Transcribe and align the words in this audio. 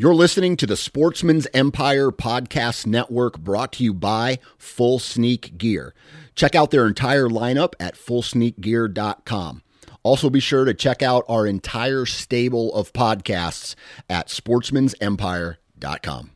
You're 0.00 0.14
listening 0.14 0.56
to 0.58 0.66
the 0.66 0.76
Sportsman's 0.76 1.48
Empire 1.52 2.12
Podcast 2.12 2.86
Network 2.86 3.36
brought 3.36 3.72
to 3.72 3.82
you 3.82 3.92
by 3.92 4.38
Full 4.56 5.00
Sneak 5.00 5.58
Gear. 5.58 5.92
Check 6.36 6.54
out 6.54 6.70
their 6.70 6.86
entire 6.86 7.28
lineup 7.28 7.72
at 7.80 7.96
fullsneakgear.com. 7.96 9.62
Also, 10.04 10.30
be 10.30 10.38
sure 10.38 10.64
to 10.64 10.72
check 10.72 11.02
out 11.02 11.24
our 11.28 11.48
entire 11.48 12.06
stable 12.06 12.72
of 12.74 12.92
podcasts 12.92 13.74
at 14.08 14.28
sportsmansempire.com. 14.28 16.30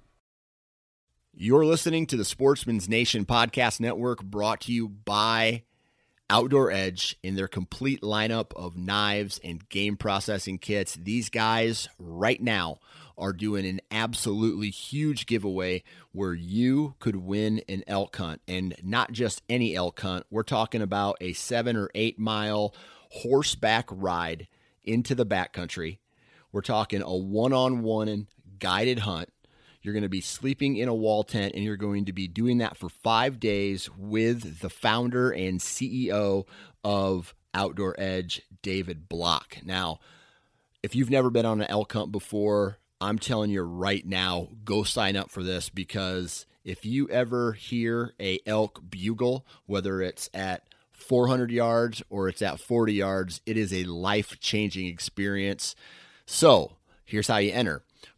You're 1.32 1.64
listening 1.64 2.08
to 2.08 2.16
the 2.16 2.24
Sportsman's 2.24 2.88
Nation 2.88 3.24
Podcast 3.24 3.79
Network 3.79 4.24
brought 4.24 4.62
to 4.62 4.72
you 4.72 4.88
by 4.88 5.62
Outdoor 6.29 6.72
Edge 6.72 7.16
in 7.22 7.36
their 7.36 7.46
complete 7.46 8.00
lineup 8.00 8.52
of 8.56 8.76
knives 8.76 9.38
and 9.44 9.68
game 9.68 9.96
processing 9.96 10.58
kits. 10.58 10.96
These 10.96 11.29
guys, 11.29 11.88
right 12.00 12.42
now, 12.42 12.80
are 13.23 13.32
doing 13.32 13.64
an 13.64 13.80
absolutely 13.93 14.68
huge 14.68 15.26
giveaway 15.26 15.85
where 16.11 16.35
you 16.35 16.96
could 16.99 17.14
win 17.14 17.63
an 17.68 17.85
elk 17.86 18.17
hunt 18.17 18.43
and 18.49 18.75
not 18.82 19.13
just 19.13 19.43
any 19.49 19.76
elk 19.76 20.00
hunt. 20.00 20.26
We're 20.29 20.43
talking 20.43 20.82
about 20.82 21.18
a 21.21 21.32
seven 21.32 21.77
or 21.77 21.89
eight 21.94 22.18
mile 22.18 22.75
horseback 23.11 23.86
ride 23.90 24.49
into 24.82 25.14
the 25.14 25.25
backcountry. 25.25 25.99
We're 26.50 26.63
talking 26.63 27.00
a 27.00 27.14
one 27.14 27.53
on 27.53 27.82
one 27.82 28.27
guided 28.58 29.00
hunt. 29.00 29.29
You're 29.82 29.94
going 29.94 30.02
to 30.02 30.08
be 30.08 30.21
sleeping 30.21 30.77
in 30.77 30.89
a 30.89 30.94
wall 30.94 31.22
tent 31.22 31.54
and 31.54 31.63
you're 31.63 31.77
going 31.77 32.06
to 32.06 32.12
be 32.12 32.27
doing 32.27 32.58
that 32.58 32.77
for 32.77 32.89
five 32.89 33.39
days 33.39 33.89
with 33.97 34.61
the 34.61 34.70
founder 34.70 35.30
and 35.30 35.61
CEO 35.61 36.44
of 36.83 37.34
Outdoor 37.55 37.94
Edge, 37.98 38.42
David 38.62 39.08
Block. 39.08 39.58
Now, 39.64 40.00
if 40.83 40.97
you've 40.97 41.11
never 41.11 41.30
been 41.30 41.47
on 41.47 41.61
an 41.61 41.70
elk 41.70 41.92
hunt 41.92 42.11
before, 42.11 42.78
I'm 43.02 43.19
telling 43.19 43.50
you 43.50 43.62
right 43.62 44.06
now, 44.06 44.47
go 44.64 44.84
sign 44.84 45.16
up 45.16 45.28
for 45.28 45.42
this 45.42 45.69
because 45.69 46.47
if 46.64 46.86
you 46.86 47.08
ever 47.08 47.52
hear 47.52 48.14
a 48.20 48.38
elk 48.46 48.80
bugle, 48.88 49.44
whether 49.66 50.00
it's 50.00 50.30
at 50.32 50.62
400 50.92 51.50
yards 51.50 52.04
or 52.10 52.28
it's 52.28 52.42
at 52.42 52.60
40 52.60 52.94
yards, 52.94 53.40
it 53.44 53.56
is 53.56 53.72
a 53.72 53.82
life 53.82 54.38
changing 54.38 54.86
experience. 54.86 55.74
So 56.27 56.77
here's 57.04 57.27
how 57.27 57.38
you 57.38 57.50
enter 57.50 57.82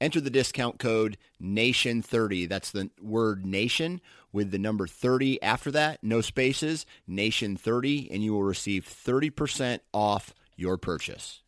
enter 0.00 0.20
the 0.20 0.30
discount 0.30 0.78
code 0.78 1.16
NATION30. 1.42 2.48
That's 2.48 2.70
the 2.70 2.90
word 3.00 3.44
nation 3.44 4.00
with 4.32 4.50
the 4.50 4.58
number 4.58 4.86
30 4.86 5.42
after 5.42 5.70
that, 5.72 5.98
no 6.02 6.20
spaces, 6.20 6.86
NATION30, 7.08 8.08
and 8.10 8.22
you 8.22 8.32
will 8.32 8.44
receive 8.44 8.84
30% 8.84 9.80
off 9.92 10.34
your 10.56 10.76
purchase. 10.76 11.42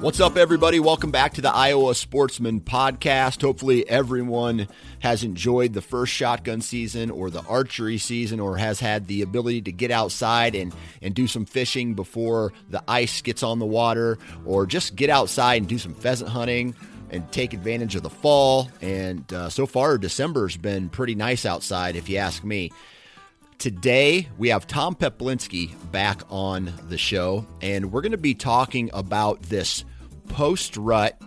What's 0.00 0.20
up, 0.20 0.36
everybody? 0.36 0.78
Welcome 0.78 1.10
back 1.10 1.34
to 1.34 1.40
the 1.40 1.52
Iowa 1.52 1.94
Sportsman 1.94 2.60
Podcast. 2.60 3.42
Hopefully, 3.42 3.86
everyone 3.88 4.68
has 5.00 5.22
enjoyed 5.22 5.72
the 5.72 5.82
first 5.82 6.12
shotgun 6.12 6.60
season 6.60 7.10
or 7.10 7.30
the 7.30 7.42
archery 7.42 7.98
season 7.98 8.40
or 8.40 8.56
has 8.56 8.80
had 8.80 9.06
the 9.06 9.22
ability 9.22 9.62
to 9.62 9.72
get 9.72 9.90
outside 9.90 10.54
and, 10.54 10.74
and 11.02 11.14
do 11.14 11.26
some 11.26 11.44
fishing 11.44 11.94
before 11.94 12.52
the 12.70 12.82
ice 12.88 13.22
gets 13.22 13.42
on 13.42 13.58
the 13.58 13.66
water 13.66 14.18
or 14.44 14.66
just 14.66 14.96
get 14.96 15.10
outside 15.10 15.62
and 15.62 15.68
do 15.68 15.78
some 15.78 15.94
pheasant 15.94 16.30
hunting 16.30 16.74
and 17.10 17.30
take 17.32 17.54
advantage 17.54 17.94
of 17.96 18.02
the 18.02 18.10
fall. 18.10 18.70
And 18.80 19.30
uh, 19.32 19.48
so 19.48 19.66
far, 19.66 19.98
December's 19.98 20.56
been 20.56 20.88
pretty 20.88 21.14
nice 21.14 21.46
outside, 21.46 21.96
if 21.96 22.08
you 22.08 22.18
ask 22.18 22.44
me. 22.44 22.72
Today, 23.58 24.28
we 24.38 24.50
have 24.50 24.68
Tom 24.68 24.94
Peplinski 24.94 25.74
back 25.90 26.22
on 26.30 26.72
the 26.88 26.98
show, 26.98 27.44
and 27.60 27.90
we're 27.90 28.02
going 28.02 28.12
to 28.12 28.18
be 28.18 28.34
talking 28.34 28.88
about 28.92 29.42
this 29.42 29.84
post 30.28 30.76
rut, 30.76 31.20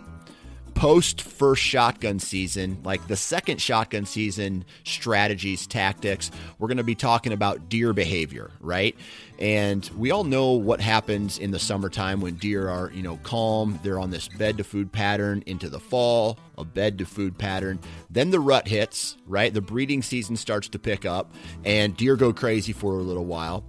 post 0.74 1.22
first 1.22 1.62
shotgun 1.62 2.18
season, 2.18 2.78
like 2.84 3.06
the 3.06 3.16
second 3.16 3.60
shotgun 3.60 4.04
season 4.04 4.64
strategies, 4.84 5.66
tactics. 5.66 6.30
We're 6.58 6.68
going 6.68 6.78
to 6.78 6.84
be 6.84 6.94
talking 6.94 7.32
about 7.32 7.68
deer 7.68 7.92
behavior, 7.92 8.50
right? 8.60 8.96
And 9.38 9.88
we 9.96 10.10
all 10.10 10.24
know 10.24 10.52
what 10.52 10.80
happens 10.80 11.38
in 11.38 11.50
the 11.50 11.58
summertime 11.58 12.20
when 12.20 12.34
deer 12.34 12.68
are, 12.68 12.90
you 12.92 13.02
know, 13.02 13.16
calm. 13.22 13.78
They're 13.82 13.98
on 13.98 14.10
this 14.10 14.28
bed 14.28 14.58
to 14.58 14.64
food 14.64 14.92
pattern 14.92 15.42
into 15.46 15.68
the 15.68 15.80
fall, 15.80 16.38
a 16.56 16.64
bed 16.64 16.98
to 16.98 17.06
food 17.06 17.38
pattern. 17.38 17.78
Then 18.10 18.30
the 18.30 18.40
rut 18.40 18.68
hits, 18.68 19.16
right? 19.26 19.52
The 19.52 19.60
breeding 19.60 20.02
season 20.02 20.36
starts 20.36 20.68
to 20.70 20.78
pick 20.78 21.04
up, 21.04 21.34
and 21.64 21.96
deer 21.96 22.16
go 22.16 22.32
crazy 22.32 22.72
for 22.72 22.92
a 22.98 23.02
little 23.02 23.24
while. 23.24 23.64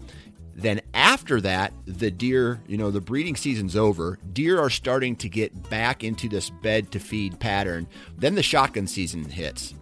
Then 0.55 0.81
after 0.93 1.41
that, 1.41 1.73
the 1.85 2.11
deer, 2.11 2.61
you 2.67 2.77
know, 2.77 2.91
the 2.91 3.01
breeding 3.01 3.35
season's 3.35 3.75
over. 3.75 4.19
Deer 4.33 4.59
are 4.59 4.69
starting 4.69 5.15
to 5.17 5.29
get 5.29 5.69
back 5.69 6.03
into 6.03 6.29
this 6.29 6.49
bed 6.49 6.91
to 6.91 6.99
feed 6.99 7.39
pattern. 7.39 7.87
Then 8.17 8.35
the 8.35 8.43
shotgun 8.43 8.87
season 8.87 9.25
hits. 9.25 9.73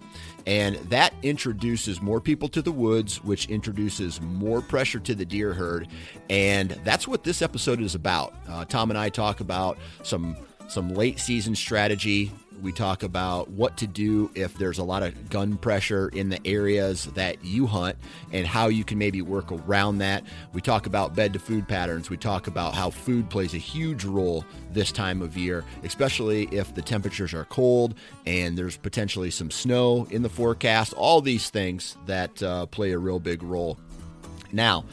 And 0.48 0.78
that 0.90 1.14
introduces 1.22 2.02
more 2.02 2.20
people 2.20 2.50
to 2.50 2.62
the 2.62 2.72
woods, 2.72 3.24
which 3.24 3.48
introduces 3.48 4.20
more 4.22 4.62
pressure 4.62 5.00
to 5.00 5.14
the 5.14 5.26
deer 5.26 5.54
herd. 5.54 5.88
And 6.30 6.72
that's 6.84 7.08
what 7.08 7.24
this 7.24 7.42
episode 7.42 7.80
is 7.82 7.94
about. 7.94 8.34
Uh, 8.48 8.66
Tom 8.66 8.90
and 8.90 8.98
I 8.98 9.10
talk 9.10 9.40
about 9.40 9.78
some 10.04 10.36
some 10.72 10.94
late 10.94 11.20
season 11.20 11.56
strategy 11.56 12.32
we 12.62 12.72
talk 12.72 13.04
about 13.04 13.50
what 13.50 13.78
to 13.78 13.88
do 13.88 14.30
if 14.36 14.58
there's 14.58 14.78
a 14.78 14.84
lot 14.84 15.04
of 15.04 15.30
gun 15.30 15.58
pressure 15.58 16.10
in 16.10 16.30
the 16.30 16.40
areas 16.46 17.06
that 17.16 17.44
you 17.44 17.66
hunt 17.66 17.98
and 18.32 18.46
how 18.46 18.68
you 18.68 18.84
can 18.84 18.98
maybe 18.98 19.22
work 19.22 19.52
around 19.52 19.98
that. 19.98 20.24
We 20.54 20.62
talk 20.62 20.86
about 20.86 21.16
bed 21.16 21.34
to 21.34 21.40
food 21.40 21.68
patterns. 21.68 22.10
We 22.10 22.18
talk 22.18 22.48
about 22.48 22.76
how 22.76 22.90
food 22.92 23.30
plays 23.30 23.54
a 23.54 23.58
huge 23.58 24.06
role 24.06 24.46
this 24.72 24.92
time 24.92 25.22
of 25.22 25.38
year, 25.38 25.64
especially 25.84 26.44
if 26.52 26.74
the 26.76 26.82
temperatures 26.82 27.34
are 27.34 27.46
cold 27.46 27.96
and 28.26 28.58
there's 28.58 28.78
potentially 28.78 29.32
some 29.32 29.52
snow 29.52 30.08
in 30.12 30.22
the 30.22 30.30
forecast. 30.30 30.94
All 30.94 31.22
these 31.22 31.50
things 31.50 31.98
that 32.06 32.42
uh, 32.44 32.68
play 32.68 32.92
a 32.92 32.98
real 32.98 33.20
big 33.20 33.44
role. 33.44 33.78
Now, 34.52 34.86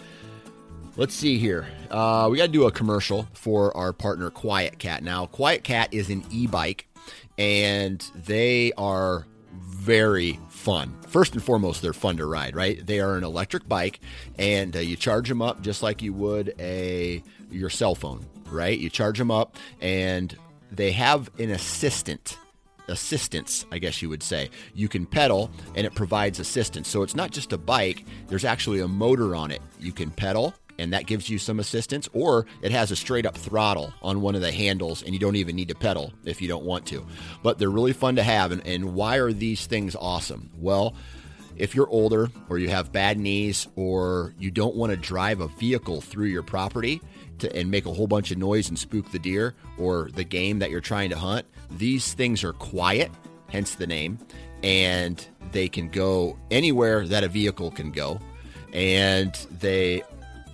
Let's 0.99 1.15
see 1.15 1.39
here. 1.39 1.69
Uh, 1.93 2.27
we 2.29 2.39
got 2.39 2.47
to 2.47 2.53
do 2.53 2.67
a 2.67 2.73
commercial 2.73 3.29
for 3.33 3.75
our 3.77 3.93
partner 3.93 4.33
QuietKat. 4.33 5.03
Now, 5.03 5.27
QuietKat 5.27 5.91
is 5.93 6.11
an 6.11 6.25
e 6.33 6.49
bike 6.49 6.89
and 7.39 8.01
they 8.27 8.73
are 8.77 9.25
very 9.55 10.41
fun. 10.49 10.93
First 11.07 11.35
and 11.35 11.43
foremost, 11.43 11.83
they're 11.83 11.93
fun 11.93 12.17
to 12.17 12.27
ride, 12.27 12.57
right? 12.57 12.85
They 12.85 12.99
are 12.99 13.17
an 13.17 13.23
electric 13.23 13.69
bike, 13.69 14.01
and 14.41 14.75
uh, 14.75 14.81
you 14.81 14.97
charge 14.97 15.29
them 15.29 15.41
up 15.41 15.63
just 15.63 15.85
like 15.85 16.03
you 16.03 16.13
would 16.15 16.53
a 16.59 17.23
your 17.49 17.71
cell 17.71 17.95
phone, 17.95 18.27
right? 18.51 18.77
You 18.77 18.91
charge 18.91 19.19
them 19.19 19.31
up, 19.31 19.57
and 19.81 20.37
they 20.73 20.91
have 20.91 21.31
an 21.39 21.51
assistant 21.51 22.39
assistance, 22.89 23.67
I 23.71 23.79
guess 23.79 24.03
you 24.03 24.09
would 24.09 24.25
say. 24.25 24.51
You 24.75 24.89
can 24.89 25.07
pedal 25.07 25.51
and 25.77 25.87
it 25.87 25.95
provides 25.95 26.41
assistance. 26.41 26.89
So 26.89 27.03
it's 27.03 27.15
not 27.15 27.31
just 27.31 27.53
a 27.53 27.59
bike, 27.59 28.05
there's 28.27 28.45
actually 28.45 28.81
a 28.81 28.89
motor 28.89 29.37
on 29.37 29.53
it. 29.53 29.63
You 29.79 29.93
can 29.93 30.11
pedal 30.11 30.55
and 30.79 30.93
that 30.93 31.07
gives 31.07 31.29
you 31.29 31.39
some 31.39 31.61
assistance, 31.61 32.09
or 32.13 32.47
it 32.63 32.73
has 32.73 32.91
a 32.91 32.97
straight 32.97 33.27
up 33.27 33.37
throttle 33.37 33.93
on 34.03 34.21
one 34.21 34.35
of 34.35 34.41
the 34.41 34.53
handles, 34.53 35.03
and 35.03 35.13
you 35.13 35.19
don't 35.19 35.37
even 35.37 35.57
need 35.57 35.69
to 35.69 35.75
pedal 35.75 36.13
if 36.25 36.41
you 36.41 36.49
don't 36.49 36.65
want 36.65 36.87
to. 36.87 37.07
But 37.43 37.59
they're 37.59 37.71
really 37.71 37.93
fun 37.93 38.17
to 38.17 38.23
have. 38.23 38.53
And, 38.53 38.67
and 38.67 38.95
why 38.95 39.17
are 39.17 39.33
these 39.33 39.67
things 39.67 39.97
awesome? 39.97 40.51
Well, 40.57 40.95
if 41.57 41.75
you're 41.75 41.89
older, 41.89 42.31
or 42.49 42.59
you 42.59 42.69
have 42.69 42.93
bad 42.93 43.19
knees, 43.19 43.67
or 43.75 44.35
you 44.39 44.51
don't 44.51 44.77
want 44.77 44.91
to 44.91 44.97
drive 44.97 45.41
a 45.41 45.49
vehicle 45.49 46.01
through 46.01 46.27
your 46.27 46.45
property, 46.45 47.01
to, 47.41 47.55
and 47.55 47.71
make 47.71 47.87
a 47.87 47.93
whole 47.93 48.07
bunch 48.07 48.31
of 48.31 48.39
noise 48.39 48.69
and 48.69 48.79
spook 48.79 49.11
the 49.11 49.19
deer 49.19 49.55
or 49.77 50.11
the 50.15 50.25
game 50.25 50.59
that 50.61 50.71
you're 50.71 50.81
trying 50.81 51.11
to 51.11 51.19
hunt. 51.19 51.47
These 51.71 52.15
things 52.15 52.45
are 52.45 52.53
quiet, 52.53 53.11
hence 53.49 53.75
the 53.75 53.87
name, 53.87 54.19
and 54.63 55.25
they 55.53 55.69
can 55.69 55.89
go 55.89 56.39
anywhere 56.51 57.07
that 57.07 57.25
a 57.25 57.29
vehicle 57.29 57.71
can 57.71 57.91
go. 57.91 58.21
And 58.73 59.35
they 59.61 60.03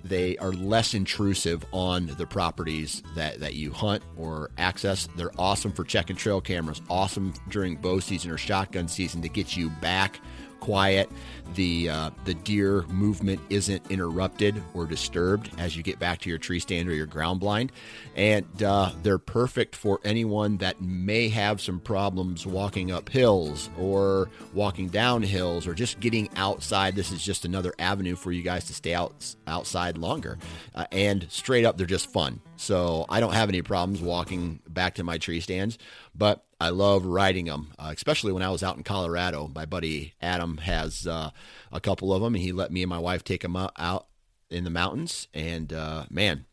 they 0.05 0.37
are 0.37 0.51
less 0.51 0.93
intrusive 0.93 1.65
on 1.71 2.07
the 2.17 2.27
properties 2.27 3.01
that, 3.15 3.39
that 3.39 3.55
you 3.55 3.71
hunt 3.71 4.03
or 4.15 4.51
access. 4.57 5.07
They're 5.15 5.31
awesome 5.39 5.71
for 5.71 5.83
checking 5.83 6.15
trail 6.15 6.39
cameras, 6.39 6.81
awesome 6.89 7.33
during 7.49 7.75
bow 7.75 7.99
season 7.99 8.29
or 8.29 8.37
shotgun 8.37 8.87
season 8.87 9.23
to 9.23 9.29
get 9.29 9.57
you 9.57 9.69
back 9.81 10.19
quiet. 10.59 11.09
The 11.53 11.89
uh, 11.89 12.09
the 12.25 12.33
deer 12.33 12.81
movement 12.83 13.39
isn't 13.49 13.89
interrupted 13.91 14.61
or 14.73 14.85
disturbed 14.85 15.51
as 15.59 15.77
you 15.77 15.83
get 15.83 15.99
back 15.99 16.19
to 16.21 16.29
your 16.29 16.39
tree 16.39 16.59
stand 16.59 16.89
or 16.89 16.93
your 16.93 17.05
ground 17.05 17.39
blind, 17.39 17.71
and 18.15 18.63
uh, 18.63 18.91
they're 19.03 19.19
perfect 19.19 19.75
for 19.75 19.99
anyone 20.03 20.57
that 20.57 20.81
may 20.81 21.29
have 21.29 21.61
some 21.61 21.79
problems 21.79 22.45
walking 22.45 22.91
up 22.91 23.09
hills 23.09 23.69
or 23.77 24.29
walking 24.53 24.89
down 24.89 25.21
hills 25.21 25.67
or 25.67 25.75
just 25.75 25.99
getting 25.99 26.29
outside. 26.35 26.95
This 26.95 27.11
is 27.11 27.23
just 27.23 27.45
another 27.45 27.73
avenue 27.77 28.15
for 28.15 28.31
you 28.31 28.41
guys 28.41 28.65
to 28.65 28.73
stay 28.73 28.93
out 28.93 29.35
outside 29.45 29.97
longer, 29.97 30.39
uh, 30.73 30.85
and 30.91 31.27
straight 31.29 31.63
up, 31.63 31.77
they're 31.77 31.85
just 31.85 32.11
fun. 32.11 32.41
So 32.57 33.05
I 33.09 33.19
don't 33.19 33.33
have 33.33 33.49
any 33.49 33.61
problems 33.61 34.01
walking 34.01 34.59
back 34.67 34.95
to 34.95 35.03
my 35.03 35.17
tree 35.17 35.41
stands, 35.41 35.77
but 36.15 36.45
I 36.59 36.69
love 36.69 37.05
riding 37.05 37.45
them, 37.45 37.73
uh, 37.77 37.91
especially 37.95 38.31
when 38.31 38.43
I 38.43 38.49
was 38.49 38.63
out 38.63 38.77
in 38.77 38.83
Colorado. 38.83 39.51
My 39.53 39.65
buddy 39.65 40.13
Adam 40.21 40.57
has 40.57 41.05
uh, 41.05 41.31
a 41.71 41.79
couple 41.79 42.13
of 42.13 42.21
them, 42.21 42.35
and 42.35 42.43
he 42.43 42.51
let 42.51 42.71
me 42.71 42.83
and 42.83 42.89
my 42.89 42.99
wife 42.99 43.23
take 43.23 43.41
them 43.41 43.55
out 43.55 44.07
in 44.49 44.63
the 44.63 44.69
mountains. 44.69 45.27
And 45.33 45.73
uh, 45.73 46.05
man, 46.09 46.45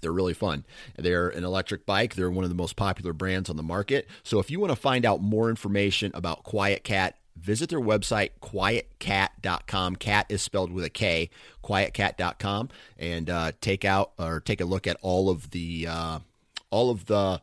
they're 0.00 0.12
really 0.12 0.34
fun. 0.34 0.64
They're 0.96 1.28
an 1.28 1.44
electric 1.44 1.86
bike. 1.86 2.14
They're 2.14 2.30
one 2.30 2.44
of 2.44 2.50
the 2.50 2.56
most 2.56 2.76
popular 2.76 3.12
brands 3.12 3.48
on 3.48 3.56
the 3.56 3.62
market. 3.62 4.08
So 4.24 4.40
if 4.40 4.50
you 4.50 4.58
want 4.60 4.72
to 4.72 4.76
find 4.76 5.06
out 5.06 5.22
more 5.22 5.48
information 5.48 6.10
about 6.14 6.44
QuietKat, 6.44 7.12
visit 7.36 7.68
their 7.70 7.80
website, 7.80 8.30
quietkat.com. 8.40 9.96
Cat 9.96 10.26
is 10.28 10.42
spelled 10.42 10.72
with 10.72 10.84
a 10.84 10.90
K, 10.90 11.30
quietkat.com, 11.62 12.68
and 12.98 13.30
uh, 13.30 13.52
take 13.60 13.84
out 13.84 14.12
or 14.18 14.40
take 14.40 14.60
a 14.60 14.64
look 14.64 14.86
at 14.86 14.96
all 15.02 15.30
of 15.30 15.50
the 15.50 15.86
uh, 15.86 16.18
all 16.70 16.90
of 16.90 17.06
the 17.06 17.40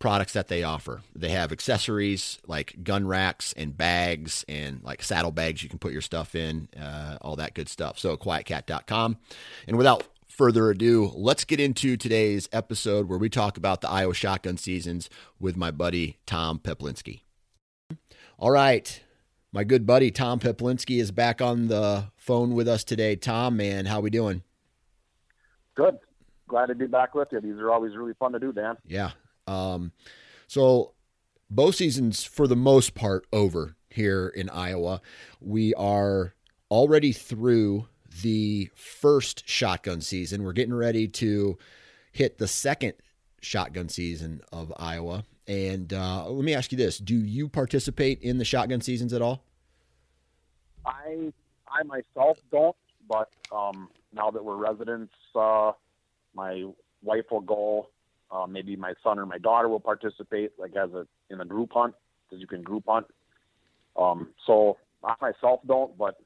products 0.00 0.32
that 0.32 0.48
they 0.48 0.64
offer. 0.64 1.02
They 1.14 1.28
have 1.28 1.52
accessories 1.52 2.38
like 2.48 2.82
gun 2.82 3.06
racks 3.06 3.52
and 3.52 3.76
bags 3.76 4.44
and 4.48 4.82
like 4.82 5.02
saddle 5.02 5.30
bags 5.30 5.62
you 5.62 5.68
can 5.68 5.78
put 5.78 5.92
your 5.92 6.00
stuff 6.00 6.34
in, 6.34 6.68
uh, 6.76 7.18
all 7.20 7.36
that 7.36 7.54
good 7.54 7.68
stuff. 7.68 7.98
So 7.98 8.16
quietkat.com. 8.16 9.18
And 9.68 9.76
without 9.76 10.04
further 10.26 10.70
ado, 10.70 11.12
let's 11.14 11.44
get 11.44 11.60
into 11.60 11.96
today's 11.96 12.48
episode 12.50 13.08
where 13.08 13.18
we 13.18 13.28
talk 13.28 13.56
about 13.58 13.82
the 13.82 13.90
Iowa 13.90 14.14
shotgun 14.14 14.56
seasons 14.56 15.10
with 15.38 15.56
my 15.56 15.70
buddy 15.70 16.18
Tom 16.26 16.58
Peplinski. 16.58 17.20
All 18.38 18.50
right. 18.50 19.00
My 19.52 19.64
good 19.64 19.84
buddy 19.84 20.10
Tom 20.10 20.40
Peplinski 20.40 20.98
is 20.98 21.10
back 21.10 21.42
on 21.42 21.68
the 21.68 22.04
phone 22.16 22.54
with 22.54 22.68
us 22.68 22.84
today. 22.84 23.16
Tom, 23.16 23.56
man, 23.56 23.84
how 23.84 24.00
we 24.00 24.08
doing? 24.08 24.42
Good. 25.74 25.98
Glad 26.48 26.66
to 26.66 26.74
be 26.74 26.86
back 26.86 27.14
with 27.14 27.28
you. 27.32 27.40
These 27.40 27.58
are 27.58 27.70
always 27.70 27.94
really 27.96 28.14
fun 28.14 28.32
to 28.32 28.38
do, 28.38 28.52
Dan. 28.52 28.76
Yeah, 28.86 29.10
um, 29.50 29.92
so 30.46 30.92
bow 31.50 31.70
season's 31.70 32.24
for 32.24 32.46
the 32.46 32.56
most 32.56 32.94
part 32.94 33.26
over 33.32 33.76
here 33.90 34.28
in 34.28 34.48
Iowa. 34.48 35.00
We 35.40 35.74
are 35.74 36.34
already 36.70 37.12
through 37.12 37.88
the 38.22 38.70
first 38.74 39.48
shotgun 39.48 40.00
season. 40.00 40.44
We're 40.44 40.52
getting 40.52 40.74
ready 40.74 41.08
to 41.08 41.58
hit 42.12 42.38
the 42.38 42.48
second 42.48 42.94
shotgun 43.40 43.88
season 43.88 44.40
of 44.52 44.72
Iowa. 44.76 45.24
And 45.48 45.92
uh, 45.92 46.28
let 46.28 46.44
me 46.44 46.54
ask 46.54 46.70
you 46.70 46.78
this: 46.78 46.98
Do 46.98 47.16
you 47.16 47.48
participate 47.48 48.22
in 48.22 48.38
the 48.38 48.44
shotgun 48.44 48.80
seasons 48.80 49.12
at 49.12 49.20
all? 49.20 49.42
I 50.86 51.32
I 51.68 51.82
myself 51.84 52.38
don't, 52.52 52.76
but 53.08 53.30
um, 53.50 53.88
now 54.12 54.30
that 54.30 54.44
we're 54.44 54.56
residents, 54.56 55.14
uh, 55.34 55.72
my 56.34 56.66
wife 57.02 57.24
will 57.30 57.40
go 57.40 57.88
uh, 58.32 58.46
maybe 58.46 58.76
my 58.76 58.94
son 59.02 59.18
or 59.18 59.26
my 59.26 59.38
daughter 59.38 59.68
will 59.68 59.80
participate, 59.80 60.52
like 60.58 60.76
as 60.76 60.90
a 60.92 61.06
in 61.30 61.40
a 61.40 61.44
group 61.44 61.72
hunt, 61.72 61.94
because 62.28 62.40
you 62.40 62.46
can 62.46 62.62
group 62.62 62.84
hunt. 62.86 63.06
Um, 63.96 64.28
so 64.46 64.78
I 65.04 65.14
myself 65.20 65.60
don't, 65.66 65.96
but 65.98 66.16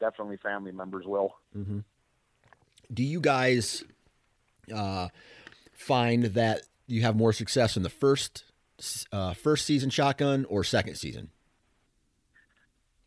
definitely 0.00 0.36
family 0.38 0.72
members 0.72 1.06
will. 1.06 1.34
Mm-hmm. 1.56 1.80
Do 2.92 3.02
you 3.02 3.20
guys 3.20 3.84
uh, 4.74 5.08
find 5.72 6.24
that 6.24 6.62
you 6.86 7.02
have 7.02 7.16
more 7.16 7.32
success 7.32 7.76
in 7.76 7.82
the 7.82 7.90
first 7.90 8.44
uh, 9.12 9.34
first 9.34 9.64
season 9.64 9.90
shotgun 9.90 10.44
or 10.46 10.64
second 10.64 10.96
season? 10.96 11.30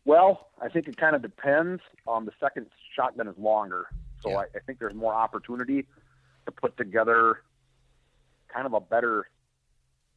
Well, 0.04 0.48
I 0.62 0.68
think 0.68 0.88
it 0.88 0.96
kind 0.96 1.14
of 1.16 1.22
depends. 1.22 1.82
Um, 2.08 2.24
the 2.24 2.32
second 2.40 2.66
shotgun 2.94 3.28
is 3.28 3.34
longer, 3.36 3.86
so 4.22 4.30
yeah. 4.30 4.38
I, 4.38 4.42
I 4.42 4.58
think 4.64 4.78
there's 4.78 4.94
more 4.94 5.12
opportunity 5.12 5.86
to 6.46 6.52
put 6.52 6.76
together 6.76 7.40
kind 8.56 8.66
of 8.66 8.72
a 8.72 8.80
better 8.80 9.28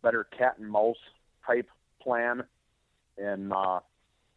better 0.02 0.24
cat 0.24 0.56
and 0.58 0.72
mouse 0.72 0.96
type 1.46 1.70
plan 2.02 2.44
and 3.18 3.52
uh, 3.52 3.82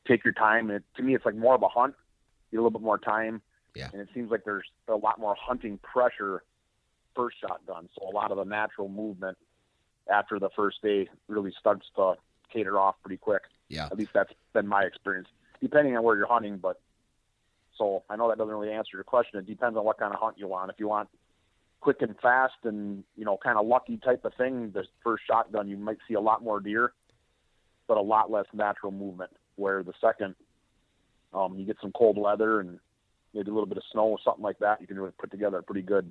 take 0.08 0.24
your 0.24 0.34
time. 0.34 0.70
And 0.70 0.78
it, 0.78 0.82
to 0.96 1.02
me, 1.02 1.14
it's 1.14 1.24
like 1.24 1.36
more 1.36 1.54
of 1.54 1.62
a 1.62 1.68
hunt. 1.68 1.94
You 2.50 2.58
get 2.58 2.60
a 2.60 2.64
little 2.64 2.78
bit 2.78 2.84
more 2.84 2.98
time. 2.98 3.40
Yeah. 3.76 3.88
And 3.92 4.02
it 4.02 4.08
seems 4.12 4.30
like 4.30 4.44
there's 4.44 4.66
a 4.88 4.96
lot 4.96 5.20
more 5.20 5.36
hunting 5.40 5.78
pressure 5.78 6.42
first 7.14 7.36
shotgun. 7.40 7.88
So 7.96 8.08
a 8.08 8.12
lot 8.12 8.32
of 8.32 8.38
the 8.38 8.44
natural 8.44 8.88
movement 8.88 9.38
after 10.12 10.40
the 10.40 10.50
first 10.56 10.82
day 10.82 11.08
really 11.28 11.52
starts 11.58 11.86
to 11.94 12.14
cater 12.52 12.78
off 12.78 12.96
pretty 13.04 13.18
quick. 13.18 13.42
Yeah. 13.68 13.86
At 13.86 13.96
least 13.96 14.10
that's 14.12 14.32
been 14.52 14.66
my 14.66 14.82
experience, 14.82 15.28
depending 15.60 15.96
on 15.96 16.02
where 16.02 16.16
you're 16.16 16.26
hunting. 16.26 16.56
But 16.56 16.80
so 17.78 18.02
I 18.10 18.16
know 18.16 18.28
that 18.28 18.36
doesn't 18.36 18.52
really 18.52 18.72
answer 18.72 18.96
your 18.96 19.04
question. 19.04 19.38
It 19.38 19.46
depends 19.46 19.76
on 19.78 19.84
what 19.84 19.98
kind 19.98 20.12
of 20.12 20.18
hunt 20.18 20.38
you 20.38 20.48
want. 20.48 20.70
If 20.70 20.80
you 20.80 20.88
want 20.88 21.08
quick 21.82 22.00
and 22.00 22.14
fast 22.22 22.54
and 22.62 23.02
you 23.16 23.24
know 23.24 23.36
kind 23.36 23.58
of 23.58 23.66
lucky 23.66 23.98
type 23.98 24.24
of 24.24 24.32
thing, 24.34 24.70
the 24.72 24.84
first 25.04 25.24
shotgun 25.26 25.68
you 25.68 25.76
might 25.76 25.98
see 26.08 26.14
a 26.14 26.20
lot 26.20 26.42
more 26.42 26.60
deer, 26.60 26.92
but 27.86 27.98
a 27.98 28.00
lot 28.00 28.30
less 28.30 28.46
natural 28.54 28.92
movement. 28.92 29.30
Where 29.56 29.82
the 29.82 29.92
second, 30.00 30.34
um, 31.34 31.58
you 31.58 31.66
get 31.66 31.76
some 31.82 31.92
cold 31.92 32.16
weather 32.16 32.60
and 32.60 32.78
maybe 33.34 33.50
a 33.50 33.52
little 33.52 33.66
bit 33.66 33.76
of 33.76 33.82
snow 33.92 34.06
or 34.06 34.18
something 34.24 34.42
like 34.42 34.58
that, 34.60 34.80
you 34.80 34.86
can 34.86 34.98
really 34.98 35.12
put 35.18 35.30
together 35.30 35.58
a 35.58 35.62
pretty 35.62 35.82
good 35.82 36.10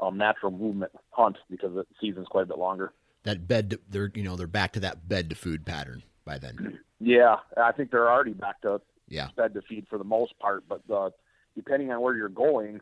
um, 0.00 0.18
natural 0.18 0.50
movement 0.50 0.92
hunt 1.10 1.36
because 1.48 1.74
the 1.74 1.86
season's 2.00 2.26
quite 2.26 2.42
a 2.42 2.46
bit 2.46 2.58
longer. 2.58 2.92
That 3.22 3.46
bed, 3.46 3.70
to, 3.70 3.80
they're 3.88 4.10
you 4.14 4.22
know 4.22 4.34
they're 4.34 4.46
back 4.46 4.72
to 4.72 4.80
that 4.80 5.08
bed 5.08 5.30
to 5.30 5.36
food 5.36 5.64
pattern 5.64 6.02
by 6.24 6.38
then. 6.38 6.80
Yeah, 7.00 7.36
I 7.58 7.72
think 7.72 7.90
they're 7.90 8.10
already 8.10 8.32
back 8.32 8.62
to 8.62 8.80
yeah 9.08 9.28
bed 9.36 9.52
to 9.54 9.62
feed 9.68 9.86
for 9.90 9.98
the 9.98 10.04
most 10.04 10.38
part, 10.38 10.64
but 10.66 10.80
uh, 10.90 11.10
depending 11.54 11.90
on 11.90 12.00
where 12.00 12.14
you're 12.14 12.30
going, 12.30 12.80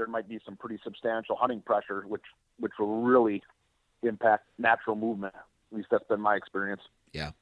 there 0.00 0.06
might 0.06 0.26
be 0.26 0.40
some 0.46 0.56
pretty 0.56 0.80
substantial 0.82 1.36
hunting 1.36 1.60
pressure, 1.60 2.04
which 2.08 2.22
which 2.58 2.72
will 2.78 3.02
really 3.02 3.42
impact 4.02 4.46
natural 4.58 4.96
movement. 4.96 5.34
At 5.34 5.76
least 5.76 5.88
that's 5.90 6.04
been 6.08 6.22
my 6.22 6.36
experience. 6.36 6.80
Yeah. 7.12 7.32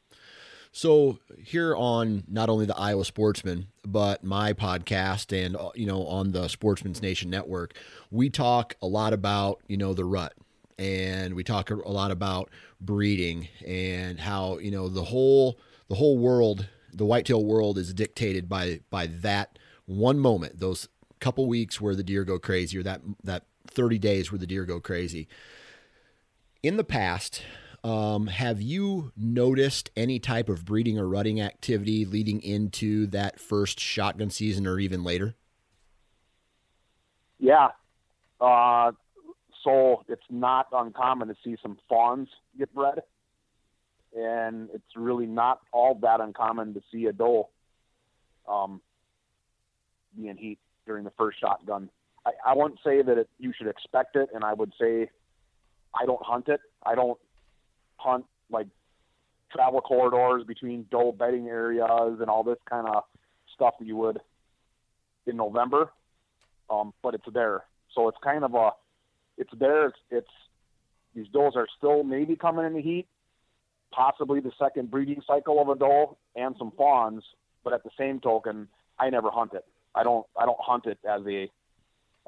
So 0.72 1.20
here 1.38 1.76
on 1.76 2.24
not 2.26 2.50
only 2.50 2.66
the 2.66 2.76
Iowa 2.76 3.04
Sportsman, 3.04 3.68
but 3.86 4.24
my 4.24 4.52
podcast 4.54 5.32
and 5.32 5.54
uh, 5.56 5.70
you 5.76 5.86
know 5.86 6.04
on 6.06 6.32
the 6.32 6.48
Sportsman's 6.48 7.00
Nation 7.00 7.30
network, 7.30 7.74
we 8.10 8.28
talk 8.28 8.74
a 8.82 8.88
lot 8.88 9.12
about 9.12 9.60
you 9.68 9.76
know 9.76 9.94
the 9.94 10.04
rut, 10.04 10.34
and 10.80 11.34
we 11.34 11.44
talk 11.44 11.70
a 11.70 11.76
lot 11.76 12.10
about 12.10 12.50
breeding 12.80 13.46
and 13.64 14.18
how 14.18 14.58
you 14.58 14.72
know 14.72 14.88
the 14.88 15.04
whole 15.04 15.60
the 15.86 15.94
whole 15.94 16.18
world, 16.18 16.66
the 16.92 17.06
whitetail 17.06 17.44
world, 17.44 17.78
is 17.78 17.94
dictated 17.94 18.48
by 18.48 18.80
by 18.90 19.06
that 19.06 19.60
one 19.86 20.18
moment, 20.18 20.58
those 20.58 20.88
couple 21.20 21.46
weeks 21.46 21.80
where 21.80 21.94
the 21.94 22.02
deer 22.02 22.24
go 22.24 22.38
crazy 22.38 22.78
or 22.78 22.82
that 22.82 23.00
that 23.24 23.44
30 23.66 23.98
days 23.98 24.32
where 24.32 24.38
the 24.38 24.46
deer 24.46 24.64
go 24.64 24.80
crazy. 24.80 25.28
In 26.62 26.76
the 26.76 26.84
past, 26.84 27.42
um, 27.84 28.26
have 28.26 28.60
you 28.60 29.12
noticed 29.16 29.90
any 29.96 30.18
type 30.18 30.48
of 30.48 30.64
breeding 30.64 30.98
or 30.98 31.08
rutting 31.08 31.40
activity 31.40 32.04
leading 32.04 32.42
into 32.42 33.06
that 33.08 33.38
first 33.38 33.78
shotgun 33.78 34.30
season 34.30 34.66
or 34.66 34.80
even 34.80 35.04
later? 35.04 35.36
Yeah. 37.38 37.68
Uh, 38.40 38.92
so 39.62 40.02
it's 40.08 40.22
not 40.28 40.66
uncommon 40.72 41.28
to 41.28 41.36
see 41.44 41.56
some 41.62 41.78
fawns 41.88 42.28
get 42.58 42.74
bred. 42.74 43.00
And 44.16 44.70
it's 44.74 44.96
really 44.96 45.26
not 45.26 45.60
all 45.72 45.94
that 46.02 46.20
uncommon 46.20 46.74
to 46.74 46.82
see 46.90 47.06
a 47.06 47.12
doe 47.12 47.48
um, 48.48 48.80
heat 50.16 50.58
during 50.88 51.04
the 51.04 51.12
first 51.16 51.38
shotgun. 51.38 51.88
I, 52.26 52.32
I 52.44 52.54
wouldn't 52.56 52.80
say 52.84 53.02
that 53.02 53.16
it, 53.16 53.28
you 53.38 53.52
should 53.56 53.68
expect 53.68 54.16
it, 54.16 54.30
and 54.34 54.42
I 54.42 54.54
would 54.54 54.72
say 54.80 55.08
I 55.94 56.04
don't 56.06 56.22
hunt 56.24 56.48
it. 56.48 56.60
I 56.84 56.96
don't 56.96 57.18
hunt 57.98 58.24
like 58.50 58.66
travel 59.52 59.80
corridors 59.80 60.44
between 60.44 60.86
doe 60.90 61.12
bedding 61.12 61.46
areas 61.46 62.18
and 62.20 62.28
all 62.28 62.42
this 62.42 62.58
kind 62.68 62.88
of 62.88 63.04
stuff 63.54 63.74
that 63.78 63.86
you 63.86 63.96
would 63.96 64.18
in 65.26 65.36
November. 65.36 65.92
Um, 66.70 66.92
but 67.02 67.14
it's 67.14 67.24
there, 67.32 67.64
so 67.94 68.08
it's 68.08 68.18
kind 68.22 68.44
of 68.44 68.54
a 68.54 68.70
it's 69.38 69.52
there. 69.58 69.86
It's, 69.86 69.98
it's 70.10 70.30
these 71.14 71.26
does 71.32 71.54
are 71.56 71.66
still 71.78 72.02
maybe 72.02 72.36
coming 72.36 72.66
in 72.66 72.74
the 72.74 72.82
heat, 72.82 73.06
possibly 73.90 74.40
the 74.40 74.52
second 74.58 74.90
breeding 74.90 75.22
cycle 75.26 75.62
of 75.62 75.68
a 75.68 75.76
doe 75.76 76.16
and 76.36 76.54
some 76.58 76.72
fawns. 76.76 77.22
But 77.64 77.72
at 77.72 77.84
the 77.84 77.90
same 77.98 78.20
token, 78.20 78.68
I 78.98 79.10
never 79.10 79.30
hunt 79.30 79.54
it. 79.54 79.64
I 79.98 80.04
don't 80.04 80.24
I 80.38 80.46
don't 80.46 80.60
hunt 80.60 80.86
it 80.86 80.98
as 81.08 81.22
a 81.26 81.50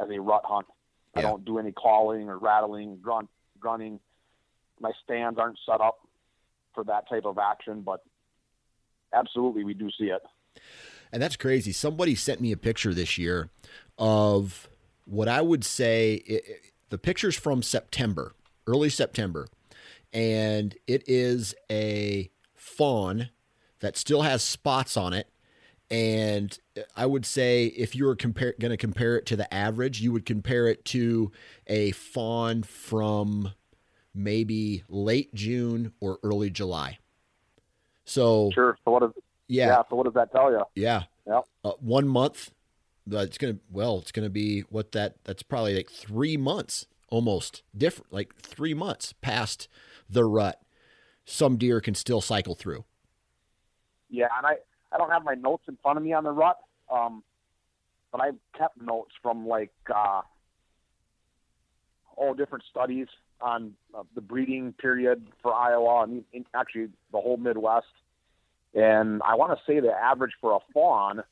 as 0.01 0.09
a 0.11 0.21
rut 0.21 0.43
hunt. 0.45 0.67
Yeah. 1.15 1.21
I 1.21 1.23
don't 1.23 1.45
do 1.45 1.59
any 1.59 1.73
calling 1.73 2.29
or 2.29 2.39
rattling, 2.39 2.99
grunt, 3.01 3.29
grunting. 3.61 4.01
My 4.81 4.91
stands 5.05 5.39
aren't 5.39 5.59
set 5.65 5.81
up 5.81 5.99
for 6.75 6.85
that 6.85 7.09
type 7.09 7.25
of 7.25 7.39
action, 7.39 7.83
but 7.83 8.03
absolutely 9.15 9.63
we 9.63 9.75
do 9.75 9.89
see 9.97 10.07
it. 10.07 10.23
And 11.13 11.23
that's 11.23 11.37
crazy. 11.37 11.73
Somebody 11.73 12.15
sent 12.15 12.41
me 12.41 12.53
a 12.53 12.57
picture 12.57 12.93
this 12.93 13.19
year 13.19 13.51
of 13.99 14.69
what 15.05 15.29
I 15.29 15.41
would 15.41 15.65
say 15.65 16.15
it, 16.27 16.45
the 16.89 16.99
picture's 16.99 17.37
from 17.37 17.63
September, 17.63 18.35
early 18.67 18.89
September, 18.89 19.47
and 20.13 20.77
it 20.87 21.05
is 21.07 21.55
a 21.71 22.31
fawn 22.55 23.31
that 23.81 23.97
still 23.97 24.23
has 24.23 24.43
spots 24.43 24.97
on 24.97 25.13
it. 25.13 25.29
And 25.91 26.57
I 26.97 27.07
would 27.07 27.27
say 27.27 27.67
if 27.67 27.97
you 27.97 28.05
were 28.05 28.15
compare, 28.15 28.55
going 28.61 28.71
to 28.71 28.77
compare 28.77 29.17
it 29.17 29.27
to 29.27 29.37
the 29.37 29.53
average, 29.53 30.01
you 30.01 30.13
would 30.13 30.25
compare 30.25 30.69
it 30.69 30.85
to 30.87 31.33
a 31.67 31.91
fawn 31.93 32.63
from 32.63 33.53
maybe 34.15 34.85
late 34.89 35.35
June 35.35 35.93
or 36.01 36.19
early 36.23 36.51
July. 36.51 36.99
So 38.05 38.51
sure. 38.55 38.77
So 38.85 38.93
what 38.93 39.01
does 39.01 39.13
yeah. 39.49 39.67
yeah 39.67 39.83
so 39.89 39.97
what 39.97 40.05
does 40.05 40.15
that 40.15 40.33
tell 40.33 40.51
you? 40.51 40.63
Yeah. 40.75 41.05
Yep. 41.27 41.45
Uh, 41.65 41.73
one 41.81 42.09
month. 42.09 42.53
It's 43.11 43.39
gonna 43.39 43.59
well. 43.71 43.99
It's 43.99 44.13
gonna 44.13 44.31
be 44.31 44.61
what 44.63 44.93
that. 44.93 45.17
That's 45.25 45.43
probably 45.43 45.75
like 45.75 45.91
three 45.91 46.37
months 46.37 46.87
almost 47.09 47.63
different. 47.77 48.13
Like 48.13 48.37
three 48.37 48.75
months 48.75 49.15
past 49.21 49.69
the 50.09 50.25
rut. 50.25 50.61
Some 51.25 51.57
deer 51.57 51.81
can 51.81 51.95
still 51.95 52.21
cycle 52.21 52.55
through. 52.55 52.85
Yeah, 54.09 54.29
and 54.37 54.47
I 54.47 54.57
I 54.93 54.99
don't 54.99 55.11
have 55.11 55.25
my 55.25 55.35
notes 55.35 55.65
in 55.69 55.79
front 55.83 55.99
of 55.99 56.05
me 56.05 56.13
on 56.13 56.25
the 56.25 56.33
rut, 56.33 56.59
um, 56.91 57.23
but 58.13 58.21
I've 58.21 58.39
kept 58.57 58.81
notes 58.81 59.13
from 59.23 59.47
like 59.47 59.73
uh, 59.95 60.23
all 62.17 62.35
different 62.35 62.65
studies 62.71 63.07
on 63.41 63.75
uh, 63.95 64.03
the 64.15 64.21
breeding 64.21 64.73
period 64.75 65.27
for 65.43 65.55
Iowa 65.55 66.03
and 66.03 66.25
actually 66.55 66.89
the 67.13 67.21
whole 67.21 67.37
Midwest. 67.37 67.87
And 68.75 69.23
I 69.25 69.35
want 69.37 69.59
to 69.59 69.65
say 69.67 69.81
the 69.81 69.93
average 69.93 70.33
for 70.41 70.53
a 70.53 70.59
fawn 70.73 71.23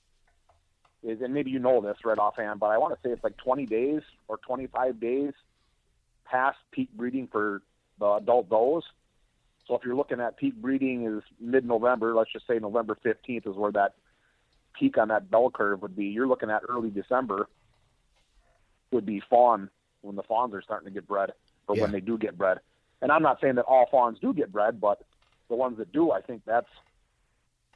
is, 1.03 1.21
and 1.21 1.35
maybe 1.35 1.51
you 1.51 1.59
know 1.59 1.81
this 1.81 1.99
right 2.05 2.19
offhand, 2.19 2.61
but 2.61 2.67
I 2.67 2.79
want 2.79 2.95
to 2.95 3.01
say 3.07 3.13
it's 3.13 3.23
like 3.23 3.37
20 3.37 3.67
days 3.67 4.03
or 4.27 4.39
25 4.39 4.99
days 4.99 5.33
past 6.25 6.59
peak 6.73 6.89
breeding 6.95 7.29
for 7.31 7.63
the 7.99 8.07
adult 8.07 8.49
does. 8.49 8.83
So 9.69 9.75
if 9.77 9.85
you're 9.85 9.95
looking 9.95 10.19
at 10.19 10.39
peak 10.39 10.55
breeding 10.55 11.07
is 11.07 11.23
mid-November, 11.39 12.15
let's 12.15 12.33
just 12.33 12.47
say 12.47 12.59
November 12.59 12.97
15th 13.05 13.47
is 13.47 13.55
where 13.55 13.71
that 13.73 13.95
peak 14.79 14.97
on 14.97 15.09
that 15.09 15.31
bell 15.31 15.51
curve 15.51 15.83
would 15.83 15.95
be. 15.95 16.07
You're 16.07 16.27
looking 16.27 16.51
at 16.51 16.63
early 16.67 16.89
December 16.89 17.49
would 18.91 19.05
be 19.05 19.23
fawn 19.29 19.69
when 20.01 20.17
the 20.17 20.23
fawns 20.23 20.55
are 20.55 20.63
starting 20.63 20.89
to 20.89 20.95
get 20.95 21.07
bred 21.07 21.33
or 21.67 21.77
yeah. 21.77 21.83
when 21.83 21.93
they 21.93 22.01
do 22.01 22.17
get 22.17 22.39
bred. 22.39 22.59
And 23.03 23.13
I'm 23.13 23.23
not 23.23 23.41
saying 23.43 23.57
that 23.57 23.67
all 23.67 23.87
fawns 23.91 24.19
do 24.21 24.33
get 24.33 24.51
bred, 24.51 24.81
but 24.81 25.05
the 25.51 25.55
ones 25.55 25.77
that 25.79 25.93
do, 25.93 26.11
I 26.13 26.23
think 26.23 26.43
that's 26.47 26.69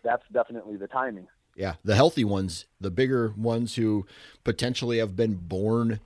that's 0.02 0.24
definitely 0.32 0.76
the 0.76 0.88
timing. 0.88 1.28
Yeah, 1.54 1.74
the 1.84 1.94
healthy 1.94 2.24
ones, 2.24 2.64
the 2.80 2.90
bigger 2.90 3.34
ones 3.36 3.74
who 3.74 4.06
potentially 4.42 4.98
have 4.98 5.14
been 5.14 5.34
born 5.34 6.00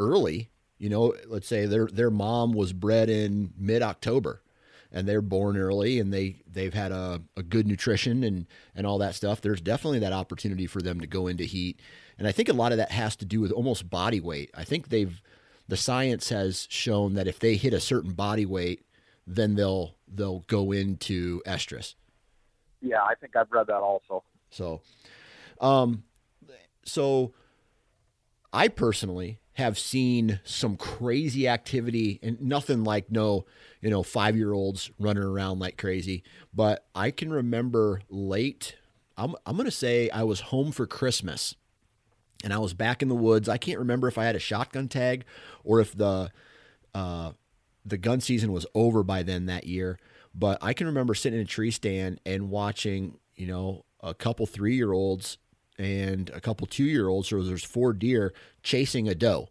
early. 0.00 0.48
You 0.78 0.88
know, 0.88 1.14
let's 1.26 1.46
say 1.46 1.66
their 1.66 1.86
their 1.86 2.10
mom 2.10 2.52
was 2.52 2.72
bred 2.72 3.10
in 3.10 3.52
mid 3.58 3.82
October 3.82 4.40
and 4.92 5.06
they're 5.06 5.22
born 5.22 5.56
early 5.56 5.98
and 5.98 6.12
they 6.12 6.36
they've 6.50 6.74
had 6.74 6.92
a, 6.92 7.20
a 7.36 7.42
good 7.42 7.66
nutrition 7.66 8.24
and 8.24 8.46
and 8.74 8.86
all 8.86 8.98
that 8.98 9.14
stuff 9.14 9.40
there's 9.40 9.60
definitely 9.60 9.98
that 9.98 10.12
opportunity 10.12 10.66
for 10.66 10.80
them 10.80 11.00
to 11.00 11.06
go 11.06 11.26
into 11.26 11.44
heat. 11.44 11.80
And 12.18 12.26
i 12.26 12.32
think 12.32 12.48
a 12.48 12.52
lot 12.52 12.72
of 12.72 12.78
that 12.78 12.90
has 12.90 13.16
to 13.16 13.24
do 13.24 13.40
with 13.40 13.52
almost 13.52 13.90
body 13.90 14.20
weight. 14.20 14.50
I 14.54 14.64
think 14.64 14.88
they've 14.88 15.20
the 15.68 15.76
science 15.76 16.30
has 16.30 16.66
shown 16.70 17.14
that 17.14 17.26
if 17.26 17.38
they 17.38 17.56
hit 17.56 17.74
a 17.74 17.80
certain 17.80 18.12
body 18.12 18.46
weight 18.46 18.84
then 19.26 19.54
they'll 19.54 19.94
they'll 20.12 20.40
go 20.40 20.72
into 20.72 21.42
estrus. 21.46 21.94
Yeah 22.80 23.02
i 23.02 23.14
think 23.14 23.36
i've 23.36 23.50
read 23.50 23.66
that 23.66 23.80
also. 23.80 24.24
So 24.50 24.80
um 25.60 26.04
so 26.84 27.34
i 28.52 28.68
personally 28.68 29.40
have 29.58 29.76
seen 29.76 30.38
some 30.44 30.76
crazy 30.76 31.48
activity 31.48 32.20
and 32.22 32.40
nothing 32.40 32.84
like 32.84 33.10
no, 33.10 33.44
you 33.80 33.90
know, 33.90 34.02
five 34.02 34.36
year 34.36 34.52
olds 34.52 34.90
running 34.98 35.22
around 35.22 35.58
like 35.58 35.76
crazy. 35.76 36.22
But 36.52 36.86
I 36.94 37.10
can 37.10 37.32
remember 37.32 38.00
late, 38.08 38.76
I'm, 39.16 39.34
I'm 39.46 39.56
going 39.56 39.66
to 39.66 39.70
say 39.70 40.10
I 40.10 40.24
was 40.24 40.40
home 40.40 40.72
for 40.72 40.86
Christmas 40.86 41.54
and 42.44 42.52
I 42.52 42.58
was 42.58 42.74
back 42.74 43.02
in 43.02 43.08
the 43.08 43.14
woods. 43.14 43.48
I 43.48 43.58
can't 43.58 43.78
remember 43.78 44.08
if 44.08 44.18
I 44.18 44.24
had 44.24 44.36
a 44.36 44.40
shotgun 44.40 44.88
tag 44.88 45.24
or 45.64 45.80
if 45.80 45.96
the, 45.96 46.30
uh, 46.94 47.32
the 47.84 47.98
gun 47.98 48.20
season 48.20 48.52
was 48.52 48.66
over 48.74 49.02
by 49.02 49.22
then 49.22 49.46
that 49.46 49.66
year. 49.66 49.98
But 50.34 50.58
I 50.60 50.72
can 50.72 50.86
remember 50.86 51.14
sitting 51.14 51.38
in 51.38 51.44
a 51.44 51.48
tree 51.48 51.70
stand 51.70 52.20
and 52.26 52.50
watching, 52.50 53.18
you 53.36 53.46
know, 53.46 53.84
a 54.00 54.14
couple 54.14 54.46
three 54.46 54.74
year 54.74 54.92
olds 54.92 55.38
and 55.78 56.30
a 56.30 56.40
couple 56.40 56.66
two 56.66 56.84
year 56.84 57.08
olds, 57.08 57.28
so 57.28 57.42
there's 57.42 57.64
four 57.64 57.92
deer 57.92 58.32
chasing 58.62 59.08
a 59.08 59.14
doe. 59.14 59.48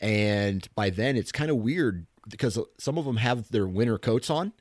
And 0.00 0.66
by 0.74 0.90
then 0.90 1.16
it's 1.16 1.32
kind 1.32 1.50
of 1.50 1.58
weird 1.58 2.06
because 2.28 2.58
some 2.78 2.98
of 2.98 3.04
them 3.04 3.16
have 3.16 3.50
their 3.50 3.66
winter 3.66 3.98
coats 3.98 4.30
on 4.30 4.52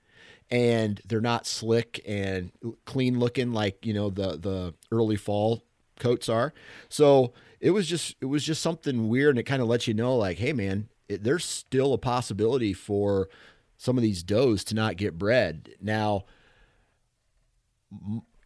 and 0.49 1.01
they're 1.05 1.21
not 1.21 1.45
slick 1.45 2.01
and 2.07 2.51
clean 2.85 3.19
looking 3.19 3.51
like, 3.51 3.85
you 3.85 3.93
know, 3.93 4.09
the 4.09 4.37
the 4.37 4.73
early 4.91 5.15
fall 5.15 5.63
coats 5.99 6.29
are. 6.29 6.53
So 6.89 7.33
it 7.59 7.71
was 7.71 7.87
just 7.87 8.15
it 8.21 8.25
was 8.25 8.43
just 8.43 8.61
something 8.61 9.09
weird 9.09 9.31
and 9.31 9.39
it 9.39 9.43
kind 9.43 9.61
of 9.61 9.67
lets 9.67 9.87
you 9.87 9.93
know 9.93 10.15
like, 10.15 10.37
hey 10.37 10.53
man, 10.53 10.89
it, 11.09 11.23
there's 11.23 11.45
still 11.45 11.93
a 11.93 11.97
possibility 11.97 12.73
for 12.73 13.29
some 13.77 13.97
of 13.97 14.03
these 14.03 14.23
does 14.23 14.63
to 14.65 14.75
not 14.75 14.97
get 14.97 15.17
bred. 15.17 15.69
Now, 15.81 16.25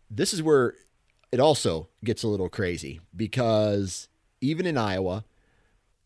this 0.10 0.34
is 0.34 0.44
where 0.44 0.76
it 1.32 1.40
also 1.40 1.88
gets 2.04 2.24
a 2.24 2.28
little 2.28 2.50
crazy 2.50 3.00
because 3.16 4.10
even 4.42 4.66
in 4.66 4.78
Iowa, 4.78 5.26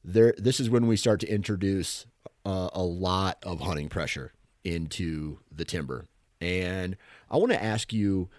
there 0.03 0.36
this 0.38 0.60
is 0.60 0.69
when 0.69 0.88
we 0.88 0.98
start 0.98 1.19
to 1.22 1.27
introduce 1.27 2.05
uh, 2.45 2.69
a 2.73 2.83
lot 2.83 3.37
of 3.43 3.61
hunting 3.61 3.89
pressure 3.89 4.31
into 4.63 5.39
the 5.51 5.65
timber. 5.65 6.05
And 6.39 6.95
I 7.29 7.37
want 7.37 7.51
to 7.51 7.63
ask 7.63 7.91
you 7.91 8.29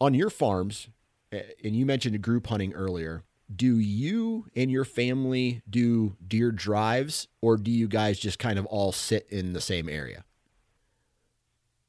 on 0.00 0.14
your 0.14 0.30
farms, 0.30 0.88
and 1.30 1.76
you 1.76 1.84
mentioned 1.86 2.20
group 2.22 2.46
hunting 2.46 2.72
earlier. 2.74 3.22
Do 3.54 3.78
you 3.78 4.46
and 4.56 4.70
your 4.70 4.84
family 4.84 5.62
do 5.68 6.16
deer 6.26 6.52
drives, 6.52 7.28
or 7.40 7.56
do 7.56 7.70
you 7.70 7.86
guys 7.86 8.18
just 8.18 8.38
kind 8.38 8.58
of 8.58 8.66
all 8.66 8.92
sit 8.92 9.26
in 9.30 9.52
the 9.52 9.60
same 9.60 9.88
area? 9.88 10.24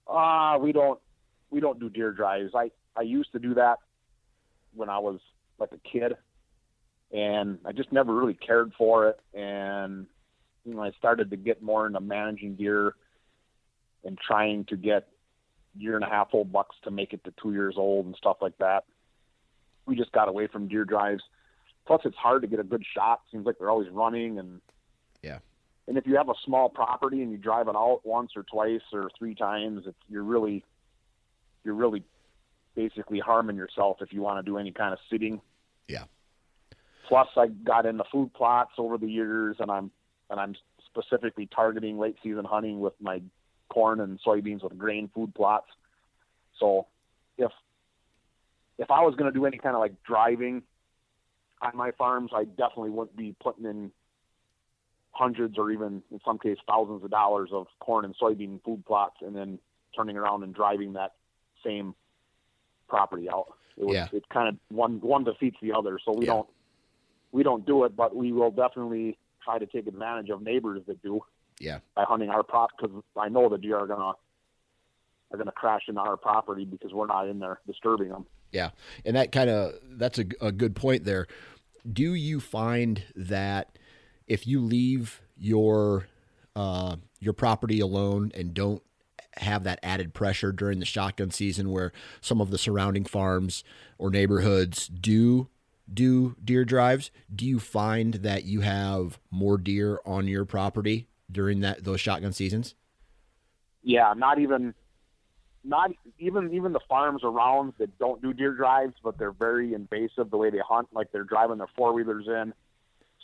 Uh, 0.08 0.58
we 0.60 0.72
don't 0.74 1.00
we 1.50 1.60
don't 1.60 1.80
do 1.80 1.90
deer 1.90 2.12
drives. 2.12 2.54
I 2.54 2.72
I 2.96 3.02
used 3.02 3.32
to 3.32 3.40
do 3.40 3.54
that 3.54 3.80
when 4.74 4.90
I 4.90 5.00
was 5.00 5.20
like 5.58 5.72
a 5.72 5.78
kid, 5.90 6.18
and 7.12 7.60
I 7.66 7.72
just 7.72 7.92
never 7.92 8.14
really 8.14 8.34
cared 8.34 8.74
for 8.78 9.08
it. 9.08 9.20
And 9.34 10.08
you 10.66 10.74
know, 10.74 10.84
I 10.84 10.92
started 10.92 11.30
to 11.32 11.38
get 11.38 11.62
more 11.62 11.86
into 11.88 12.00
managing 12.00 12.56
deer 12.56 12.96
and 14.04 14.18
trying 14.18 14.66
to 14.66 14.76
get 14.76 15.08
year 15.78 15.96
and 15.96 16.04
a 16.04 16.10
half 16.10 16.30
old 16.34 16.52
bucks 16.52 16.76
to 16.84 16.92
make 16.92 17.14
it 17.14 17.24
to 17.24 17.34
two 17.42 17.54
years 17.54 17.76
old 17.78 18.06
and 18.06 18.16
stuff 18.16 18.38
like 18.42 18.58
that. 18.60 18.86
We 19.86 19.96
just 19.96 20.12
got 20.12 20.30
away 20.30 20.48
from 20.48 20.68
deer 20.68 20.86
drives. 20.86 21.24
Plus, 21.86 22.02
it's 22.06 22.16
hard 22.16 22.42
to 22.44 22.48
get 22.48 22.60
a 22.60 22.64
good 22.64 22.84
shot. 22.96 23.22
Seems 23.32 23.46
like 23.46 23.58
they're 23.60 23.70
always 23.70 23.90
running, 23.90 24.40
and 24.40 24.62
yeah. 25.22 25.40
And 25.88 25.98
if 25.98 26.08
you 26.08 26.16
have 26.16 26.30
a 26.30 26.34
small 26.46 26.70
property 26.70 27.22
and 27.22 27.32
you 27.32 27.38
drive 27.38 27.68
it 27.68 27.76
out 27.76 28.02
once 28.06 28.32
or 28.38 28.44
twice 28.44 28.82
or 28.94 29.10
three 29.20 29.36
times, 29.36 29.84
it's 29.86 29.98
you're 30.08 30.24
really 30.24 30.64
you're 31.66 31.74
really 31.74 32.04
basically 32.76 33.20
harming 33.20 33.58
yourself 33.58 33.98
if 34.00 34.14
you 34.14 34.22
want 34.22 34.44
to 34.44 34.50
do 34.50 34.58
any 34.58 34.72
kind 34.72 34.94
of 34.94 35.00
sitting. 35.10 35.42
Yeah. 35.90 36.06
Plus, 37.10 37.28
I 37.36 37.48
got 37.48 37.86
into 37.86 38.06
food 38.12 38.34
plots 38.34 38.72
over 38.78 38.98
the 38.98 39.08
years, 39.08 39.58
and 39.60 39.70
I'm 39.70 39.92
and 40.34 40.42
I'm 40.42 40.56
specifically 40.86 41.48
targeting 41.54 41.98
late 41.98 42.18
season 42.24 42.44
hunting 42.44 42.80
with 42.80 42.94
my 43.00 43.22
corn 43.70 44.02
and 44.02 44.20
soybeans 44.26 44.64
with 44.64 44.78
grain 44.78 45.10
food 45.14 45.34
plots. 45.34 45.68
So, 46.60 46.88
if 47.38 47.52
if 48.78 48.92
I 48.92 49.02
was 49.02 49.16
going 49.16 49.32
to 49.32 49.38
do 49.38 49.46
any 49.46 49.58
kind 49.58 49.76
of 49.76 49.80
like 49.80 50.04
driving 50.04 50.64
on 51.62 51.78
my 51.78 51.92
farms, 51.92 52.32
I 52.36 52.44
definitely 52.46 52.90
wouldn't 52.90 53.16
be 53.16 53.36
putting 53.42 53.66
in 53.66 53.92
hundreds 55.12 55.60
or 55.60 55.72
even 55.72 56.02
in 56.12 56.20
some 56.26 56.40
case 56.40 56.58
thousands 56.68 57.04
of 57.04 57.12
dollars 57.12 57.50
of 57.54 57.68
corn 57.80 58.04
and 58.04 58.16
soybean 58.18 58.62
food 58.64 58.84
plots 58.86 59.18
and 59.22 59.36
then 59.36 59.60
turning 59.96 60.18
around 60.18 60.42
and 60.42 60.56
driving 60.56 60.94
that 60.94 61.14
same 61.64 61.94
property 62.88 63.30
out. 63.30 63.54
It 63.78 63.86
was, 63.86 63.94
yeah. 63.94 64.08
it 64.12 64.28
kind 64.30 64.50
of 64.50 64.56
one 64.70 65.00
one 65.02 65.24
defeats 65.24 65.58
the 65.62 65.74
other. 65.74 66.00
So 66.04 66.14
we 66.14 66.26
yeah. 66.26 66.34
don't 66.34 66.48
we 67.32 67.44
don't 67.44 67.66
do 67.66 67.84
it, 67.84 67.96
but 67.96 68.16
we 68.16 68.32
will 68.32 68.52
definitely 68.52 69.18
try 69.44 69.60
to 69.60 69.66
take 69.66 69.88
advantage 69.88 70.30
of 70.30 70.42
neighbors 70.42 70.82
that 70.88 71.02
do. 71.02 71.22
Yeah. 71.60 71.80
By 71.96 72.04
hunting 72.04 72.30
our 72.30 72.44
prop 72.44 72.72
because 72.80 73.04
I 73.18 73.30
know 73.30 73.50
the 73.50 73.58
deer 73.58 73.78
are 73.78 73.88
gonna 73.88 74.14
are 75.32 75.38
gonna 75.38 75.52
crash 75.52 75.84
into 75.88 76.02
our 76.02 76.18
property 76.18 76.66
because 76.66 76.94
we're 76.94 77.08
not 77.08 77.28
in 77.28 77.40
there 77.40 77.60
disturbing 77.68 78.10
them. 78.10 78.26
Yeah, 78.52 78.70
and 79.04 79.16
that 79.16 79.32
kind 79.32 79.50
of 79.50 79.74
that's 79.94 80.20
a, 80.20 80.26
a 80.42 80.52
good 80.52 80.76
point 80.76 81.06
there. 81.06 81.28
Do 81.92 82.14
you 82.14 82.40
find 82.40 83.04
that 83.16 83.78
if 84.28 84.48
you 84.48 84.62
leave 84.62 85.22
your 85.38 86.08
uh, 86.56 86.98
your 87.20 87.34
property 87.34 87.80
alone 87.80 88.32
and 88.36 88.54
don't 88.54 88.82
have 89.38 89.64
that 89.64 89.80
added 89.82 90.14
pressure 90.14 90.52
during 90.52 90.80
the 90.80 90.86
shotgun 90.86 91.32
season 91.32 91.72
where 91.72 91.92
some 92.22 92.40
of 92.40 92.52
the 92.52 92.58
surrounding 92.58 93.06
farms 93.06 93.64
or 93.98 94.12
neighborhoods 94.12 94.88
do 94.88 95.48
do 95.92 96.36
deer 96.44 96.66
drives 96.66 97.12
do 97.34 97.46
you 97.46 97.60
find 97.60 98.16
that 98.16 98.46
you 98.46 98.62
have 98.62 99.20
more 99.32 99.58
deer 99.58 100.00
on 100.06 100.28
your 100.28 100.46
property 100.46 101.08
during 101.32 101.62
that 101.62 101.84
those 101.84 102.00
shotgun 102.00 102.34
seasons? 102.34 102.76
Yeah 103.82 104.14
not 104.16 104.40
even 104.40 104.74
not 105.64 105.92
even 106.20 106.54
even 106.54 106.74
the 106.74 106.80
farms 106.88 107.22
around 107.24 107.74
that 107.80 107.98
don't 107.98 108.22
do 108.22 108.34
deer 108.34 108.54
drives 108.54 108.94
but 109.04 109.18
they're 109.18 109.32
very 109.32 109.74
invasive 109.74 110.30
the 110.30 110.38
way 110.38 110.50
they 110.50 110.60
hunt 110.60 110.88
like 110.94 111.12
they're 111.12 111.24
driving 111.24 111.58
their 111.58 111.70
four-wheelers 111.76 112.28
in 112.28 112.54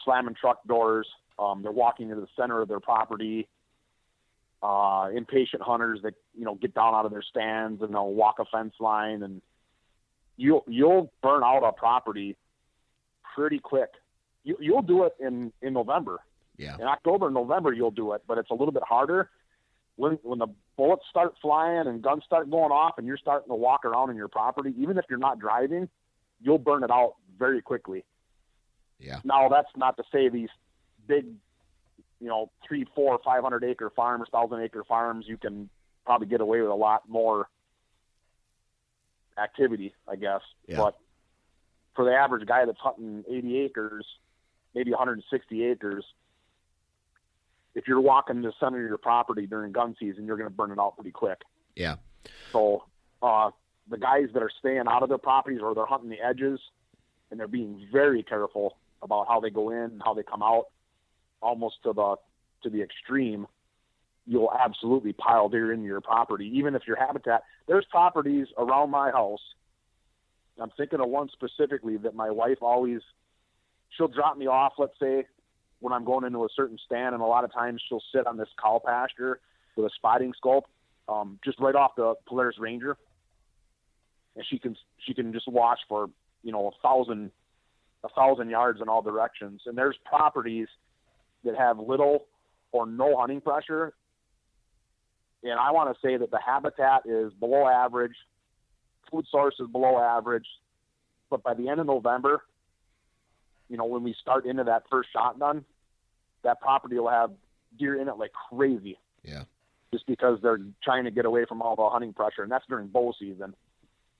slamming 0.04 0.36
truck 0.40 0.64
doors 0.68 1.08
um, 1.38 1.62
they're 1.62 1.72
walking 1.72 2.10
into 2.10 2.22
the 2.22 2.28
center 2.38 2.62
of 2.62 2.68
their 2.68 2.80
property 2.80 3.48
uh, 4.62 5.10
impatient 5.16 5.62
hunters 5.62 6.00
that 6.04 6.14
you 6.38 6.46
know 6.46 6.56
get 6.56 6.74
down 6.74 6.94
out 6.94 7.06
of 7.06 7.12
their 7.12 7.22
stands 7.22 7.82
and 7.82 7.94
they'll 7.94 8.14
walk 8.14 8.36
a 8.40 8.46
fence 8.46 8.74
line 8.80 9.24
and 9.24 9.42
you'll 10.38 10.64
you'll 10.68 11.12
burn 11.22 11.44
out 11.44 11.64
a 11.64 11.72
property 11.72 12.36
pretty 13.36 13.60
quick. 13.60 13.90
You, 14.44 14.58
you'll 14.60 14.82
do 14.82 15.04
it 15.04 15.14
in 15.20 15.52
in 15.62 15.74
November. 15.74 16.20
Yeah. 16.58 16.76
In 16.76 16.84
October 16.84 17.28
and 17.28 17.36
November 17.36 17.74
you'll 17.74 17.92
do 17.92 18.14
it, 18.14 18.24
but 18.28 18.38
it's 18.38 18.52
a 18.52 18.54
little 18.54 18.74
bit 18.74 18.84
harder 18.84 19.30
when 19.96 20.14
when 20.24 20.40
the 20.40 20.48
bullets 20.78 21.04
start 21.10 21.36
flying 21.42 21.88
and 21.88 22.02
guns 22.02 22.24
start 22.26 22.50
going 22.50 22.72
off 22.72 22.98
and 22.98 23.08
you're 23.08 23.18
starting 23.18 23.50
to 23.50 23.56
walk 23.56 23.86
around 23.86 24.10
in 24.10 24.16
your 24.16 24.28
property. 24.28 24.74
Even 24.78 24.98
if 24.98 25.06
you're 25.10 25.20
not 25.20 25.40
driving, 25.40 25.90
you'll 26.42 26.58
burn 26.58 26.84
it 26.84 26.92
out 26.92 27.16
very 27.38 27.62
quickly. 27.62 28.04
Yeah. 29.00 29.20
Now 29.24 29.50
that's 29.50 29.70
not 29.76 29.98
to 29.98 30.04
say 30.12 30.30
these 30.30 30.50
big 31.08 31.26
you 32.20 32.28
know 32.28 32.52
three, 32.68 32.86
four, 32.96 33.20
five 33.24 33.44
hundred 33.44 33.64
acre 33.64 33.90
farms, 33.90 34.28
thousand 34.32 34.62
acre 34.62 34.84
farms, 34.84 35.26
you 35.28 35.38
can 35.38 35.70
probably 36.06 36.28
get 36.28 36.42
away 36.42 36.62
with 36.62 36.72
a 36.72 36.76
lot 36.76 37.08
more 37.08 37.50
activity, 39.38 39.94
I 40.08 40.16
guess. 40.16 40.42
Yeah. 40.68 40.78
But 40.78 40.98
for 41.96 42.06
the 42.06 42.12
average 42.12 42.48
guy 42.48 42.66
that's 42.66 42.80
hunting 42.80 43.24
80 43.30 43.60
acres, 43.60 44.06
maybe 44.74 44.92
160 44.92 45.66
acres, 45.66 46.06
if 47.76 47.88
you're 47.88 48.02
walking 48.02 48.42
the 48.42 48.54
center 48.60 48.84
of 48.84 48.90
your 48.90 48.98
property 48.98 49.46
during 49.46 49.72
gun 49.72 49.96
season, 50.00 50.26
you're 50.26 50.38
going 50.38 50.50
to 50.50 50.56
burn 50.56 50.72
it 50.72 50.80
out 50.80 50.96
pretty 50.96 51.12
quick. 51.12 51.42
Yeah. 51.76 51.96
So 52.52 52.84
uh, 53.22 53.52
the 53.90 53.98
guys 53.98 54.28
that 54.34 54.44
are 54.44 54.52
staying 54.60 54.84
out 54.88 55.04
of 55.04 55.10
their 55.10 55.18
properties 55.18 55.60
or 55.62 55.74
they're 55.74 55.86
hunting 55.86 56.10
the 56.10 56.20
edges, 56.20 56.60
and 57.32 57.40
they're 57.40 57.48
being 57.48 57.88
very 57.92 58.24
careful 58.24 58.78
about 59.02 59.28
how 59.28 59.40
they 59.40 59.50
go 59.50 59.70
in 59.70 59.78
and 59.78 60.02
how 60.04 60.14
they 60.14 60.24
come 60.24 60.44
out, 60.44 60.66
almost 61.42 61.76
to 61.84 61.94
the 61.94 62.16
to 62.64 62.70
the 62.70 62.82
extreme. 62.82 63.48
You'll 64.26 64.52
absolutely 64.52 65.14
pile 65.14 65.50
deer 65.50 65.72
into 65.72 65.86
your 65.86 66.02
property, 66.02 66.52
even 66.56 66.76
if 66.76 66.84
your 66.88 66.98
habitat. 66.98 67.44
There's 67.68 67.86
properties 67.90 68.48
around 68.58 68.92
my 68.92 69.12
house. 69.12 69.40
I'm 70.62 70.72
thinking 70.78 71.00
of 71.00 71.10
one 71.10 71.30
specifically 71.30 71.98
that 71.98 72.16
my 72.16 72.30
wife 72.30 72.58
always. 72.62 73.02
She'll 73.98 74.08
drop 74.08 74.38
me 74.38 74.48
off. 74.48 74.74
Let's 74.78 74.94
say 75.00 75.26
when 75.80 75.94
I'm 75.94 76.06
going 76.06 76.26
into 76.26 76.40
a 76.40 76.48
certain 76.56 76.78
stand, 76.86 77.14
and 77.14 77.24
a 77.24 77.26
lot 77.26 77.44
of 77.44 77.54
times 77.54 77.82
she'll 77.88 78.04
sit 78.14 78.28
on 78.28 78.38
this 78.38 78.50
cow 78.62 78.82
pasture 78.86 79.40
with 79.76 79.86
a 79.86 79.90
spotting 79.96 80.34
scope, 80.36 80.66
um, 81.08 81.40
just 81.44 81.60
right 81.60 81.76
off 81.76 81.92
the 81.96 82.14
Polaris 82.28 82.58
Ranger, 82.60 82.98
and 84.36 84.46
she 84.50 84.60
can 84.60 84.76
she 85.06 85.14
can 85.14 85.34
just 85.34 85.48
watch 85.48 85.80
for 85.88 86.10
you 86.44 86.52
know 86.52 86.68
a 86.68 86.88
thousand 86.88 87.32
a 88.04 88.10
thousand 88.10 88.50
yards 88.50 88.82
in 88.82 88.90
all 88.90 89.02
directions. 89.02 89.62
And 89.66 89.78
there's 89.78 89.96
properties 90.06 90.68
that 91.44 91.56
have 91.58 91.80
little 91.80 92.26
or 92.72 92.86
no 92.86 93.18
hunting 93.18 93.42
pressure, 93.42 93.94
and 95.44 95.54
I 95.54 95.72
want 95.72 95.94
to 95.94 96.08
say 96.08 96.18
that 96.18 96.32
the 96.32 96.40
habitat 96.46 97.04
is 97.06 97.34
below 97.34 97.68
average, 97.68 98.16
food 99.12 99.26
source 99.30 99.56
is 99.60 99.68
below 99.68 99.98
average, 100.00 100.46
but 101.30 101.44
by 101.44 101.54
the 101.54 101.70
end 101.70 101.80
of 101.80 101.86
November, 101.86 102.42
you 103.70 103.78
know, 103.78 103.86
when 103.86 104.04
we 104.04 104.16
start 104.20 104.46
into 104.46 104.64
that 104.64 104.84
first 104.90 105.10
shotgun, 105.14 105.64
that 106.44 106.60
property 106.60 106.98
will 106.98 107.10
have 107.10 107.32
deer 107.78 108.00
in 108.00 108.08
it 108.08 108.18
like 108.18 108.32
crazy. 108.50 108.98
Yeah. 109.24 109.44
Just 109.92 110.06
because 110.08 110.40
they're 110.42 110.60
trying 110.84 111.06
to 111.06 111.12
get 111.12 111.26
away 111.26 111.46
from 111.46 111.62
all 111.62 111.76
the 111.76 111.90
hunting 111.90 112.14
pressure, 112.14 112.44
and 112.44 112.52
that's 112.52 112.66
during 112.68 112.88
bow 112.88 113.14
season. 113.20 113.54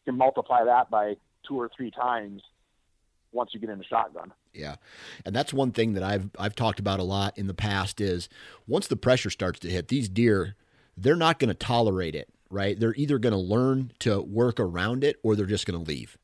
You 0.06 0.14
can 0.14 0.18
multiply 0.18 0.64
that 0.66 0.90
by 0.90 1.16
two 1.48 1.60
or 1.60 1.70
three 1.76 1.92
times 1.92 2.42
once 3.32 3.52
you 3.54 3.60
get 3.60 3.70
into 3.70 3.84
a 3.84 3.88
shotgun. 3.88 4.34
Yeah. 4.54 4.76
And 5.26 5.36
that's 5.36 5.54
one 5.54 5.72
thing 5.72 5.94
that 5.94 6.04
I've 6.04 6.30
I've 6.38 6.56
talked 6.56 6.80
about 6.80 7.00
a 7.00 7.04
lot 7.04 7.38
in 7.38 7.48
the 7.48 7.54
past 7.54 8.02
is 8.02 8.30
once 8.68 8.88
the 8.88 8.96
pressure 8.96 9.30
starts 9.30 9.60
to 9.60 9.70
hit, 9.70 9.88
these 9.88 10.10
deer, 10.10 10.56
they're 10.98 11.16
not 11.16 11.40
going 11.40 11.50
to 11.50 11.54
tolerate 11.54 12.16
it, 12.16 12.30
right? 12.50 12.80
They're 12.80 12.96
either 12.96 13.20
going 13.20 13.34
to 13.34 13.40
learn 13.40 13.92
to 14.00 14.22
work 14.22 14.60
around 14.60 15.04
it 15.04 15.18
or 15.24 15.36
they're 15.36 15.46
just 15.46 15.66
going 15.66 15.84
to 15.84 15.88
leave. 15.88 16.18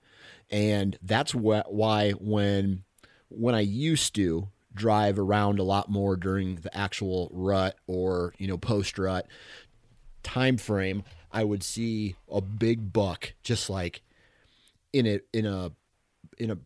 And 0.50 0.98
that's 1.02 1.32
wh- 1.32 1.68
why 1.68 2.12
when 2.12 2.84
when 3.30 3.56
I 3.56 3.62
used 3.62 4.16
to 4.16 4.50
drive 4.74 5.18
around 5.18 5.60
a 5.60 5.64
lot 5.64 5.90
more 5.90 6.16
during 6.16 6.56
the 6.56 6.76
actual 6.78 7.30
rut 7.32 7.78
or, 7.88 8.34
you 8.38 8.48
know, 8.48 8.58
post 8.58 9.00
rut 9.00 9.28
time 10.22 10.58
frame, 10.58 11.04
I 11.32 11.44
would 11.44 11.64
see 11.64 12.16
a 12.30 12.42
big 12.42 12.94
buck 12.94 13.34
just 13.44 13.70
like 13.70 14.02
in 14.94 15.06
a 15.08 15.20
in 15.34 15.46
a 15.46 15.72
in 16.38 16.52
a, 16.52 16.58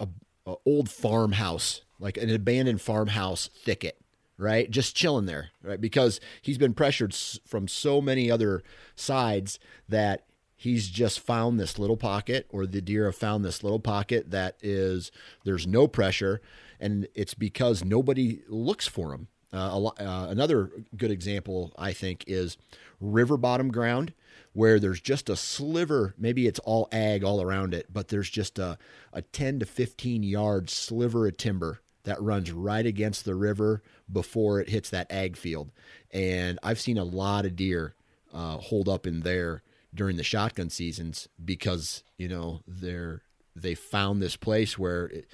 a, 0.00 0.08
a 0.46 0.54
old 0.66 0.90
farmhouse, 0.90 1.82
like 1.98 2.16
an 2.16 2.30
abandoned 2.30 2.80
farmhouse 2.80 3.48
thicket, 3.64 4.01
right? 4.42 4.70
Just 4.70 4.96
chilling 4.96 5.26
there, 5.26 5.50
right? 5.62 5.80
Because 5.80 6.20
he's 6.42 6.58
been 6.58 6.74
pressured 6.74 7.14
from 7.46 7.68
so 7.68 8.00
many 8.00 8.30
other 8.30 8.62
sides 8.96 9.60
that 9.88 10.26
he's 10.56 10.88
just 10.88 11.20
found 11.20 11.58
this 11.58 11.78
little 11.78 11.96
pocket, 11.96 12.46
or 12.50 12.66
the 12.66 12.80
deer 12.80 13.06
have 13.06 13.16
found 13.16 13.44
this 13.44 13.62
little 13.62 13.80
pocket 13.80 14.30
that 14.30 14.56
is 14.60 15.12
there's 15.44 15.66
no 15.66 15.86
pressure, 15.86 16.40
and 16.80 17.06
it's 17.14 17.34
because 17.34 17.84
nobody 17.84 18.42
looks 18.48 18.88
for 18.88 19.12
him. 19.14 19.28
Uh, 19.52 19.86
uh, 19.86 20.26
another 20.30 20.70
good 20.96 21.10
example, 21.10 21.72
I 21.78 21.92
think, 21.92 22.24
is 22.26 22.56
river 23.00 23.36
bottom 23.36 23.70
ground 23.70 24.12
where 24.54 24.80
there's 24.80 25.00
just 25.00 25.28
a 25.30 25.36
sliver, 25.36 26.14
maybe 26.18 26.46
it's 26.46 26.58
all 26.60 26.88
ag 26.90 27.22
all 27.22 27.40
around 27.40 27.74
it, 27.74 27.86
but 27.92 28.08
there's 28.08 28.28
just 28.28 28.58
a, 28.58 28.76
a 29.12 29.22
10 29.22 29.60
to 29.60 29.66
15 29.66 30.22
yard 30.22 30.68
sliver 30.68 31.26
of 31.26 31.36
timber 31.36 31.81
that 32.04 32.20
runs 32.20 32.50
right 32.52 32.84
against 32.84 33.24
the 33.24 33.34
river 33.34 33.82
before 34.10 34.60
it 34.60 34.68
hits 34.68 34.90
that 34.90 35.10
ag 35.10 35.36
field. 35.36 35.70
And 36.10 36.58
I've 36.62 36.80
seen 36.80 36.98
a 36.98 37.04
lot 37.04 37.44
of 37.44 37.56
deer 37.56 37.94
uh, 38.32 38.58
hold 38.58 38.88
up 38.88 39.06
in 39.06 39.20
there 39.20 39.62
during 39.94 40.16
the 40.16 40.24
shotgun 40.24 40.70
seasons 40.70 41.28
because, 41.44 42.02
you 42.16 42.28
know, 42.28 42.62
they're, 42.66 43.22
they 43.54 43.74
found 43.74 44.20
this 44.20 44.36
place 44.36 44.78
where 44.78 45.06
it, 45.06 45.26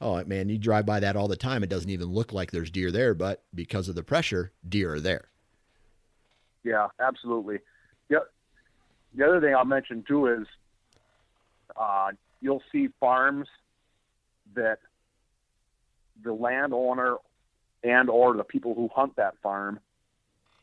oh 0.00 0.24
man, 0.24 0.48
you 0.48 0.58
drive 0.58 0.86
by 0.86 1.00
that 1.00 1.16
all 1.16 1.28
the 1.28 1.36
time. 1.36 1.62
It 1.62 1.70
doesn't 1.70 1.90
even 1.90 2.08
look 2.08 2.32
like 2.32 2.50
there's 2.50 2.70
deer 2.70 2.90
there, 2.90 3.14
but 3.14 3.42
because 3.54 3.88
of 3.88 3.94
the 3.94 4.02
pressure, 4.02 4.52
deer 4.66 4.94
are 4.94 5.00
there. 5.00 5.28
Yeah, 6.64 6.88
absolutely. 7.00 7.58
Yeah. 8.08 8.20
The 9.14 9.24
other 9.26 9.40
thing 9.40 9.54
I'll 9.54 9.64
mention 9.64 10.02
too 10.06 10.26
is 10.26 10.46
uh, 11.76 12.10
you'll 12.40 12.62
see 12.72 12.88
farms 12.98 13.48
that 14.54 14.78
the 16.22 16.32
landowner 16.32 17.16
and 17.84 18.10
or 18.10 18.36
the 18.36 18.44
people 18.44 18.74
who 18.74 18.88
hunt 18.94 19.16
that 19.16 19.34
farm 19.42 19.80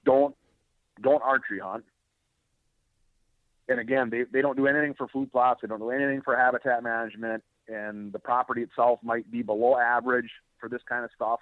don't 0.06 0.36
don't 1.02 1.22
archery 1.24 1.60
hunt. 1.60 1.84
And 3.70 3.80
again, 3.80 4.10
they, 4.10 4.24
they 4.32 4.42
don't 4.42 4.58
do 4.58 4.68
anything 4.68 4.94
for 4.94 5.08
food 5.08 5.32
plots. 5.32 5.62
They 5.62 5.68
don't 5.68 5.80
do 5.80 5.89
anything 5.89 6.22
for 6.22 6.36
habitat 6.36 6.84
management. 6.84 7.44
And 7.68 8.12
the 8.12 8.20
property 8.20 8.62
itself 8.62 9.00
might 9.04 9.30
be 9.32 9.42
below 9.42 9.78
average 9.78 10.30
for 10.60 10.68
this 10.68 10.82
kind 10.88 11.06
of 11.06 11.12
stuff. 11.16 11.39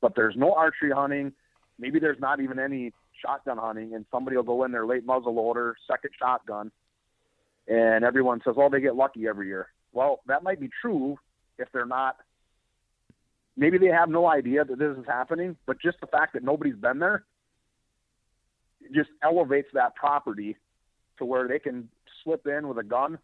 But 0.00 0.14
there's 0.14 0.36
no 0.36 0.54
archery 0.54 0.92
hunting. 0.92 1.32
Maybe 1.78 1.98
there's 1.98 2.20
not 2.20 2.40
even 2.40 2.58
any 2.58 2.92
shotgun 3.20 3.58
hunting, 3.58 3.94
and 3.94 4.04
somebody 4.10 4.36
will 4.36 4.44
go 4.44 4.64
in 4.64 4.72
their 4.72 4.86
late 4.86 5.04
muzzle 5.04 5.34
loader, 5.34 5.76
second 5.86 6.10
shotgun, 6.18 6.70
and 7.68 8.04
everyone 8.04 8.40
says, 8.44 8.54
"Oh, 8.56 8.68
they 8.68 8.80
get 8.80 8.96
lucky 8.96 9.26
every 9.26 9.48
year." 9.48 9.68
Well, 9.92 10.20
that 10.26 10.42
might 10.42 10.60
be 10.60 10.70
true 10.80 11.18
if 11.58 11.70
they're 11.72 11.86
not. 11.86 12.16
Maybe 13.60 13.76
they 13.76 13.88
have 13.88 14.08
no 14.08 14.26
idea 14.26 14.64
that 14.64 14.78
this 14.78 14.96
is 14.96 15.04
happening, 15.06 15.54
but 15.66 15.78
just 15.78 16.00
the 16.00 16.06
fact 16.06 16.32
that 16.32 16.42
nobody's 16.42 16.76
been 16.76 16.98
there 16.98 17.24
just 18.94 19.10
elevates 19.22 19.68
that 19.74 19.94
property 19.94 20.56
to 21.18 21.26
where 21.26 21.46
they 21.46 21.58
can 21.58 21.90
slip 22.24 22.46
in 22.46 22.66
with 22.68 22.78
a 22.78 22.82
gun, 22.82 23.18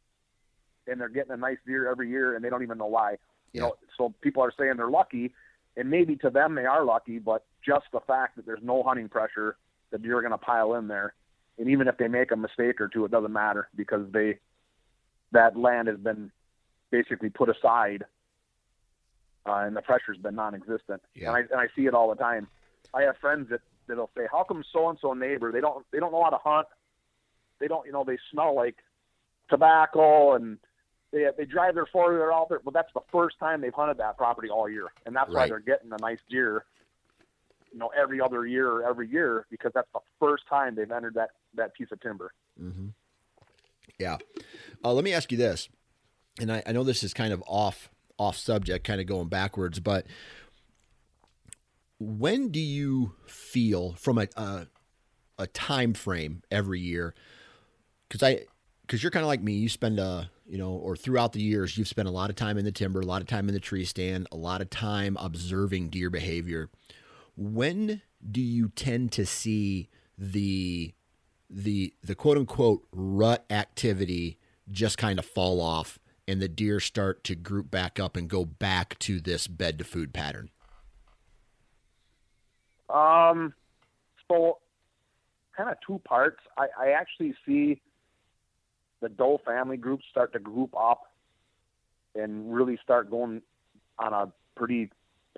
and 0.87 1.01
they're 1.01 1.09
getting 1.09 1.33
a 1.33 1.39
nice 1.39 1.57
deer 1.67 1.91
every 1.91 2.11
year, 2.11 2.37
and 2.37 2.45
they 2.45 2.51
don't 2.51 2.63
even 2.63 2.77
know 2.77 2.87
why. 2.87 3.17
You 3.55 3.63
know, 3.63 3.77
so 3.97 4.13
people 4.21 4.43
are 4.43 4.53
saying 4.59 4.75
they're 4.77 4.91
lucky, 4.91 5.33
and 5.75 5.89
maybe 5.89 6.17
to 6.17 6.29
them 6.29 6.55
they 6.55 6.67
are 6.67 6.85
lucky, 6.85 7.19
but 7.19 7.47
just 7.65 7.87
the 7.91 8.01
fact 8.01 8.37
that 8.37 8.45
there's 8.45 8.63
no 8.63 8.83
hunting 8.83 9.09
pressure, 9.09 9.57
the 9.91 9.97
deer 9.97 10.19
are 10.19 10.21
going 10.21 10.33
to 10.33 10.39
pile 10.39 10.75
in 10.75 10.87
there, 10.87 11.15
and 11.59 11.71
even 11.71 11.89
if 11.89 11.97
they 11.97 12.09
make 12.09 12.31
a 12.31 12.37
mistake 12.37 12.79
or 12.79 12.89
two, 12.89 13.07
it 13.07 13.11
doesn't 13.11 13.33
matter 13.33 13.69
because 13.75 14.07
they 14.13 14.37
that 15.33 15.57
land 15.57 15.89
has 15.89 15.97
been 15.97 16.31
basically 16.91 17.31
put 17.31 17.49
aside, 17.49 18.05
uh, 19.47 19.53
and 19.67 19.77
the 19.77 19.83
pressure's 19.83 20.19
been 20.19 20.35
non-existent. 20.35 21.03
Yeah. 21.15 21.29
And 21.29 21.37
I 21.37 21.41
and 21.41 21.61
I 21.61 21.67
see 21.75 21.87
it 21.87 21.95
all 21.95 22.09
the 22.09 22.17
time. 22.17 22.49
I 22.95 23.03
have 23.03 23.17
friends 23.19 23.51
that 23.51 23.61
that'll 23.87 24.11
say, 24.17 24.27
"How 24.31 24.45
come 24.45 24.65
so 24.73 24.89
and 24.89 24.99
so 25.01 25.13
neighbor 25.13 25.53
they 25.53 25.61
don't 25.61 25.85
they 25.93 25.99
don't 25.99 26.13
know 26.13 26.25
how 26.25 26.31
to 26.31 26.39
hunt? 26.43 26.67
They 27.61 27.69
don't 27.69 27.87
you 27.87 27.93
know 27.93 28.05
they 28.05 28.19
smell 28.31 28.55
like 28.55 28.77
tobacco 29.49 30.35
and 30.35 30.59
they 31.13 31.27
they 31.37 31.45
drive 31.45 31.75
their 31.75 31.87
four 31.87 32.13
wheeler 32.13 32.33
out 32.33 32.49
there, 32.49 32.61
but 32.65 32.75
that's 32.75 32.93
the 32.95 33.01
first 33.13 33.39
time 33.39 33.61
they've 33.61 33.73
hunted 33.73 33.99
that 33.99 34.17
property 34.17 34.49
all 34.49 34.69
year, 34.69 34.89
and 35.05 35.15
that's 35.15 35.33
why 35.33 35.47
they're 35.47 35.61
getting 35.61 35.93
a 35.93 36.01
nice 36.01 36.19
deer. 36.29 36.65
You 37.73 37.81
know, 37.81 37.91
every 37.99 38.21
other 38.21 38.47
year 38.47 38.71
or 38.71 38.89
every 38.89 39.09
year 39.09 39.47
because 39.51 39.71
that's 39.75 39.89
the 39.93 40.01
first 40.19 40.45
time 40.49 40.75
they've 40.75 40.91
entered 40.91 41.15
that 41.15 41.31
that 41.55 41.75
piece 41.75 41.89
of 41.93 42.01
timber. 42.01 42.33
Mm-hmm. 42.61 42.89
Yeah. 43.99 44.17
Uh, 44.85 44.93
let 44.93 45.05
me 45.05 45.13
ask 45.13 45.31
you 45.31 45.39
this, 45.39 45.69
and 46.41 46.51
I, 46.51 46.63
I 46.67 46.73
know 46.73 46.85
this 46.85 47.03
is 47.03 47.13
kind 47.13 47.33
of 47.33 47.43
off 47.47 47.91
off 48.19 48.37
subject, 48.37 48.87
kind 48.87 49.01
of 49.01 49.07
going 49.07 49.29
backwards, 49.29 49.81
but 49.81 50.07
when 51.99 52.51
do 52.51 52.61
you 52.61 53.15
feel 53.27 53.95
from 53.95 54.19
a 54.19 54.29
a, 54.37 54.67
a 55.39 55.47
time 55.47 55.95
frame 55.95 56.43
every 56.51 56.81
year? 56.81 57.15
Because 58.09 58.23
I 58.23 58.45
because 58.83 59.03
you're 59.03 59.11
kind 59.11 59.25
of 59.25 59.29
like 59.29 59.43
me, 59.43 59.55
you 59.55 59.69
spend 59.69 59.99
a 59.99 60.31
you 60.49 60.59
know, 60.59 60.71
or 60.71 60.97
throughout 60.97 61.33
the 61.33 61.43
years, 61.43 61.77
you've 61.77 61.89
spent 61.89 62.07
a 62.07 62.13
lot 62.13 62.31
of 62.31 62.37
time 62.37 62.57
in 62.57 62.65
the 62.65 62.71
timber, 62.73 63.01
a 63.01 63.07
lot 63.07 63.21
of 63.21 63.27
time 63.27 63.49
in 63.49 63.55
the 63.55 63.61
tree 63.61 63.85
stand, 63.85 64.29
a 64.31 64.37
lot 64.37 64.61
of 64.61 64.71
time 64.71 65.17
observing 65.19 65.89
deer 65.89 66.09
behavior. 66.09 66.71
When 67.37 68.01
do 68.31 68.41
you 68.41 68.69
tend 68.69 69.13
to 69.13 69.27
see 69.27 69.89
the 70.17 70.95
the 71.51 71.95
the 72.03 72.15
quote 72.15 72.39
unquote 72.39 72.87
rut 72.93 73.45
activity 73.51 74.39
just 74.71 74.99
kind 74.99 75.19
of 75.19 75.25
fall 75.25 75.61
off 75.61 75.99
and 76.29 76.41
the 76.41 76.49
deer 76.49 76.81
start 76.81 77.25
to 77.25 77.35
group 77.35 77.71
back 77.71 78.01
up 78.01 78.17
and 78.17 78.29
go 78.29 78.45
back 78.45 78.99
to 79.01 79.21
this 79.21 79.47
bed 79.47 79.79
to 79.79 79.85
food 79.85 80.13
pattern? 80.13 80.51
Um, 82.89 83.55
so 84.29 84.59
kind 85.57 85.71
of 85.71 85.77
two 85.87 86.01
parts. 86.05 86.41
I, 86.57 86.67
I 86.79 86.91
actually 86.91 87.35
see 87.45 87.81
the 89.01 89.09
doe 89.09 89.41
family 89.45 89.77
groups 89.77 90.05
start 90.11 90.33
to 90.33 90.39
group 90.39 90.75
up 90.79 91.13
and 92.15 92.53
really 92.53 92.79
start 92.83 93.11
going 93.11 93.43
on 93.99 94.13
a 94.13 94.33
pretty 94.57 94.91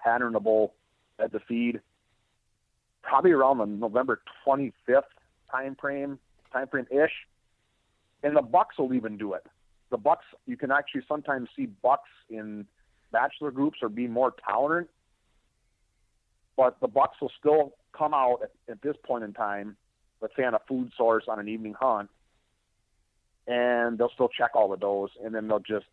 patternable 0.05 0.71
at 1.19 1.33
the 1.33 1.41
feed. 1.41 1.81
Probably 3.03 3.33
around 3.33 3.59
the 3.59 3.67
November 3.67 4.21
25th 4.47 5.03
time 5.51 5.77
frame, 5.81 6.19
time 6.53 6.69
frame 6.69 6.87
ish, 6.91 7.13
and 8.23 8.37
the 8.37 8.43
bucks 8.43 8.79
will 8.79 8.93
even 8.95 9.17
do 9.17 9.35
it. 9.35 9.47
The 9.91 9.97
bucks, 9.97 10.25
you 10.47 10.57
can 10.57 10.71
actually 10.71 11.03
sometimes 11.09 11.49
see 11.57 11.67
bucks 11.67 12.11
in 12.29 12.67
bachelor 13.11 13.51
groups 13.51 13.79
or 13.83 13.89
be 13.89 14.07
more 14.07 14.35
tolerant 14.47 14.89
but 16.59 16.81
the 16.81 16.89
bucks 16.89 17.17
will 17.23 17.31
still 17.39 17.73
come 17.97 18.13
out 18.13 18.41
at, 18.43 18.51
at 18.69 18.83
this 18.83 18.97
point 19.07 19.23
in 19.23 19.33
time, 19.33 19.77
let's 20.21 20.35
say 20.37 20.43
on 20.43 20.55
a 20.55 20.59
food 20.69 20.91
source 20.99 21.25
on 21.29 21.39
an 21.39 21.49
evening 21.49 21.73
hunt, 21.79 22.11
and 23.47 23.97
they'll 23.97 24.11
still 24.13 24.29
check 24.29 24.51
all 24.55 24.69
the 24.69 24.77
does, 24.77 25.11
and 25.25 25.33
then 25.33 25.47
they'll 25.47 25.61
just 25.61 25.87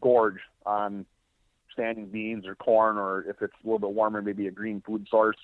gorge 0.00 0.38
on 0.64 1.04
standing 1.70 2.06
beans 2.06 2.46
or 2.46 2.54
corn, 2.54 2.96
or 2.96 3.26
if 3.28 3.42
it's 3.42 3.52
a 3.62 3.66
little 3.66 3.78
bit 3.78 3.90
warmer, 3.90 4.22
maybe 4.22 4.46
a 4.46 4.50
green 4.50 4.80
food 4.86 5.06
source. 5.10 5.36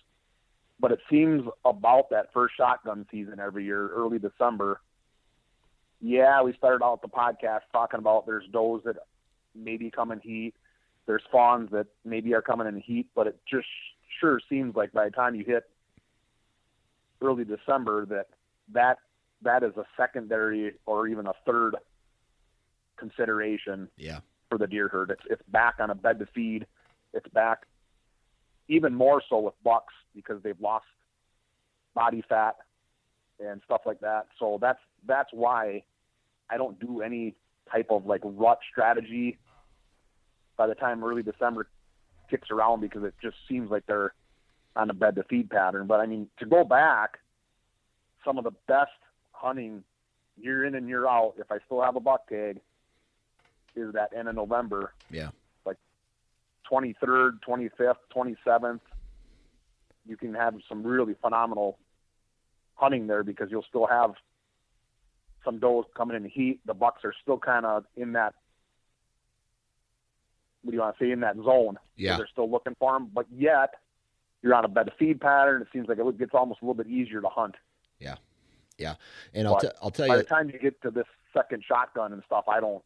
But 0.81 0.91
it 0.91 1.01
seems 1.11 1.47
about 1.67 2.09
that 2.09 2.33
first 2.33 2.57
shotgun 2.57 3.07
season 3.11 3.39
every 3.39 3.67
year, 3.67 3.89
early 3.89 4.19
December. 4.19 4.81
Yeah, 6.05 6.43
we 6.43 6.53
started 6.55 6.85
out 6.85 7.01
the 7.01 7.09
podcast 7.09 7.61
talking 7.73 7.99
about 7.99 8.27
there's 8.27 8.45
does 8.53 8.81
that 8.85 8.97
maybe 9.55 9.89
come 9.91 10.11
in 10.11 10.19
heat. 10.19 10.55
There's 11.07 11.23
fawns 11.31 11.71
that 11.71 11.87
maybe 12.05 12.35
are 12.35 12.43
coming 12.43 12.67
in 12.67 12.77
heat, 12.81 13.07
but 13.15 13.29
it 13.29 13.39
just 13.49 13.69
sure 14.21 14.41
seems 14.49 14.75
like 14.75 14.93
by 14.93 15.05
the 15.05 15.11
time 15.13 15.37
you 15.37 15.45
hit 15.45 15.65
early 17.23 17.45
December 17.45 18.05
that 18.07 18.27
that 18.73 18.99
that 19.43 19.63
is 19.63 19.77
a 19.77 19.85
secondary 19.97 20.75
or 20.87 21.07
even 21.07 21.27
a 21.27 21.33
third 21.47 21.77
consideration 22.97 23.89
Yeah. 23.97 24.21
for 24.49 24.59
the 24.59 24.67
deer 24.67 24.89
herd. 24.89 25.11
It's 25.11 25.23
it's 25.31 25.43
back 25.49 25.77
on 25.79 25.91
a 25.91 25.95
bed 25.95 26.19
to 26.19 26.27
feed. 26.27 26.67
It's 27.13 27.29
back 27.29 27.63
even 28.69 28.95
more 28.95 29.23
so 29.29 29.39
with 29.39 29.55
bucks 29.63 29.95
because 30.15 30.43
they've 30.43 30.61
lost 30.61 30.87
body 31.95 32.25
fat 32.29 32.57
and 33.39 33.61
stuff 33.65 33.83
like 33.87 34.01
that. 34.01 34.27
So 34.39 34.59
that's 34.61 34.81
that's 35.07 35.31
why 35.33 35.85
I 36.53 36.59
don't 36.59 36.79
do 36.79 37.01
any 37.01 37.35
type 37.71 37.87
of 37.91 38.05
like 38.05 38.21
rut 38.25 38.59
strategy 38.71 39.39
by 40.57 40.67
the 40.67 40.75
time 40.75 41.03
early 41.03 41.23
December 41.23 41.67
kicks 42.29 42.51
around 42.51 42.81
because 42.81 43.05
it 43.05 43.15
just 43.23 43.37
seems 43.49 43.71
like 43.71 43.87
they're 43.87 44.13
on 44.77 44.91
a 44.91 44.95
bed 44.95 45.17
to 45.17 45.23
feed 45.25 45.49
pattern. 45.49 45.87
But 45.87 46.01
I 46.01 46.07
mean, 46.07 46.29
to 46.39 46.47
go 46.47 46.65
back, 46.65 47.19
some 48.25 48.37
of 48.37 48.45
the 48.45 48.53
best 48.69 48.91
hunting 49.33 49.83
year 50.41 50.65
in 50.65 50.75
and 50.75 50.89
year 50.89 51.07
out, 51.07 51.35
if 51.39 51.51
I 51.51 51.59
still 51.67 51.83
have 51.83 51.97
a 51.97 52.01
buck 52.01 52.29
tag, 52.29 52.61
is 53.75 53.95
that 53.95 54.13
end 54.15 54.29
of 54.29 54.35
November, 54.35 54.93
Yeah. 55.11 55.31
Like 55.65 55.79
23rd, 56.71 57.41
25th, 57.41 57.97
27th. 58.15 58.81
You 60.07 60.17
can 60.17 60.35
have 60.35 60.55
some 60.69 60.83
really 60.83 61.15
phenomenal 61.15 61.79
hunting 62.75 63.07
there 63.07 63.23
because 63.23 63.51
you'll 63.51 63.65
still 63.69 63.87
have 63.87 64.15
some 65.45 65.59
does 65.59 65.85
coming 65.97 66.17
in 66.17 66.25
heat. 66.25 66.61
The 66.67 66.75
bucks 66.75 67.05
are 67.05 67.15
still 67.23 67.39
kind 67.39 67.67
of 67.67 67.85
in 67.97 68.13
that. 68.13 68.35
What 70.63 70.71
do 70.71 70.77
you 70.77 70.81
want 70.83 70.97
to 70.99 71.05
say 71.05 71.11
in 71.11 71.21
that 71.21 71.37
zone? 71.37 71.79
Yeah. 71.97 72.17
they're 72.17 72.29
still 72.31 72.51
looking 72.51 72.77
for 72.79 72.93
them, 72.93 73.11
but 73.13 73.27
yet 73.37 73.75
you're 74.43 74.55
on 74.55 74.65
a 74.65 74.69
bed 74.69 74.87
to 74.87 74.93
feed 74.99 75.21
pattern. 75.21 75.63
It 75.63 75.69
seems 75.73 75.89
like 75.89 75.99
it 75.99 76.19
gets 76.19 76.33
almost 76.35 76.63
a 76.63 76.65
little 76.65 76.75
bit 76.83 76.87
easier 76.87 77.21
to 77.21 77.29
hunt. 77.29 77.57
Yeah. 77.99 78.17
Yeah. 78.79 78.95
And 79.35 79.47
I'll, 79.49 79.59
t- 79.59 79.69
I'll 79.83 79.91
tell 79.91 80.07
By 80.09 80.15
you, 80.17 80.19
by 80.21 80.23
the 80.23 80.29
time 80.29 80.51
you 80.51 80.59
get 80.59 80.81
to 80.83 80.91
this 80.91 81.07
second 81.33 81.65
shotgun 81.67 82.13
and 82.13 82.23
stuff, 82.27 82.45
I 82.49 82.61
don't. 82.61 82.83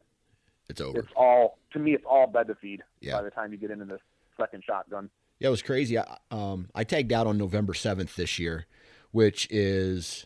it's 0.69 0.81
over. 0.81 0.99
It's 1.01 1.09
all 1.17 1.59
to 1.73 1.79
me. 1.79 1.95
It's 1.95 2.05
all 2.09 2.27
bed 2.27 2.49
to 2.49 2.55
feed. 2.55 2.83
Yeah. 3.01 3.17
By 3.17 3.23
the 3.23 3.31
time 3.31 3.53
you 3.53 3.59
get 3.59 3.71
into 3.71 3.85
this 3.85 4.01
second 4.39 4.65
shotgun. 4.67 5.11
Yeah, 5.39 5.49
it 5.49 5.51
was 5.51 5.63
crazy. 5.63 5.99
I, 5.99 6.17
um, 6.31 6.69
I 6.75 6.85
tagged 6.85 7.13
out 7.13 7.27
on 7.27 7.37
November 7.37 7.75
7th 7.75 8.15
this 8.15 8.39
year, 8.39 8.65
which 9.11 9.47
is, 9.51 10.25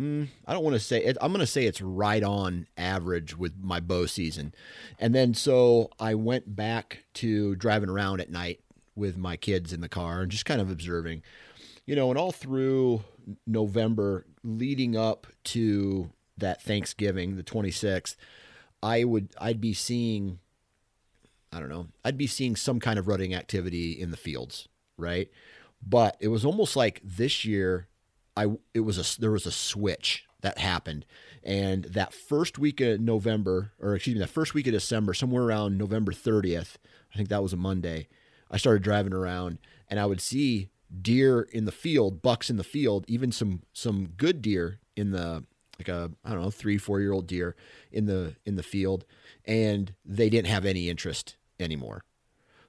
mm, 0.00 0.28
I 0.46 0.52
don't 0.52 0.64
want 0.64 0.74
to 0.74 0.80
say 0.80 1.04
it. 1.04 1.16
I'm 1.20 1.32
going 1.32 1.40
to 1.40 1.46
say 1.46 1.66
it's 1.66 1.82
right 1.82 2.22
on 2.22 2.66
average 2.76 3.36
with 3.36 3.54
my 3.60 3.80
bow 3.80 4.06
season. 4.06 4.54
And 4.98 5.14
then 5.14 5.34
so 5.34 5.90
I 5.98 6.14
went 6.14 6.56
back 6.56 7.04
to 7.14 7.54
driving 7.56 7.90
around 7.90 8.20
at 8.20 8.30
night 8.30 8.60
with 8.96 9.16
my 9.16 9.36
kids 9.36 9.72
in 9.72 9.80
the 9.80 9.88
car 9.88 10.22
and 10.22 10.30
just 10.30 10.44
kind 10.44 10.60
of 10.60 10.70
observing, 10.70 11.22
you 11.86 11.94
know, 11.94 12.10
and 12.10 12.18
all 12.18 12.32
through 12.32 13.02
November 13.46 14.26
leading 14.42 14.96
up 14.96 15.26
to 15.44 16.10
that 16.38 16.62
Thanksgiving, 16.62 17.36
the 17.36 17.42
26th, 17.42 18.16
I 18.82 19.04
would, 19.04 19.28
I'd 19.38 19.60
be 19.60 19.74
seeing 19.74 20.38
I 21.52 21.58
don't 21.58 21.68
know. 21.68 21.88
I'd 22.04 22.16
be 22.16 22.26
seeing 22.26 22.54
some 22.54 22.78
kind 22.78 22.98
of 22.98 23.08
rutting 23.08 23.34
activity 23.34 23.92
in 23.92 24.10
the 24.10 24.16
fields, 24.16 24.68
right? 24.96 25.28
But 25.84 26.16
it 26.20 26.28
was 26.28 26.44
almost 26.44 26.76
like 26.76 27.00
this 27.02 27.44
year, 27.44 27.88
I 28.40 28.46
it 28.72 28.80
was 28.80 28.98
a 28.98 29.20
there 29.20 29.30
was 29.30 29.46
a 29.46 29.52
switch 29.52 30.24
that 30.40 30.58
happened, 30.58 31.04
and 31.44 31.84
that 31.84 32.14
first 32.14 32.58
week 32.58 32.80
of 32.80 33.00
November, 33.00 33.72
or 33.78 33.94
excuse 33.94 34.14
me, 34.14 34.20
that 34.20 34.28
first 34.28 34.54
week 34.54 34.66
of 34.66 34.72
December, 34.72 35.12
somewhere 35.12 35.42
around 35.42 35.76
November 35.76 36.12
thirtieth, 36.12 36.78
I 37.12 37.16
think 37.16 37.28
that 37.28 37.42
was 37.42 37.52
a 37.52 37.58
Monday. 37.58 38.08
I 38.50 38.56
started 38.56 38.82
driving 38.82 39.12
around, 39.12 39.58
and 39.88 40.00
I 40.00 40.06
would 40.06 40.20
see 40.20 40.70
deer 41.02 41.42
in 41.52 41.66
the 41.66 41.72
field, 41.72 42.22
bucks 42.22 42.48
in 42.48 42.56
the 42.56 42.64
field, 42.64 43.04
even 43.08 43.30
some 43.30 43.62
some 43.72 44.06
good 44.16 44.40
deer 44.40 44.80
in 44.96 45.10
the 45.10 45.44
like 45.78 45.88
a 45.88 46.10
I 46.24 46.30
don't 46.30 46.42
know 46.42 46.50
three 46.50 46.78
four 46.78 47.00
year 47.00 47.12
old 47.12 47.26
deer 47.26 47.54
in 47.92 48.06
the 48.06 48.36
in 48.46 48.56
the 48.56 48.62
field, 48.62 49.04
and 49.44 49.94
they 50.04 50.30
didn't 50.30 50.48
have 50.48 50.64
any 50.64 50.88
interest 50.88 51.36
anymore. 51.58 52.04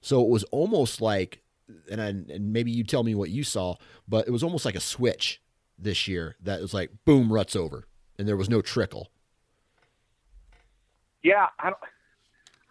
So 0.02 0.22
it 0.22 0.30
was 0.30 0.44
almost 0.46 1.00
like, 1.00 1.44
and 1.90 2.02
I, 2.02 2.08
and 2.08 2.52
maybe 2.52 2.72
you 2.72 2.84
tell 2.84 3.04
me 3.04 3.16
what 3.16 3.30
you 3.30 3.44
saw, 3.44 3.76
but 4.08 4.28
it 4.28 4.32
was 4.32 4.44
almost 4.44 4.66
like 4.66 4.76
a 4.76 4.82
switch 4.82 5.41
this 5.82 6.08
year 6.08 6.36
that 6.42 6.62
was 6.62 6.74
like 6.74 6.92
boom, 7.06 7.32
ruts 7.32 7.56
over, 7.56 7.88
and 8.18 8.28
there 8.28 8.38
was 8.38 8.50
no 8.50 8.62
trickle. 8.62 9.12
Yeah, 11.24 11.48
I 11.60 11.70
don't 11.70 11.80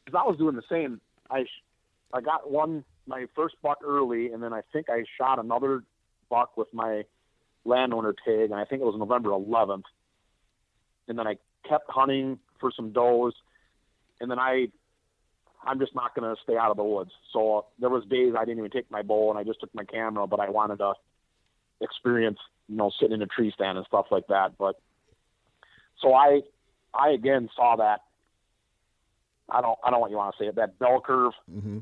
because 0.04 0.20
I 0.24 0.28
was 0.28 0.38
doing 0.38 0.56
the 0.56 0.62
same. 0.70 1.00
I 1.30 1.44
I 2.12 2.20
got 2.20 2.50
one 2.50 2.84
my 3.06 3.26
first 3.34 3.56
buck 3.62 3.78
early, 3.84 4.32
and 4.32 4.42
then 4.42 4.52
I 4.52 4.62
think 4.72 4.88
I 4.88 5.04
shot 5.18 5.38
another 5.38 5.82
buck 6.28 6.56
with 6.56 6.68
my 6.72 7.04
landowner 7.64 8.14
tag, 8.24 8.50
and 8.50 8.54
I 8.54 8.64
think 8.64 8.82
it 8.82 8.84
was 8.84 8.94
November 8.96 9.30
11th. 9.30 9.82
And 11.08 11.18
then 11.18 11.26
I 11.26 11.36
kept 11.68 11.90
hunting 11.90 12.38
for 12.60 12.70
some 12.74 12.92
does, 12.92 13.34
and 14.20 14.30
then 14.30 14.38
I 14.38 14.68
I'm 15.64 15.78
just 15.78 15.94
not 15.94 16.14
going 16.14 16.34
to 16.34 16.40
stay 16.42 16.56
out 16.56 16.70
of 16.70 16.76
the 16.76 16.84
woods. 16.84 17.10
So 17.32 17.66
there 17.78 17.90
was 17.90 18.04
days 18.06 18.32
I 18.38 18.44
didn't 18.44 18.58
even 18.58 18.70
take 18.70 18.90
my 18.90 19.02
bow, 19.02 19.30
and 19.30 19.38
I 19.38 19.44
just 19.44 19.60
took 19.60 19.74
my 19.74 19.84
camera, 19.84 20.26
but 20.26 20.40
I 20.40 20.48
wanted 20.48 20.78
to 20.78 20.94
experience, 21.80 22.38
you 22.70 22.76
know, 22.76 22.90
sitting 23.00 23.14
in 23.14 23.22
a 23.22 23.26
tree 23.26 23.50
stand 23.54 23.76
and 23.76 23.86
stuff 23.86 24.06
like 24.10 24.28
that. 24.28 24.56
But 24.56 24.76
so 26.00 26.14
I 26.14 26.40
I 26.94 27.10
again 27.10 27.50
saw 27.54 27.76
that 27.76 28.00
I 29.50 29.60
don't 29.60 29.78
I 29.84 29.90
don't 29.90 30.00
want 30.00 30.10
you 30.12 30.16
want 30.16 30.34
to 30.36 30.42
say 30.42 30.48
it 30.48 30.54
that 30.56 30.78
bell 30.78 31.02
curve 31.04 31.32
Mm-hmm. 31.50 31.78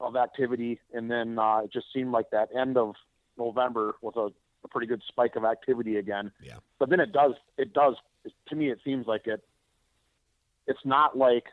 of 0.00 0.16
activity, 0.16 0.80
and 0.92 1.10
then 1.10 1.38
uh, 1.38 1.62
it 1.64 1.72
just 1.72 1.86
seemed 1.92 2.12
like 2.12 2.30
that 2.30 2.48
end 2.56 2.76
of 2.76 2.94
November 3.36 3.96
was 4.00 4.14
a 4.16 4.28
a 4.64 4.68
pretty 4.68 4.86
good 4.86 5.02
spike 5.06 5.36
of 5.36 5.44
activity 5.44 5.96
again. 5.96 6.32
Yeah. 6.42 6.56
But 6.78 6.88
then 6.88 7.00
it 7.00 7.12
does 7.12 7.32
it 7.58 7.72
does 7.74 7.96
to 8.48 8.56
me 8.56 8.70
it 8.70 8.78
seems 8.84 9.06
like 9.06 9.26
it 9.26 9.42
it's 10.66 10.84
not 10.84 11.18
like 11.18 11.44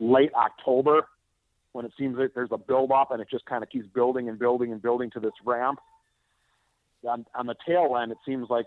late 0.00 0.32
October 0.34 1.06
when 1.72 1.84
it 1.84 1.92
seems 1.98 2.16
like 2.18 2.32
there's 2.34 2.50
a 2.52 2.58
build 2.58 2.90
up 2.90 3.10
and 3.10 3.20
it 3.20 3.28
just 3.30 3.44
kind 3.44 3.62
of 3.62 3.68
keeps 3.70 3.86
building 3.86 4.28
and 4.28 4.38
building 4.38 4.72
and 4.72 4.80
building 4.80 5.10
to 5.10 5.20
this 5.20 5.32
ramp. 5.44 5.78
On, 7.08 7.26
on 7.34 7.46
the 7.46 7.56
tail 7.66 7.96
end, 8.00 8.12
it 8.12 8.18
seems 8.24 8.48
like, 8.48 8.66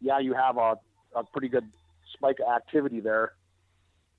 yeah, 0.00 0.18
you 0.18 0.34
have 0.34 0.56
a, 0.56 0.76
a 1.14 1.24
pretty 1.32 1.48
good 1.48 1.66
spike 2.12 2.36
of 2.40 2.52
activity 2.54 3.00
there, 3.00 3.32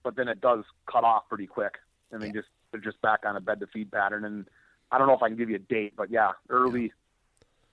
but 0.04 0.16
then 0.16 0.28
it 0.28 0.42
does 0.42 0.64
cut 0.92 1.04
off 1.04 1.24
pretty 1.30 1.48
quick, 1.48 1.76
and 2.12 2.22
then 2.22 2.34
just 2.34 2.48
they're 2.72 2.82
just 2.82 3.02
back 3.02 3.22
on 3.26 3.36
a 3.36 3.42
bed 3.42 3.60
to 3.60 3.68
feed 3.68 3.92
pattern. 3.92 4.26
And 4.26 4.48
I 4.92 4.98
don't 4.98 5.08
know 5.08 5.14
if 5.14 5.22
I 5.22 5.30
can 5.30 5.38
give 5.38 5.50
you 5.50 5.58
a 5.58 5.60
date, 5.60 5.94
but 5.96 6.10
yeah, 6.10 6.32
early 6.50 6.92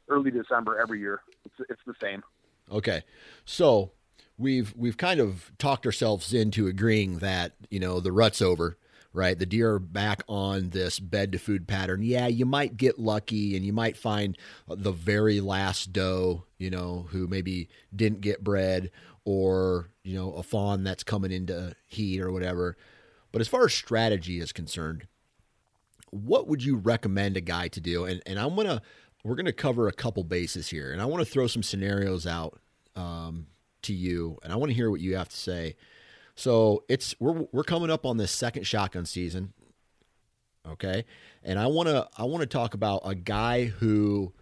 early 0.08 0.30
December 0.30 0.78
every 0.78 1.00
year. 1.00 1.22
It's 1.44 1.70
it's 1.70 1.80
the 1.86 1.94
same. 2.00 2.22
Okay, 2.70 3.02
so 3.44 3.92
we've 4.38 4.74
we've 4.76 4.96
kind 4.96 5.20
of 5.20 5.52
talked 5.58 5.86
ourselves 5.86 6.34
into 6.34 6.66
agreeing 6.66 7.18
that 7.18 7.52
you 7.70 7.80
know 7.80 8.00
the 8.00 8.12
rut's 8.12 8.42
over 8.42 8.76
right? 9.16 9.38
The 9.38 9.46
deer 9.46 9.74
are 9.74 9.78
back 9.78 10.22
on 10.28 10.70
this 10.70 11.00
bed 11.00 11.32
to 11.32 11.38
food 11.38 11.66
pattern. 11.66 12.02
Yeah, 12.02 12.26
you 12.26 12.44
might 12.44 12.76
get 12.76 12.98
lucky 12.98 13.56
and 13.56 13.64
you 13.64 13.72
might 13.72 13.96
find 13.96 14.36
the 14.68 14.92
very 14.92 15.40
last 15.40 15.92
doe, 15.92 16.44
you 16.58 16.70
know, 16.70 17.06
who 17.10 17.26
maybe 17.26 17.68
didn't 17.94 18.20
get 18.20 18.44
bred 18.44 18.90
or, 19.24 19.88
you 20.04 20.14
know, 20.14 20.32
a 20.34 20.42
fawn 20.42 20.84
that's 20.84 21.02
coming 21.02 21.32
into 21.32 21.74
heat 21.86 22.20
or 22.20 22.30
whatever. 22.30 22.76
But 23.32 23.40
as 23.40 23.48
far 23.48 23.64
as 23.64 23.72
strategy 23.72 24.38
is 24.38 24.52
concerned, 24.52 25.06
what 26.10 26.46
would 26.46 26.62
you 26.62 26.76
recommend 26.76 27.36
a 27.36 27.40
guy 27.40 27.68
to 27.68 27.80
do? 27.80 28.04
And, 28.04 28.22
and 28.26 28.38
I'm 28.38 28.54
to, 28.54 28.82
we're 29.24 29.34
to 29.36 29.52
cover 29.52 29.88
a 29.88 29.92
couple 29.92 30.24
bases 30.24 30.68
here. 30.68 30.92
And 30.92 31.00
I 31.00 31.06
want 31.06 31.26
to 31.26 31.30
throw 31.30 31.46
some 31.46 31.62
scenarios 31.62 32.26
out 32.26 32.60
um, 32.94 33.46
to 33.82 33.94
you. 33.94 34.38
And 34.42 34.52
I 34.52 34.56
want 34.56 34.70
to 34.70 34.76
hear 34.76 34.90
what 34.90 35.00
you 35.00 35.16
have 35.16 35.30
to 35.30 35.36
say 35.36 35.74
so 36.36 36.84
it's 36.88 37.14
we're 37.18 37.46
we're 37.50 37.64
coming 37.64 37.90
up 37.90 38.06
on 38.06 38.18
this 38.18 38.30
second 38.30 38.66
shotgun 38.66 39.06
season. 39.06 39.52
Okay. 40.68 41.04
And 41.42 41.58
I 41.58 41.66
wanna 41.66 42.08
I 42.16 42.24
wanna 42.24 42.46
talk 42.46 42.74
about 42.74 43.02
a 43.04 43.14
guy 43.14 43.64
who 43.64 44.32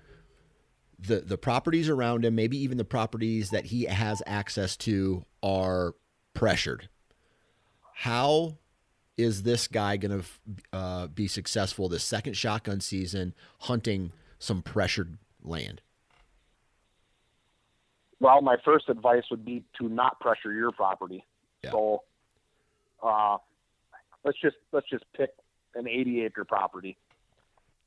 the 0.99 1.21
the 1.21 1.39
properties 1.39 1.89
around 1.89 2.25
him, 2.25 2.35
maybe 2.35 2.59
even 2.59 2.77
the 2.79 2.85
properties 2.85 3.51
that 3.51 3.67
he 3.67 3.85
has 3.85 4.23
access 4.27 4.77
to 4.79 5.25
are 5.43 5.95
pressured. 6.35 6.89
How 7.95 8.59
is 9.17 9.45
this 9.45 9.69
guy 9.69 9.97
going 9.97 10.21
to 10.21 10.57
uh, 10.73 11.07
be 11.07 11.29
successful 11.29 11.89
this 11.89 12.03
second 12.03 12.37
shotgun 12.37 12.81
season 12.81 13.33
hunting 13.61 14.11
some 14.41 14.63
pressured 14.63 15.19
land? 15.43 15.81
Well, 18.19 18.41
my 18.43 18.57
first 18.65 18.89
advice 18.89 19.23
would 19.31 19.45
be 19.45 19.63
to 19.81 19.89
not 19.89 20.19
pressure 20.19 20.53
your 20.53 20.73
property. 20.73 21.25
Yeah. 21.65 21.71
So 21.71 22.03
uh, 23.03 23.39
let's 24.25 24.41
just 24.41 24.57
let's 24.73 24.89
just 24.89 25.05
pick 25.17 25.31
an 25.75 25.89
80 25.89 26.25
acre 26.25 26.45
property, 26.45 26.97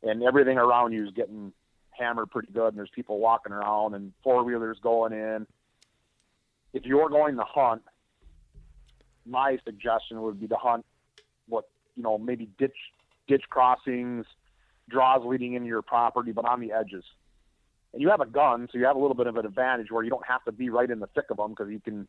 and 0.03 0.23
everything 0.23 0.57
around 0.57 0.93
you 0.93 1.05
is 1.05 1.13
getting 1.13 1.53
hammered 1.91 2.29
pretty 2.29 2.51
good, 2.51 2.69
and 2.69 2.77
there's 2.77 2.91
people 2.93 3.19
walking 3.19 3.51
around 3.51 3.95
and 3.95 4.13
four 4.23 4.43
wheelers 4.43 4.77
going 4.81 5.13
in. 5.13 5.47
If 6.73 6.85
you're 6.85 7.09
going 7.09 7.37
to 7.37 7.43
hunt, 7.43 7.81
my 9.25 9.57
suggestion 9.65 10.21
would 10.21 10.39
be 10.39 10.47
to 10.47 10.55
hunt 10.55 10.85
what 11.47 11.65
you 11.95 12.03
know 12.03 12.17
maybe 12.17 12.49
ditch 12.57 12.75
ditch 13.27 13.43
crossings, 13.49 14.25
draws 14.89 15.25
leading 15.25 15.53
into 15.53 15.67
your 15.67 15.81
property, 15.81 16.31
but 16.31 16.45
on 16.45 16.59
the 16.59 16.71
edges. 16.71 17.03
And 17.93 18.01
you 18.01 18.09
have 18.09 18.21
a 18.21 18.25
gun, 18.25 18.67
so 18.71 18.77
you 18.77 18.85
have 18.85 18.95
a 18.95 18.99
little 18.99 19.15
bit 19.15 19.27
of 19.27 19.37
an 19.37 19.45
advantage 19.45 19.91
where 19.91 20.03
you 20.03 20.09
don't 20.09 20.25
have 20.25 20.43
to 20.45 20.51
be 20.51 20.69
right 20.69 20.89
in 20.89 20.99
the 20.99 21.07
thick 21.07 21.25
of 21.31 21.37
them 21.37 21.51
because 21.51 21.71
you 21.71 21.79
can 21.79 22.07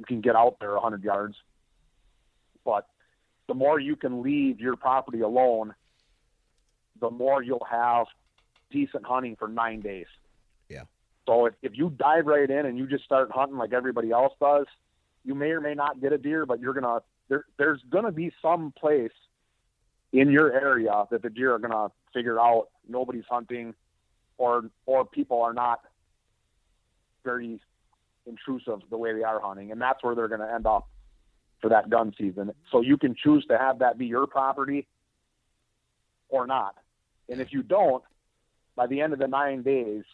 you 0.00 0.06
can 0.06 0.22
get 0.22 0.34
out 0.34 0.56
there 0.60 0.72
100 0.72 1.04
yards. 1.04 1.36
But 2.64 2.88
the 3.46 3.54
more 3.54 3.78
you 3.78 3.96
can 3.96 4.22
leave 4.22 4.58
your 4.58 4.74
property 4.76 5.20
alone, 5.20 5.74
the 7.00 7.10
more 7.10 7.42
you'll 7.42 7.66
have 7.70 8.06
decent 8.70 9.04
hunting 9.04 9.36
for 9.36 9.46
nine 9.46 9.80
days. 9.80 10.06
Yeah. 10.68 10.84
So 11.26 11.46
if, 11.46 11.54
if 11.62 11.72
you 11.76 11.90
dive 11.90 12.26
right 12.26 12.48
in 12.48 12.64
and 12.66 12.78
you 12.78 12.86
just 12.86 13.04
start 13.04 13.30
hunting 13.30 13.58
like 13.58 13.72
everybody 13.74 14.10
else 14.10 14.32
does, 14.40 14.66
you 15.24 15.34
may 15.34 15.50
or 15.50 15.60
may 15.60 15.74
not 15.74 16.00
get 16.00 16.12
a 16.12 16.18
deer, 16.18 16.46
but 16.46 16.60
you're 16.60 16.72
gonna 16.72 17.00
there 17.28 17.44
there's 17.58 17.80
gonna 17.90 18.12
be 18.12 18.32
some 18.40 18.72
place 18.72 19.12
in 20.12 20.30
your 20.30 20.52
area 20.52 21.04
that 21.10 21.20
the 21.22 21.28
deer 21.28 21.54
are 21.54 21.58
gonna 21.58 21.90
figure 22.14 22.40
out 22.40 22.68
nobody's 22.88 23.24
hunting 23.28 23.74
or 24.38 24.70
or 24.86 25.04
people 25.04 25.42
are 25.42 25.52
not 25.52 25.80
very 27.22 27.60
intrusive 28.30 28.80
the 28.88 28.96
way 28.96 29.12
they 29.12 29.22
are 29.22 29.40
hunting, 29.40 29.72
and 29.72 29.80
that's 29.80 30.02
where 30.02 30.14
they're 30.14 30.28
going 30.28 30.40
to 30.40 30.52
end 30.52 30.66
up 30.66 30.88
for 31.60 31.68
that 31.68 31.90
gun 31.90 32.14
season. 32.16 32.52
So 32.72 32.80
you 32.80 32.96
can 32.96 33.14
choose 33.14 33.44
to 33.46 33.58
have 33.58 33.80
that 33.80 33.98
be 33.98 34.06
your 34.06 34.26
property 34.26 34.86
or 36.28 36.46
not. 36.46 36.76
And 37.28 37.40
if 37.40 37.52
you 37.52 37.62
don't, 37.62 38.02
by 38.76 38.86
the 38.86 39.00
end 39.00 39.12
of 39.12 39.18
the 39.18 39.28
nine 39.28 39.62
days, 39.62 40.04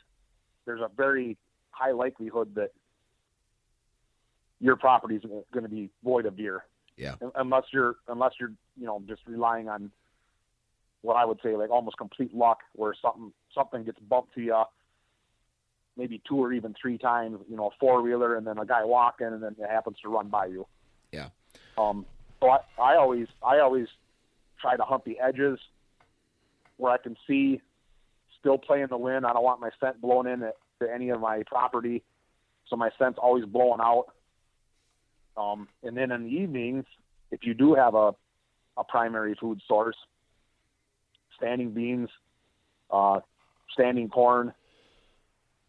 there's 0.65 0.81
a 0.81 0.91
very 0.97 1.37
high 1.71 1.93
likelihood 1.93 2.55
that 2.57 2.73
your 4.61 4.77
property 4.77 5.17
is 5.17 5.23
going 5.53 5.63
to 5.63 5.69
be 5.69 5.91
void 6.03 6.27
of 6.27 6.37
deer. 6.37 6.65
Yeah. 6.97 7.15
Unless 7.35 7.65
you're 7.73 7.97
unless 8.09 8.33
you're 8.41 8.53
you 8.77 8.87
know 8.87 9.03
just 9.07 9.21
relying 9.27 9.69
on 9.69 9.91
what 11.03 11.15
I 11.17 11.25
would 11.25 11.39
say 11.43 11.55
like 11.55 11.71
almost 11.71 11.99
complete 11.99 12.35
luck, 12.35 12.61
where 12.73 12.95
something 13.01 13.33
something 13.55 13.85
gets 13.85 13.99
bumped 14.01 14.35
to 14.35 14.41
you 14.41 14.65
maybe 15.97 16.21
two 16.29 16.37
or 16.37 16.53
even 16.53 16.75
three 16.81 16.99
times, 16.99 17.41
you 17.49 17.57
know, 17.57 17.69
a 17.69 17.71
four 17.81 18.03
wheeler 18.03 18.37
and 18.37 18.47
then 18.47 18.59
a 18.59 18.67
guy 18.67 18.85
walking 18.85 19.29
and 19.29 19.43
then 19.43 19.57
it 19.59 19.71
happens 19.71 19.97
to 20.03 20.09
run 20.09 20.29
by 20.29 20.47
you. 20.47 20.67
Yeah. 21.13 21.29
Um, 21.79 22.05
so 22.41 22.51
I, 22.51 22.59
I 22.79 22.97
always, 22.97 23.29
I 23.43 23.61
always 23.61 23.89
try 24.61 24.77
to 24.77 24.83
hunt 24.83 25.05
the 25.05 25.19
edges 25.21 25.59
where 26.77 26.93
I 26.93 26.99
can 26.99 27.17
see 27.27 27.61
still 28.39 28.59
playing 28.59 28.89
the 28.91 28.99
wind. 28.99 29.27
I 29.27 29.33
don't 29.33 29.43
want 29.43 29.61
my 29.61 29.71
scent 29.81 30.01
blown 30.01 30.27
in 30.27 30.43
at, 30.43 30.57
to 30.81 30.93
any 30.93 31.09
of 31.09 31.21
my 31.21 31.43
property. 31.47 32.03
So 32.69 32.77
my 32.77 32.91
scent's 32.99 33.19
always 33.21 33.45
blowing 33.45 33.81
out. 33.81 34.07
Um, 35.37 35.69
and 35.83 35.97
then 35.97 36.11
in 36.11 36.25
the 36.25 36.31
evenings, 36.31 36.85
if 37.31 37.41
you 37.45 37.55
do 37.55 37.75
have 37.75 37.95
a, 37.95 38.15
a 38.77 38.85
primary 38.89 39.35
food 39.35 39.61
source, 39.67 39.97
standing 41.37 41.73
beans, 41.73 42.09
uh, 42.91 43.21
standing 43.73 44.09
corn, 44.09 44.53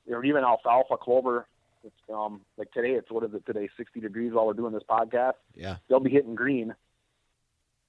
or 0.10 0.24
even 0.24 0.44
alfalfa, 0.44 0.98
clover. 0.98 1.48
It's 1.84 1.96
um 2.14 2.42
like 2.58 2.72
today. 2.72 2.92
It's 2.92 3.12
what 3.12 3.24
is 3.24 3.34
it 3.34 3.46
today? 3.46 3.70
Sixty 3.78 4.00
degrees 4.00 4.34
while 4.34 4.46
we're 4.46 4.54
doing 4.54 4.74
this 4.74 4.84
podcast. 4.90 5.34
Yeah, 5.56 5.78
they'll 5.88 6.00
be 6.00 6.10
hitting 6.10 6.36
green. 6.36 6.76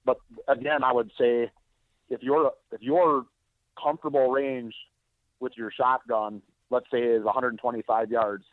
But 0.05 0.19
again, 0.47 0.85
I 0.85 0.93
would 0.93 1.11
say 1.19 1.51
if 2.09 2.23
you're 2.23 2.53
if 2.73 2.83
your 2.83 3.27
comfortable 3.83 4.31
range 4.31 4.75
with 5.41 5.53
your 5.57 5.71
shotgun, 5.71 6.43
let's 6.71 6.87
say 6.91 6.99
is 6.99 7.25
125 7.25 8.11
yards, 8.11 8.45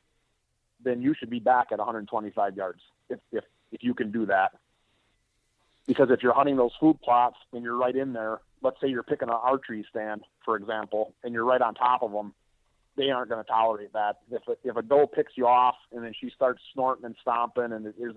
then 0.83 1.01
you 1.01 1.13
should 1.17 1.29
be 1.29 1.39
back 1.39 1.67
at 1.71 1.79
125 1.79 2.55
yards 2.55 2.79
if 3.09 3.19
if 3.31 3.43
if 3.71 3.83
you 3.83 3.93
can 3.93 4.11
do 4.11 4.25
that. 4.25 4.51
Because 5.87 6.09
if 6.09 6.23
you're 6.23 6.33
hunting 6.33 6.57
those 6.57 6.71
food 6.79 6.99
plots 7.01 7.37
and 7.53 7.63
you're 7.63 7.77
right 7.77 7.95
in 7.95 8.13
there, 8.13 8.39
let's 8.61 8.79
say 8.81 8.87
you're 8.87 9.03
picking 9.03 9.29
an 9.29 9.35
archery 9.35 9.85
stand, 9.89 10.23
for 10.43 10.55
example, 10.55 11.13
and 11.23 11.33
you're 11.33 11.45
right 11.45 11.61
on 11.61 11.75
top 11.75 12.01
of 12.01 12.11
them, 12.11 12.33
they 12.97 13.09
aren't 13.09 13.29
going 13.29 13.43
to 13.43 13.49
tolerate 13.49 13.93
that. 13.93 14.19
If 14.31 14.41
a, 14.47 14.55
if 14.63 14.75
a 14.75 14.81
doe 14.81 15.07
picks 15.07 15.33
you 15.35 15.47
off 15.47 15.75
and 15.91 16.03
then 16.03 16.13
she 16.19 16.29
starts 16.29 16.61
snorting 16.73 17.05
and 17.05 17.15
stomping, 17.21 17.71
and 17.71 17.93
there's 17.97 18.15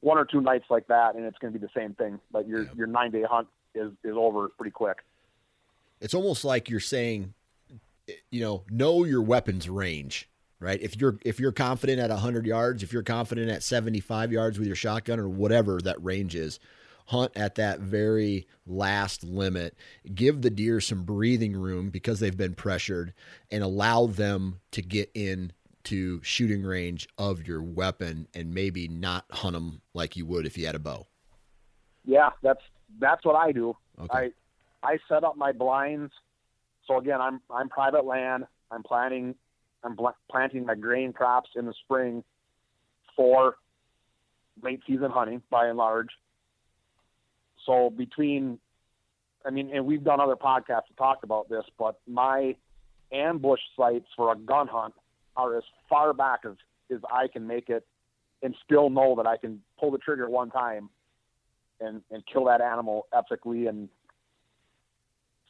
one 0.00 0.18
or 0.18 0.24
two 0.24 0.40
nights 0.40 0.66
like 0.70 0.86
that, 0.88 1.14
and 1.14 1.24
it's 1.24 1.38
going 1.38 1.52
to 1.52 1.58
be 1.58 1.64
the 1.64 1.72
same 1.74 1.94
thing. 1.94 2.20
But 2.30 2.46
your 2.46 2.64
yeah. 2.64 2.70
your 2.76 2.86
nine 2.86 3.10
day 3.10 3.24
hunt 3.28 3.48
is 3.74 3.92
is 4.04 4.14
over 4.16 4.48
pretty 4.50 4.70
quick. 4.70 4.98
It's 6.00 6.14
almost 6.14 6.44
like 6.44 6.68
you're 6.68 6.80
saying, 6.80 7.32
you 8.30 8.40
know, 8.40 8.64
know 8.70 9.04
your 9.04 9.22
weapons 9.22 9.68
range, 9.68 10.28
right? 10.60 10.80
If 10.80 11.00
you're 11.00 11.18
if 11.24 11.40
you're 11.40 11.52
confident 11.52 11.98
at 12.00 12.10
100 12.10 12.46
yards, 12.46 12.82
if 12.82 12.92
you're 12.92 13.02
confident 13.02 13.50
at 13.50 13.62
75 13.62 14.32
yards 14.32 14.58
with 14.58 14.66
your 14.66 14.76
shotgun 14.76 15.18
or 15.18 15.28
whatever 15.28 15.80
that 15.80 16.02
range 16.04 16.34
is, 16.34 16.60
hunt 17.06 17.32
at 17.36 17.56
that 17.56 17.80
very 17.80 18.46
last 18.66 19.24
limit, 19.24 19.76
give 20.14 20.42
the 20.42 20.50
deer 20.50 20.80
some 20.80 21.04
breathing 21.04 21.54
room 21.54 21.90
because 21.90 22.20
they've 22.20 22.36
been 22.36 22.54
pressured, 22.54 23.12
and 23.50 23.62
allow 23.62 24.06
them 24.06 24.60
to 24.72 24.82
get 24.82 25.10
in 25.14 25.52
to 25.84 26.20
shooting 26.22 26.62
range 26.62 27.08
of 27.18 27.46
your 27.46 27.62
weapon 27.62 28.26
and 28.34 28.54
maybe 28.54 28.88
not 28.88 29.26
hunt 29.30 29.54
them 29.54 29.82
like 29.92 30.16
you 30.16 30.24
would 30.24 30.46
if 30.46 30.56
you 30.56 30.66
had 30.66 30.74
a 30.74 30.78
bow. 30.78 31.06
Yeah, 32.04 32.30
that's 32.42 32.62
that's 32.98 33.24
what 33.24 33.36
I 33.36 33.52
do. 33.52 33.76
Okay. 34.00 34.32
I 34.82 34.88
I 34.88 34.98
set 35.08 35.24
up 35.24 35.36
my 35.36 35.52
blinds. 35.52 36.12
So 36.86 36.98
again, 36.98 37.20
I'm 37.20 37.40
I'm 37.50 37.68
private 37.68 38.04
land. 38.04 38.46
I'm 38.70 38.82
planting 38.82 39.34
I'm 39.82 39.96
planting 40.30 40.64
my 40.64 40.74
grain 40.74 41.12
crops 41.12 41.50
in 41.54 41.66
the 41.66 41.74
spring 41.84 42.24
for 43.14 43.56
late 44.62 44.80
season 44.86 45.10
hunting 45.10 45.42
by 45.50 45.66
and 45.66 45.76
large. 45.76 46.08
So 47.66 47.90
between, 47.90 48.58
I 49.44 49.50
mean, 49.50 49.70
and 49.72 49.86
we've 49.86 50.04
done 50.04 50.20
other 50.20 50.36
podcasts 50.36 50.86
to 50.88 50.94
talk 50.98 51.22
about 51.22 51.48
this, 51.48 51.64
but 51.78 51.98
my 52.06 52.56
ambush 53.12 53.60
sites 53.76 54.06
for 54.16 54.32
a 54.32 54.36
gun 54.36 54.68
hunt 54.68 54.94
are 55.36 55.56
as 55.56 55.64
far 55.88 56.12
back 56.12 56.40
as, 56.44 56.54
as 56.92 57.00
I 57.10 57.28
can 57.28 57.46
make 57.46 57.68
it 57.68 57.86
and 58.42 58.54
still 58.64 58.90
know 58.90 59.14
that 59.16 59.26
I 59.26 59.36
can 59.36 59.62
pull 59.78 59.90
the 59.90 59.98
trigger 59.98 60.28
one 60.28 60.50
time 60.50 60.90
and, 61.80 62.02
and 62.10 62.22
kill 62.30 62.44
that 62.46 62.60
animal 62.60 63.06
epically. 63.14 63.68
And 63.68 63.88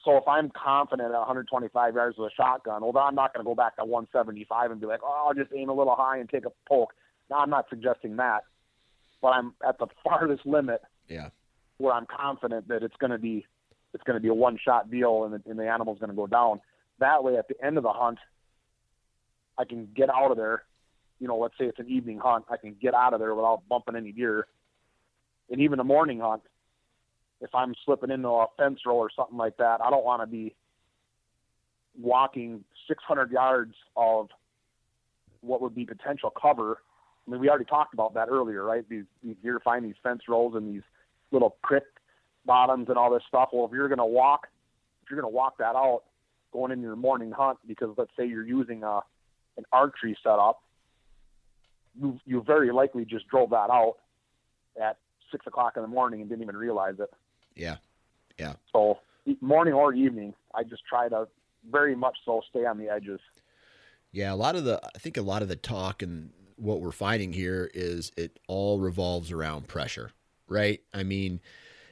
so 0.05 0.17
if 0.17 0.29
I'm 0.29 0.51
confident 0.51 1.13
at 1.13 1.19
125 1.19 1.95
yards 1.95 2.19
with 2.19 2.33
a 2.33 2.35
shotgun, 2.35 2.83
although 2.83 3.01
I'm 3.01 3.15
not 3.15 3.35
going 3.35 3.45
to 3.45 3.49
go 3.49 3.55
back 3.55 3.77
to 3.77 3.85
175 3.85 4.71
and 4.71 4.81
be 4.81 4.87
like, 4.87 5.01
oh, 5.03 5.27
I'll 5.27 5.35
just 5.35 5.51
aim 5.57 5.69
a 5.69 5.75
little 5.75 5.97
high 5.97 6.19
and 6.19 6.29
take 6.29 6.47
a 6.47 6.53
poke. 6.69 6.93
Now, 7.31 7.39
I'm 7.39 7.51
not 7.51 7.67
suggesting 7.69 8.17
that, 8.17 8.45
but 9.21 9.29
I'm 9.29 9.55
at 9.67 9.79
the 9.79 9.87
farthest 10.05 10.47
limit 10.47 10.83
yeah. 11.09 11.29
Where 11.79 11.93
I'm 11.93 12.07
confident 12.07 12.69
that 12.69 12.83
it's 12.83 12.97
going 12.97 13.11
to 13.11 13.19
be 13.19 13.47
it's 13.93 14.03
going 14.05 14.17
to 14.17 14.21
be 14.21 14.29
a 14.29 14.35
one 14.35 14.59
shot 14.63 14.91
deal 14.91 15.25
and 15.25 15.35
the, 15.35 15.51
and 15.51 15.59
the 15.59 15.69
animal's 15.69 15.99
going 15.99 16.11
to 16.11 16.17
go 16.17 16.27
down. 16.27 16.61
That 16.99 17.23
way, 17.23 17.37
at 17.37 17.49
the 17.49 17.55
end 17.65 17.77
of 17.77 17.85
the 17.85 17.93
hunt, 17.93 18.19
I 19.57 19.65
can 19.65 19.89
get 19.95 20.11
out 20.11 20.31
of 20.33 20.37
there. 20.37 20.65
You 21.21 21.29
know, 21.29 21.39
let's 21.39 21.55
say 21.59 21.67
it's 21.67 21.79
an 21.79 21.89
evening 21.89 22.19
hunt, 22.19 22.45
I 22.51 22.57
can 22.57 22.77
get 22.81 22.93
out 22.93 23.15
of 23.15 23.21
there 23.21 23.35
without 23.35 23.63
bumping 23.69 23.95
any 23.95 24.11
deer. 24.11 24.47
And 25.51 25.61
even 25.61 25.79
a 25.79 25.85
morning 25.85 26.21
hunt, 26.21 26.43
if 27.41 27.55
I'm 27.55 27.75
slipping 27.85 28.11
into 28.11 28.29
a 28.29 28.47
fence 28.57 28.81
row 28.85 28.97
or 28.97 29.11
something 29.15 29.37
like 29.37 29.59
that, 29.59 29.81
I 29.81 29.91
don't 29.91 30.05
want 30.05 30.23
to 30.23 30.27
be 30.27 30.55
walking 32.01 32.65
600 32.89 33.31
yards 33.31 33.75
of 33.97 34.29
what 35.41 35.61
would 35.61 35.75
be 35.75 35.85
potential 35.85 36.31
cover. 36.31 36.79
I 37.27 37.31
mean, 37.31 37.41
we 37.41 37.49
already 37.49 37.65
talked 37.65 37.95
about 37.95 38.15
that 38.15 38.29
earlier, 38.29 38.65
right? 38.65 38.89
These, 38.89 39.05
these 39.23 39.37
deer 39.43 39.61
find 39.63 39.85
these 39.85 39.95
fence 40.03 40.23
rows 40.29 40.55
and 40.55 40.75
these 40.75 40.83
little 41.35 41.57
creek 41.63 41.83
bottoms 42.47 42.89
and 42.89 42.97
all 42.97 43.13
this 43.13 43.23
stuff. 43.29 43.51
Well, 43.53 43.67
if 43.67 43.73
you're 43.73 43.89
going 43.89 43.99
to 43.99 44.07
walk, 44.07 44.49
if 45.03 45.11
you're 45.11 45.21
going 45.21 45.31
to 45.31 45.37
walk 45.37 45.59
that 45.59 45.77
out 45.77 46.03
going 46.53 46.73
into 46.73 46.85
your 46.85 46.97
morning 46.97 47.33
hunt, 47.33 47.59
because 47.67 47.91
let's 47.97 48.11
say 48.17 48.27
you're 48.27 48.47
using 48.47 48.83
a 48.83 49.01
an 49.57 49.65
archery 49.73 50.17
setup, 50.23 50.63
you 52.01 52.19
you 52.25 52.43
very 52.43 52.73
likely 52.73 53.05
just 53.05 53.29
drove 53.29 53.51
that 53.51 53.71
out 53.71 53.97
at 54.81 54.97
six 55.31 55.47
o'clock 55.47 55.75
in 55.77 55.83
the 55.83 55.89
morning 55.89 56.21
and 56.21 56.31
didn't 56.31 56.43
even 56.43 56.57
realize 56.57 56.95
it. 56.99 57.13
Yeah, 57.55 57.77
yeah. 58.39 58.55
So 58.73 58.99
morning 59.41 59.75
or 59.75 59.95
evening, 59.95 60.35
I 60.55 60.65
just 60.65 60.83
try 60.89 61.09
to 61.09 61.29
very 61.71 61.95
much 61.95 62.17
so 62.25 62.43
stay 62.51 62.67
on 62.67 62.79
the 62.79 62.89
edges. 62.89 63.21
Yeah, 64.13 64.33
a 64.33 64.37
lot 64.37 64.55
of 64.55 64.65
the 64.65 64.81
I 64.85 64.99
think 64.99 65.17
a 65.17 65.23
lot 65.23 65.43
of 65.43 65.49
the 65.49 65.57
talk 65.57 66.03
and 66.03 66.31
what 66.57 66.81
we're 66.81 66.93
finding 66.93 67.33
here 67.33 67.71
is 67.75 68.13
it 68.17 68.39
all 68.47 68.79
revolves 68.79 69.33
around 69.33 69.67
pressure, 69.67 70.13
right? 70.49 70.81
I 70.93 71.03
mean, 71.03 71.41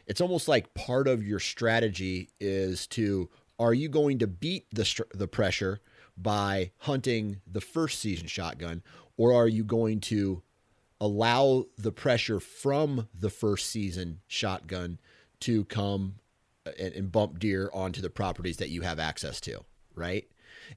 it's 0.06 0.20
almost 0.20 0.48
like 0.48 0.74
part 0.74 1.08
of 1.08 1.26
your 1.26 1.38
strategy 1.38 2.30
is 2.40 2.86
to 2.88 3.30
are 3.58 3.74
you 3.74 3.88
going 3.88 4.18
to 4.18 4.26
beat 4.26 4.66
the 4.72 5.04
the 5.14 5.28
pressure 5.28 5.80
by 6.16 6.72
hunting 6.78 7.40
the 7.46 7.60
first 7.60 8.00
season 8.00 8.26
shotgun 8.26 8.82
or 9.16 9.32
are 9.32 9.48
you 9.48 9.64
going 9.64 10.00
to 10.00 10.42
allow 11.00 11.64
the 11.76 11.92
pressure 11.92 12.38
from 12.38 13.08
the 13.12 13.30
first 13.30 13.68
season 13.68 14.20
shotgun 14.28 14.98
to 15.40 15.64
come 15.64 16.14
uh, 16.64 16.70
and, 16.78 16.94
and 16.94 17.12
bump 17.12 17.38
deer 17.40 17.68
onto 17.74 18.00
the 18.00 18.08
properties 18.08 18.58
that 18.58 18.68
you 18.68 18.82
have 18.82 19.00
access 19.00 19.40
to, 19.40 19.64
right? 19.96 20.28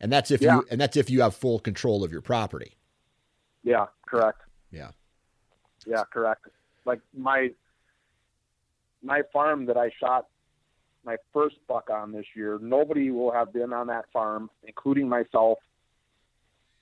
And 0.02 0.12
that's 0.12 0.32
if 0.32 0.42
yeah. 0.42 0.56
you 0.56 0.68
and 0.72 0.82
that's 0.82 0.98
if 0.98 1.10
you 1.10 1.22
have 1.22 1.36
full 1.36 1.60
control 1.60 2.04
of 2.04 2.12
your 2.12 2.22
property. 2.22 2.74
Yeah, 3.64 3.86
correct. 4.08 4.42
Yeah. 4.72 4.90
Yeah, 5.86 6.04
correct. 6.12 6.48
Like 6.86 7.02
my 7.16 7.52
my 9.06 9.22
farm 9.32 9.68
that 9.68 9.78
I 9.78 9.92
shot 10.00 10.28
my 11.06 11.18
first 11.34 11.58
buck 11.68 11.90
on 11.90 12.12
this 12.12 12.26
year, 12.36 12.58
nobody 12.62 13.12
will 13.12 13.32
have 13.32 13.54
been 13.54 13.72
on 13.72 13.88
that 13.88 14.06
farm, 14.12 14.50
including 14.64 15.08
myself, 15.08 15.60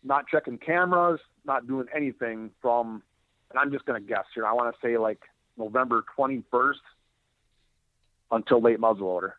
not 0.04 0.28
checking 0.28 0.58
cameras, 0.58 1.20
not 1.46 1.68
doing 1.68 1.88
anything 1.94 2.52
from, 2.62 3.04
and 3.50 3.60
I'm 3.60 3.72
just 3.72 3.86
going 3.86 4.02
to 4.02 4.08
guess 4.08 4.26
here. 4.34 4.46
I 4.46 4.54
want 4.54 4.74
to 4.74 4.88
say 4.88 4.98
like 4.98 5.20
November 5.58 6.06
21st 6.18 6.76
until 8.32 8.62
late 8.62 8.80
muzzleloader. 8.80 9.34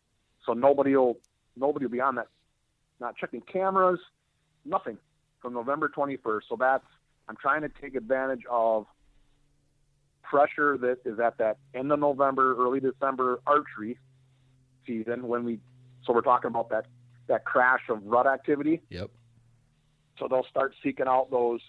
So 0.45 0.53
nobody 0.53 0.95
will, 0.95 1.17
nobody 1.57 1.87
will 1.87 1.93
be 1.93 2.01
on 2.01 2.17
that, 2.17 2.29
not 3.01 3.17
checking 3.17 3.41
cameras, 3.41 3.99
nothing 4.67 4.99
from 5.41 5.55
November 5.55 5.89
21st. 5.89 6.43
So 6.49 6.57
that's, 6.59 6.85
I'm 7.29 7.37
trying 7.37 7.63
to 7.63 7.71
take 7.81 7.95
advantage 7.95 8.43
of 8.51 8.87
pressure 10.25 10.77
that 10.79 10.99
is 11.05 11.19
at 11.21 11.39
that 11.39 11.59
end 11.75 11.93
of 11.93 12.01
November, 12.01 12.57
early 12.57 12.81
December 12.81 13.41
archery 13.47 13.99
season 14.87 15.27
when 15.29 15.45
we 15.45 15.61
so 16.07 16.13
we're 16.13 16.21
talking 16.21 16.49
about 16.49 16.69
that 16.71 16.87
that 17.29 17.45
crash 17.45 17.81
of 17.89 18.05
rut 18.05 18.27
activity. 18.27 18.83
Yep. 18.91 19.11
So 20.19 20.29
they'll 20.29 20.47
start 20.51 20.75
seeking 20.83 21.07
out 21.09 21.31
those 21.31 21.61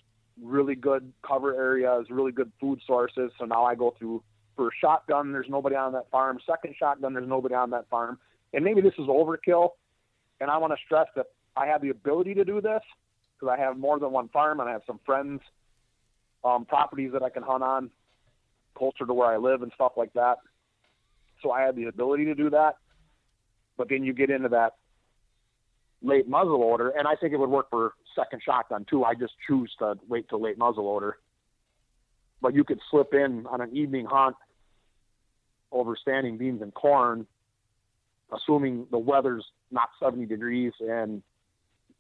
really 0.42 0.76
good 0.76 1.12
cover 1.26 1.56
areas, 1.56 2.08
really 2.10 2.32
good 2.32 2.52
food 2.60 2.82
sources. 2.86 3.32
So 3.40 3.46
now 3.46 3.64
I 3.64 3.76
go 3.76 3.96
through 3.98 4.22
for 4.56 4.70
shotgun, 4.80 5.32
there's 5.32 5.50
nobody 5.50 5.76
on 5.76 5.94
that 5.94 6.10
farm. 6.10 6.40
Second 6.46 6.76
shotgun, 6.78 7.14
there's 7.14 7.28
nobody 7.28 7.56
on 7.56 7.70
that 7.72 7.90
farm. 7.90 8.20
And 8.54 8.64
maybe 8.64 8.82
this 8.82 8.94
is 8.94 9.08
overkill. 9.08 9.72
And 10.40 10.50
I 10.50 10.58
want 10.58 10.74
to 10.74 10.78
stress 10.86 11.08
that 11.16 11.28
I 11.56 11.68
have 11.68 11.82
the 11.82 11.90
ability 11.90 12.34
to 12.36 12.46
do 12.46 12.62
this 12.62 12.82
because 13.34 13.56
I 13.58 13.62
have 13.62 13.78
more 13.78 14.00
than 14.00 14.12
one 14.12 14.30
farm 14.30 14.60
and 14.60 14.70
I 14.70 14.74
have 14.74 14.84
some 14.86 15.00
friends, 15.06 15.42
um, 16.44 16.66
properties 16.66 17.12
that 17.14 17.24
I 17.24 17.30
can 17.30 17.44
hunt 17.44 17.64
on 17.64 17.90
closer 18.76 19.06
to 19.06 19.14
where 19.14 19.28
I 19.28 19.38
live 19.38 19.62
and 19.62 19.72
stuff 19.74 19.94
like 19.98 20.14
that. 20.14 20.38
So 21.42 21.52
I 21.52 21.62
have 21.62 21.76
the 21.76 21.86
ability 21.86 22.26
to 22.26 22.36
do 22.36 22.50
that. 22.52 22.76
But 23.78 23.90
then 23.90 24.04
you 24.04 24.14
get 24.14 24.30
into 24.30 24.50
that 24.50 24.74
late 26.02 26.28
muzzle 26.28 26.60
loader, 26.60 26.90
and 26.90 27.08
I 27.08 27.16
think 27.16 27.34
it 27.34 27.38
would 27.38 27.50
work 27.50 27.70
for 27.70 27.94
second 28.16 28.42
shotgun 28.44 28.86
too. 28.90 29.04
I 29.04 29.16
just 29.16 29.34
choose 29.48 29.74
to 29.80 29.96
wait 30.08 30.30
till 30.30 30.42
late 30.42 30.58
muzzle 30.58 30.86
loader. 30.86 31.18
But 32.42 32.54
you 32.54 32.64
could 32.64 32.80
slip 32.92 33.14
in 33.14 33.46
on 33.48 33.62
an 33.62 33.76
evening 33.76 34.06
hunt 34.06 34.36
over 35.72 35.96
standing 36.00 36.38
beans 36.38 36.62
and 36.62 36.74
corn, 36.74 37.26
assuming 38.32 38.88
the 38.92 38.98
weather's 38.98 39.46
not 39.72 39.90
70 40.02 40.26
degrees 40.26 40.74
and 40.80 41.22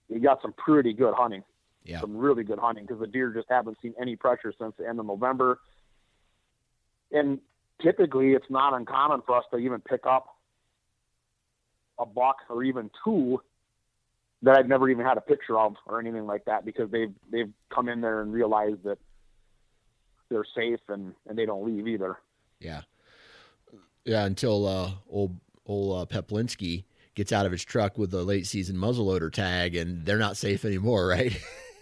you 0.07 0.19
got 0.19 0.41
some 0.41 0.53
pretty 0.53 0.93
good 0.93 1.13
hunting. 1.15 1.43
Yeah. 1.83 1.99
Some 1.99 2.17
really 2.17 2.43
good 2.43 2.59
hunting 2.59 2.85
because 2.85 2.99
the 2.99 3.07
deer 3.07 3.31
just 3.31 3.47
haven't 3.49 3.77
seen 3.81 3.93
any 3.99 4.15
pressure 4.15 4.53
since 4.59 4.73
the 4.77 4.87
end 4.87 4.99
of 4.99 5.05
November. 5.05 5.59
And 7.15 7.39
typically, 7.81 8.33
it's 8.33 8.49
not 8.49 8.73
uncommon 8.73 9.21
for 9.25 9.37
us 9.37 9.45
to 9.51 9.57
even 9.57 9.79
pick 9.81 10.05
up 10.05 10.27
a 11.97 12.05
buck 12.05 12.37
or 12.49 12.63
even 12.63 12.91
two 13.03 13.41
that 14.41 14.57
I've 14.57 14.67
never 14.67 14.89
even 14.89 15.05
had 15.05 15.17
a 15.17 15.21
picture 15.21 15.57
of 15.57 15.75
or 15.87 15.99
anything 15.99 16.25
like 16.25 16.45
that 16.45 16.65
because 16.65 16.91
they've 16.91 17.13
they've 17.31 17.51
come 17.73 17.89
in 17.89 18.01
there 18.01 18.21
and 18.21 18.33
realized 18.33 18.83
that 18.83 18.97
they're 20.29 20.45
safe 20.55 20.81
and 20.89 21.13
and 21.27 21.37
they 21.37 21.45
don't 21.45 21.65
leave 21.65 21.87
either. 21.87 22.17
Yeah, 22.59 22.81
yeah. 24.03 24.25
Until 24.25 24.67
uh, 24.67 24.91
old 25.09 25.37
old 25.65 26.01
uh, 26.01 26.21
Peplinski 26.21 26.83
gets 27.15 27.31
out 27.31 27.45
of 27.45 27.51
his 27.53 27.63
truck 27.63 27.97
with 27.97 28.11
the 28.11 28.23
late 28.23 28.45
season 28.45 28.75
muzzleloader 28.75 29.31
tag, 29.31 29.75
and 29.75 30.05
they're 30.05 30.19
not 30.19 30.35
safe 30.35 30.65
anymore, 30.65 31.07
right? 31.07 31.31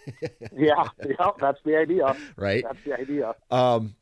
yeah, 0.56 0.88
yeah. 1.04 1.30
That's 1.40 1.58
the 1.64 1.76
idea. 1.76 2.16
Right. 2.36 2.62
That's 2.62 2.84
the 2.84 2.98
idea. 2.98 3.34
Um, 3.50 3.94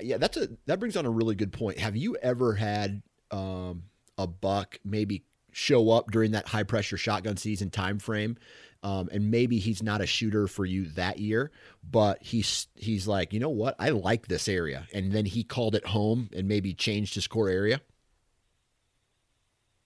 yeah, 0.00 0.18
that's 0.18 0.36
a 0.36 0.48
that 0.66 0.78
brings 0.78 0.96
on 0.96 1.06
a 1.06 1.10
really 1.10 1.34
good 1.34 1.52
point. 1.52 1.78
Have 1.78 1.96
you 1.96 2.16
ever 2.16 2.54
had 2.54 3.02
um, 3.30 3.84
a 4.18 4.26
buck 4.26 4.78
maybe 4.84 5.24
show 5.52 5.90
up 5.90 6.10
during 6.10 6.32
that 6.32 6.48
high 6.48 6.62
pressure 6.62 6.96
shotgun 6.96 7.36
season 7.36 7.70
time 7.70 7.98
frame. 7.98 8.36
Um, 8.82 9.08
and 9.12 9.30
maybe 9.30 9.58
he's 9.58 9.82
not 9.82 10.00
a 10.00 10.06
shooter 10.06 10.46
for 10.46 10.64
you 10.64 10.86
that 10.92 11.18
year, 11.18 11.50
but 11.88 12.22
he's 12.22 12.66
he's 12.76 13.06
like, 13.06 13.32
you 13.32 13.40
know 13.40 13.50
what, 13.50 13.76
I 13.78 13.90
like 13.90 14.26
this 14.26 14.48
area, 14.48 14.88
and 14.94 15.12
then 15.12 15.26
he 15.26 15.44
called 15.44 15.74
it 15.74 15.86
home 15.86 16.30
and 16.34 16.48
maybe 16.48 16.72
changed 16.72 17.14
his 17.14 17.26
core 17.26 17.50
area. 17.50 17.82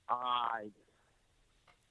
I 0.08 0.66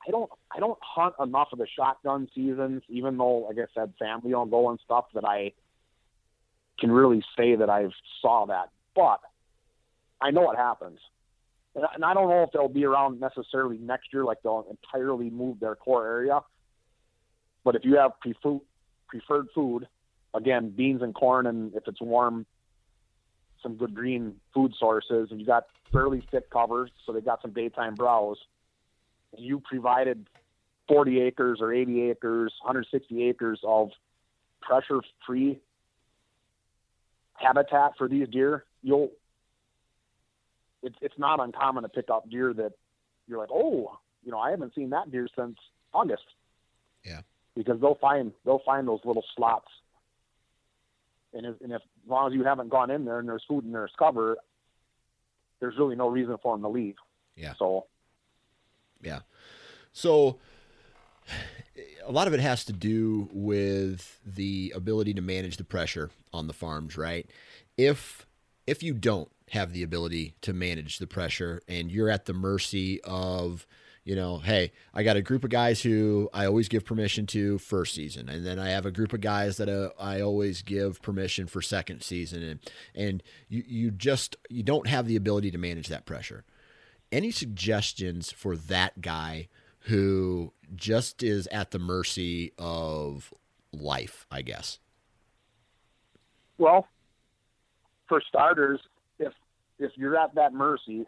I 0.07 0.11
don't 0.11 0.31
I 0.55 0.61
don't 0.61 0.79
hunt 0.81 1.15
enough 1.21 1.49
of 1.51 1.59
the 1.59 1.67
shotgun 1.67 2.29
seasons, 2.33 2.83
even 2.87 3.17
though, 3.17 3.49
like 3.49 3.57
I 3.57 3.65
said, 3.73 3.93
family 3.99 4.31
don't 4.31 4.49
go 4.49 4.69
and 4.69 4.79
stuff 4.85 5.07
that 5.13 5.25
I 5.25 5.51
can 6.79 6.91
really 6.91 7.23
say 7.37 7.55
that 7.55 7.69
I've 7.69 7.93
saw 8.21 8.45
that. 8.47 8.69
But 8.95 9.19
I 10.21 10.31
know 10.31 10.41
what 10.41 10.57
happens 10.57 10.99
and 11.75 12.05
I 12.05 12.13
don't 12.13 12.29
know 12.29 12.43
if 12.43 12.51
they'll 12.51 12.67
be 12.67 12.85
around 12.85 13.19
necessarily 13.19 13.77
next 13.77 14.13
year, 14.13 14.23
like 14.23 14.43
they'll 14.43 14.65
entirely 14.69 15.29
move 15.29 15.59
their 15.59 15.75
core 15.75 16.05
area. 16.05 16.41
But 17.63 17.75
if 17.75 17.83
you 17.83 17.97
have 17.97 18.19
preferred 18.19 18.61
preferred 19.07 19.47
food, 19.53 19.87
again, 20.33 20.73
beans 20.75 21.01
and 21.03 21.13
corn, 21.13 21.45
and 21.45 21.73
if 21.75 21.87
it's 21.87 22.01
warm, 22.01 22.45
some 23.61 23.75
good 23.75 23.93
green 23.93 24.35
food 24.53 24.73
sources, 24.79 25.29
and 25.29 25.39
you 25.39 25.45
got 25.45 25.65
fairly 25.91 26.23
thick 26.31 26.49
covers, 26.49 26.89
so 27.05 27.11
they 27.13 27.21
got 27.21 27.41
some 27.41 27.53
daytime 27.53 27.93
browse. 27.93 28.37
You 29.37 29.59
provided 29.59 30.27
40 30.87 31.21
acres 31.21 31.59
or 31.61 31.71
80 31.71 32.09
acres, 32.09 32.53
160 32.61 33.29
acres 33.29 33.59
of 33.63 33.89
pressure-free 34.61 35.59
habitat 37.35 37.93
for 37.97 38.07
these 38.07 38.27
deer. 38.27 38.65
You'll 38.81 39.11
it's 40.81 40.95
it's 41.01 41.17
not 41.17 41.39
uncommon 41.39 41.83
to 41.83 41.89
pick 41.89 42.09
up 42.09 42.29
deer 42.29 42.53
that 42.53 42.73
you're 43.27 43.39
like, 43.39 43.51
oh, 43.51 43.97
you 44.23 44.31
know, 44.31 44.39
I 44.39 44.51
haven't 44.51 44.75
seen 44.75 44.91
that 44.91 45.11
deer 45.11 45.27
since 45.37 45.57
August. 45.93 46.25
Yeah. 47.03 47.21
Because 47.55 47.79
they'll 47.79 47.95
find 47.95 48.33
they'll 48.45 48.61
find 48.65 48.87
those 48.87 48.99
little 49.03 49.23
slots. 49.35 49.69
And 51.33 51.45
if, 51.45 51.61
and 51.61 51.71
if 51.71 51.81
as 51.81 52.09
long 52.09 52.27
as 52.27 52.33
you 52.35 52.43
haven't 52.43 52.69
gone 52.69 52.91
in 52.91 53.05
there 53.05 53.19
and 53.19 53.27
there's 53.27 53.43
food 53.47 53.63
and 53.63 53.73
there's 53.73 53.93
cover, 53.97 54.37
there's 55.59 55.77
really 55.77 55.95
no 55.95 56.09
reason 56.09 56.37
for 56.41 56.53
them 56.55 56.61
to 56.61 56.69
leave. 56.69 56.95
Yeah. 57.35 57.53
So 57.57 57.87
Yeah. 59.01 59.19
So 59.93 60.37
a 62.05 62.11
lot 62.11 62.27
of 62.27 62.33
it 62.33 62.39
has 62.39 62.65
to 62.65 62.73
do 62.73 63.29
with 63.31 64.19
the 64.25 64.73
ability 64.75 65.13
to 65.13 65.21
manage 65.21 65.57
the 65.57 65.63
pressure 65.63 66.09
on 66.33 66.47
the 66.47 66.53
farms, 66.53 66.97
right? 66.97 67.29
If 67.77 68.25
if 68.65 68.81
you 68.81 68.93
don't 68.93 69.29
have 69.49 69.73
the 69.73 69.83
ability 69.83 70.35
to 70.41 70.53
manage 70.53 70.99
the 70.99 71.07
pressure 71.07 71.61
and 71.67 71.91
you're 71.91 72.09
at 72.09 72.25
the 72.25 72.33
mercy 72.33 73.01
of 73.03 73.67
you 74.05 74.17
know, 74.17 74.39
hey, 74.39 74.73
I 74.93 75.03
got 75.03 75.15
a 75.15 75.21
group 75.21 75.45
of 75.45 75.49
guys 75.49 75.81
who 75.81 76.29
I 76.33 76.45
always 76.45 76.67
give 76.67 76.83
permission 76.83 77.25
to 77.27 77.57
first 77.57 77.95
season, 77.95 78.27
and 78.27 78.45
then 78.45 78.59
I 78.59 78.69
have 78.69 78.85
a 78.85 78.91
group 78.91 79.13
of 79.13 79.21
guys 79.21 79.55
that 79.57 79.69
uh, 79.69 79.91
I 79.97 80.19
always 80.19 80.61
give 80.61 81.01
permission 81.01 81.47
for 81.47 81.61
second 81.61 82.03
season, 82.03 82.43
and 82.43 82.59
and 82.93 83.23
you 83.47 83.63
you 83.65 83.91
just 83.91 84.35
you 84.49 84.61
don't 84.61 84.87
have 84.87 85.07
the 85.07 85.15
ability 85.15 85.51
to 85.51 85.57
manage 85.57 85.87
that 85.87 86.05
pressure. 86.05 86.43
Any 87.13 87.31
suggestions 87.31 88.31
for 88.31 88.57
that 88.57 88.99
guy 88.99 89.47
who 89.83 90.53
just 90.75 91.23
is 91.23 91.47
at 91.47 91.71
the 91.71 91.79
mercy 91.79 92.53
of 92.57 93.33
life? 93.71 94.25
I 94.31 94.41
guess. 94.41 94.79
Well, 96.57 96.87
for 98.07 98.21
starters, 98.27 98.79
if 99.19 99.33
if 99.79 99.91
you're 99.95 100.17
at 100.17 100.35
that 100.35 100.53
mercy, 100.53 101.05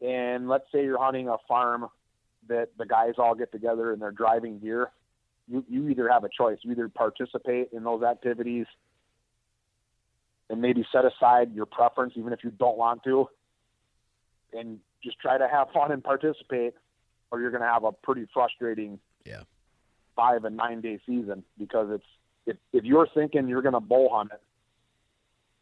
and 0.00 0.48
let's 0.48 0.64
say 0.72 0.84
you're 0.84 0.98
hunting 0.98 1.28
a 1.28 1.36
farm 1.46 1.88
that 2.48 2.70
the 2.78 2.86
guys 2.86 3.14
all 3.18 3.34
get 3.34 3.52
together 3.52 3.92
and 3.92 4.00
they're 4.00 4.10
driving 4.10 4.58
deer, 4.58 4.90
you, 5.46 5.64
you 5.68 5.88
either 5.88 6.08
have 6.08 6.24
a 6.24 6.28
choice. 6.28 6.58
You 6.62 6.72
either 6.72 6.88
participate 6.88 7.68
in 7.72 7.84
those 7.84 8.02
activities 8.02 8.66
and 10.48 10.60
maybe 10.60 10.84
set 10.92 11.04
aside 11.04 11.54
your 11.54 11.66
preference, 11.66 12.14
even 12.16 12.32
if 12.32 12.42
you 12.42 12.50
don't 12.50 12.76
want 12.76 13.04
to, 13.04 13.28
and 14.52 14.78
just 15.02 15.18
try 15.20 15.38
to 15.38 15.48
have 15.48 15.68
fun 15.72 15.92
and 15.92 16.02
participate, 16.02 16.74
or 17.30 17.40
you're 17.40 17.50
going 17.50 17.62
to 17.62 17.68
have 17.68 17.84
a 17.84 17.92
pretty 17.92 18.26
frustrating 18.32 18.98
Yeah. 19.24 19.42
five 20.16 20.44
and 20.44 20.56
nine 20.56 20.80
day 20.80 20.98
season 21.06 21.44
because 21.58 21.88
it's 21.90 22.04
if, 22.46 22.56
if 22.72 22.84
you're 22.84 23.06
thinking 23.14 23.48
you're 23.48 23.62
going 23.62 23.74
to 23.74 23.80
bow 23.80 24.08
hunt 24.12 24.30
it 24.32 24.42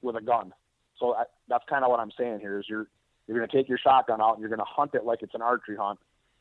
with 0.01 0.17
a 0.17 0.21
gun. 0.21 0.53
So 0.99 1.15
I, 1.15 1.25
that's 1.49 1.65
kind 1.69 1.85
of 1.85 1.91
what 1.91 2.01
I'm 2.01 2.13
saying 2.19 2.41
here 2.41 2.59
is 2.59 2.67
you're 2.69 2.87
you're 3.27 3.37
going 3.37 3.49
to 3.49 3.57
take 3.57 3.69
your 3.69 3.79
shotgun 3.79 4.21
out 4.21 4.33
and 4.35 4.41
you're 4.41 4.49
going 4.49 4.59
to 4.61 4.65
hunt 4.65 4.95
it 4.95 5.05
like 5.05 5.23
it's 5.23 5.35
an 5.35 5.43
archery 5.43 5.77
hunt, 5.77 5.99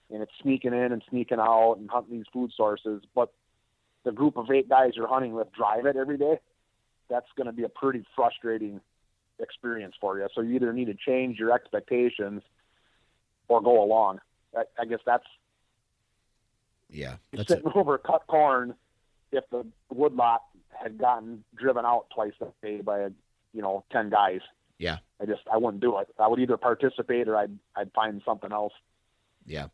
and 0.09 0.21
it's 0.21 0.31
sneaking 0.41 0.73
in 0.73 0.91
and 0.93 1.03
sneaking 1.09 1.39
out 1.39 1.73
and 1.73 1.89
hunting 1.89 2.17
these 2.17 2.25
food 2.31 2.51
sources. 2.55 3.03
But 3.13 3.33
the 4.05 4.11
group 4.13 4.37
of 4.37 4.49
eight 4.49 4.69
guys 4.69 4.91
you're 4.95 5.07
hunting 5.07 5.33
with 5.33 5.51
drive 5.51 5.85
it 5.85 5.97
every 5.97 6.17
day. 6.17 6.39
That's 7.09 7.27
going 7.35 7.47
to 7.47 7.53
be 7.53 7.63
a 7.63 7.69
pretty 7.69 8.05
frustrating 8.15 8.79
experience 9.39 9.95
for 9.99 10.17
you. 10.17 10.27
So 10.33 10.41
you 10.41 10.55
either 10.55 10.71
need 10.73 10.85
to 10.85 10.93
change 10.95 11.37
your 11.39 11.51
expectations 11.51 12.41
or 13.47 13.61
go 13.61 13.83
along. 13.83 14.19
I, 14.57 14.63
I 14.81 14.85
guess 14.85 14.99
that's 15.05 15.25
Yeah. 16.89 17.17
That's 17.31 17.51
it. 17.51 17.55
sitting 17.63 17.71
over 17.75 17.97
cut 17.97 18.25
corn 18.27 18.73
if 19.31 19.43
the 19.51 19.65
woodlot 19.93 20.41
had 20.69 20.97
gotten 20.97 21.43
driven 21.55 21.85
out 21.85 22.05
twice 22.13 22.33
a 22.41 22.45
day 22.65 22.81
by 22.81 22.99
a 22.99 23.09
you 23.53 23.61
know 23.61 23.83
ten 23.91 24.09
guys. 24.09 24.41
Yeah. 24.79 24.97
I 25.21 25.25
just 25.25 25.41
I 25.51 25.57
wouldn't 25.57 25.81
do 25.81 25.97
it. 25.99 26.07
I 26.19 26.27
would 26.27 26.39
either 26.39 26.57
participate 26.57 27.27
or 27.27 27.35
I'd 27.35 27.57
I'd 27.75 27.91
find 27.93 28.21
something 28.25 28.51
else. 28.51 28.73
Yeah, 29.45 29.67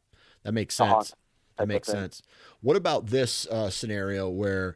that 0.43 0.53
makes 0.53 0.79
Uh-huh. 0.79 1.01
sense. 1.01 1.13
That 1.57 1.67
makes 1.67 1.88
sense. 1.88 2.21
What 2.61 2.75
about 2.77 3.07
this 3.07 3.45
uh, 3.47 3.69
scenario 3.69 4.27
where, 4.27 4.75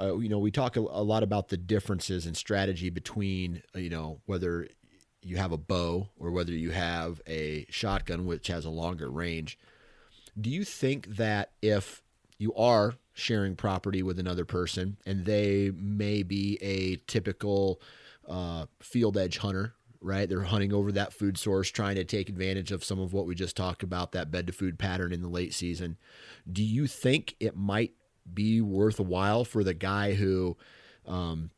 uh, 0.00 0.16
you 0.18 0.28
know, 0.28 0.38
we 0.38 0.52
talk 0.52 0.76
a, 0.76 0.80
a 0.80 1.02
lot 1.02 1.24
about 1.24 1.48
the 1.48 1.56
differences 1.56 2.26
in 2.26 2.34
strategy 2.34 2.90
between, 2.90 3.62
uh, 3.74 3.80
you 3.80 3.90
know, 3.90 4.20
whether 4.26 4.68
you 5.22 5.36
have 5.36 5.52
a 5.52 5.56
bow 5.56 6.08
or 6.18 6.30
whether 6.30 6.52
you 6.52 6.70
have 6.70 7.20
a 7.26 7.66
shotgun, 7.70 8.26
which 8.26 8.48
has 8.48 8.64
a 8.64 8.70
longer 8.70 9.10
range. 9.10 9.58
Do 10.40 10.50
you 10.50 10.64
think 10.64 11.16
that 11.16 11.52
if 11.60 12.02
you 12.38 12.54
are 12.54 12.94
sharing 13.12 13.54
property 13.54 14.02
with 14.02 14.18
another 14.18 14.44
person 14.44 14.96
and 15.06 15.24
they 15.24 15.70
may 15.74 16.22
be 16.22 16.58
a 16.60 16.96
typical 17.06 17.80
uh, 18.28 18.66
field 18.80 19.16
edge 19.16 19.38
hunter, 19.38 19.74
right? 20.00 20.28
They're 20.28 20.42
hunting 20.42 20.72
over 20.72 20.90
that 20.92 21.12
food 21.12 21.38
source, 21.38 21.70
trying 21.70 21.96
to 21.96 22.04
take 22.04 22.28
advantage 22.28 22.72
of 22.72 22.82
some 22.82 22.98
of 22.98 23.12
what 23.12 23.26
we 23.26 23.34
just 23.34 23.56
talked 23.56 23.82
about, 23.82 24.12
that 24.12 24.30
bed 24.30 24.46
to 24.48 24.52
food 24.52 24.78
pattern 24.78 25.12
in 25.12 25.22
the 25.22 25.28
late 25.28 25.54
season. 25.54 25.96
Do 26.50 26.62
you 26.62 26.86
think 26.86 27.36
it 27.38 27.56
might 27.56 27.92
be 28.32 28.60
worth 28.60 28.98
a 28.98 29.04
while 29.04 29.44
for 29.44 29.62
the 29.62 29.74
guy 29.74 30.14
who 30.14 30.56
um, 31.06 31.50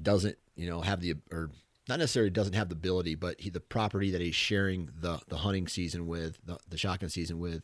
doesn't, 0.00 0.38
you 0.54 0.68
know, 0.68 0.80
have 0.80 1.00
the 1.00 1.16
or 1.30 1.50
not 1.88 1.98
necessarily 1.98 2.30
doesn't 2.30 2.54
have 2.54 2.68
the 2.68 2.74
ability, 2.74 3.14
but 3.14 3.40
he, 3.40 3.50
the 3.50 3.60
property 3.60 4.10
that 4.10 4.20
he's 4.20 4.34
sharing 4.34 4.90
the 5.00 5.20
the 5.28 5.38
hunting 5.38 5.68
season 5.68 6.06
with, 6.06 6.38
the, 6.44 6.58
the 6.68 6.78
shotgun 6.78 7.08
season 7.08 7.38
with, 7.38 7.62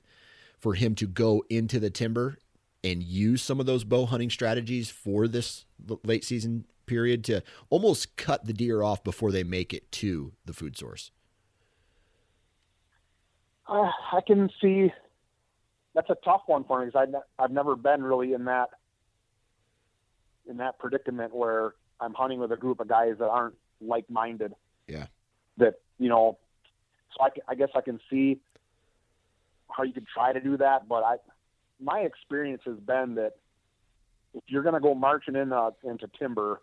for 0.58 0.74
him 0.74 0.94
to 0.96 1.06
go 1.06 1.44
into 1.50 1.80
the 1.80 1.90
timber 1.90 2.38
and 2.84 3.02
use 3.02 3.42
some 3.42 3.60
of 3.60 3.66
those 3.66 3.84
bow 3.84 4.06
hunting 4.06 4.30
strategies 4.30 4.90
for 4.90 5.28
this 5.28 5.64
late 6.04 6.24
season 6.24 6.64
period 6.86 7.24
to 7.24 7.42
almost 7.70 8.16
cut 8.16 8.44
the 8.44 8.52
deer 8.52 8.82
off 8.82 9.02
before 9.04 9.30
they 9.30 9.44
make 9.44 9.72
it 9.72 9.90
to 9.92 10.32
the 10.44 10.52
food 10.52 10.76
source. 10.76 11.10
Uh, 13.68 13.90
I 14.12 14.20
can 14.26 14.50
see 14.60 14.92
that's 15.94 16.10
a 16.10 16.16
tough 16.24 16.42
one 16.46 16.64
for 16.64 16.80
me 16.80 16.86
because 16.86 17.06
I've, 17.08 17.44
I've 17.44 17.50
never 17.50 17.76
been 17.76 18.02
really 18.02 18.32
in 18.32 18.44
that 18.46 18.70
in 20.48 20.56
that 20.56 20.78
predicament 20.78 21.34
where 21.34 21.74
I'm 22.00 22.14
hunting 22.14 22.40
with 22.40 22.50
a 22.50 22.56
group 22.56 22.80
of 22.80 22.88
guys 22.88 23.14
that 23.20 23.28
aren't 23.28 23.54
like 23.82 24.08
minded. 24.10 24.54
Yeah. 24.86 25.06
That 25.58 25.80
you 25.98 26.08
know, 26.08 26.38
so 27.16 27.24
I, 27.24 27.28
I 27.48 27.54
guess 27.54 27.68
I 27.74 27.80
can 27.80 28.00
see 28.10 28.40
how 29.70 29.82
you 29.82 29.92
could 29.92 30.06
try 30.06 30.32
to 30.32 30.40
do 30.40 30.56
that, 30.58 30.88
but 30.88 31.02
I 31.04 31.16
my 31.80 32.00
experience 32.00 32.62
has 32.64 32.78
been 32.78 33.16
that 33.16 33.32
if 34.34 34.42
you're 34.46 34.62
going 34.62 34.74
to 34.74 34.80
go 34.80 34.94
marching 34.94 35.36
in 35.36 35.52
uh, 35.52 35.70
into 35.84 36.08
timber 36.18 36.62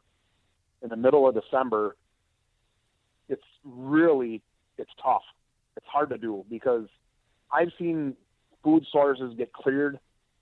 in 0.81 0.89
the 0.89 0.95
middle 0.95 1.27
of 1.27 1.35
December, 1.35 1.95
it's 3.27 3.43
really 3.63 4.41
it's 4.77 4.91
tough. 5.01 5.23
It's 5.77 5.85
hard 5.87 6.09
to 6.09 6.17
do 6.17 6.45
because 6.49 6.87
I've 7.51 7.71
seen 7.77 8.15
food 8.63 8.85
sources 8.91 9.33
get 9.37 9.53
cleared 9.53 9.99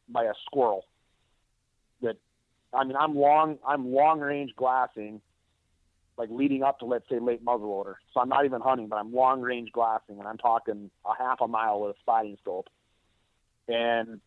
by 0.10 0.24
a 0.26 0.34
squirrel. 0.46 0.86
That 2.02 2.18
I 2.74 2.84
mean, 2.84 2.96
I'm 2.98 3.16
long 3.16 3.58
I'm 3.68 3.92
long 3.92 4.20
range 4.20 4.52
glassing, 4.56 5.22
like 6.18 6.30
leading 6.32 6.64
up 6.64 6.80
to 6.80 6.86
let's 6.86 7.08
say 7.10 7.20
late 7.20 7.44
muzzleloader. 7.46 7.96
So 8.14 8.20
I'm 8.20 8.30
not 8.30 8.46
even 8.46 8.62
hunting, 8.62 8.88
but 8.88 8.98
I'm 8.98 9.14
long 9.14 9.42
range 9.42 9.72
glassing, 9.72 10.20
and 10.20 10.28
I'm 10.28 10.38
talking 10.38 10.90
a 11.06 11.12
half 11.18 11.42
a 11.42 11.48
mile 11.48 11.82
with 11.82 11.96
a 11.96 12.00
spotting 12.00 12.38
scope, 12.42 12.68
and 13.68 14.20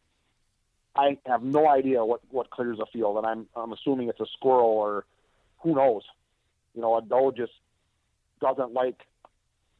I 0.97 1.19
have 1.27 1.43
no 1.43 1.69
idea 1.69 2.05
what 2.05 2.21
what 2.31 2.51
clears 2.51 2.79
a 2.81 2.87
field, 2.87 3.17
and 3.19 3.27
I'm 3.27 3.47
I'm 3.57 3.73
assuming 3.73 4.09
it's 4.09 4.21
a 4.21 4.27
squirrel 4.37 4.71
or 4.71 5.05
who 5.61 5.75
knows. 5.75 6.03
You 6.75 6.83
know, 6.83 6.97
a 6.97 7.03
doe 7.03 7.33
just 7.33 7.53
doesn't 8.41 8.73
like 8.73 9.01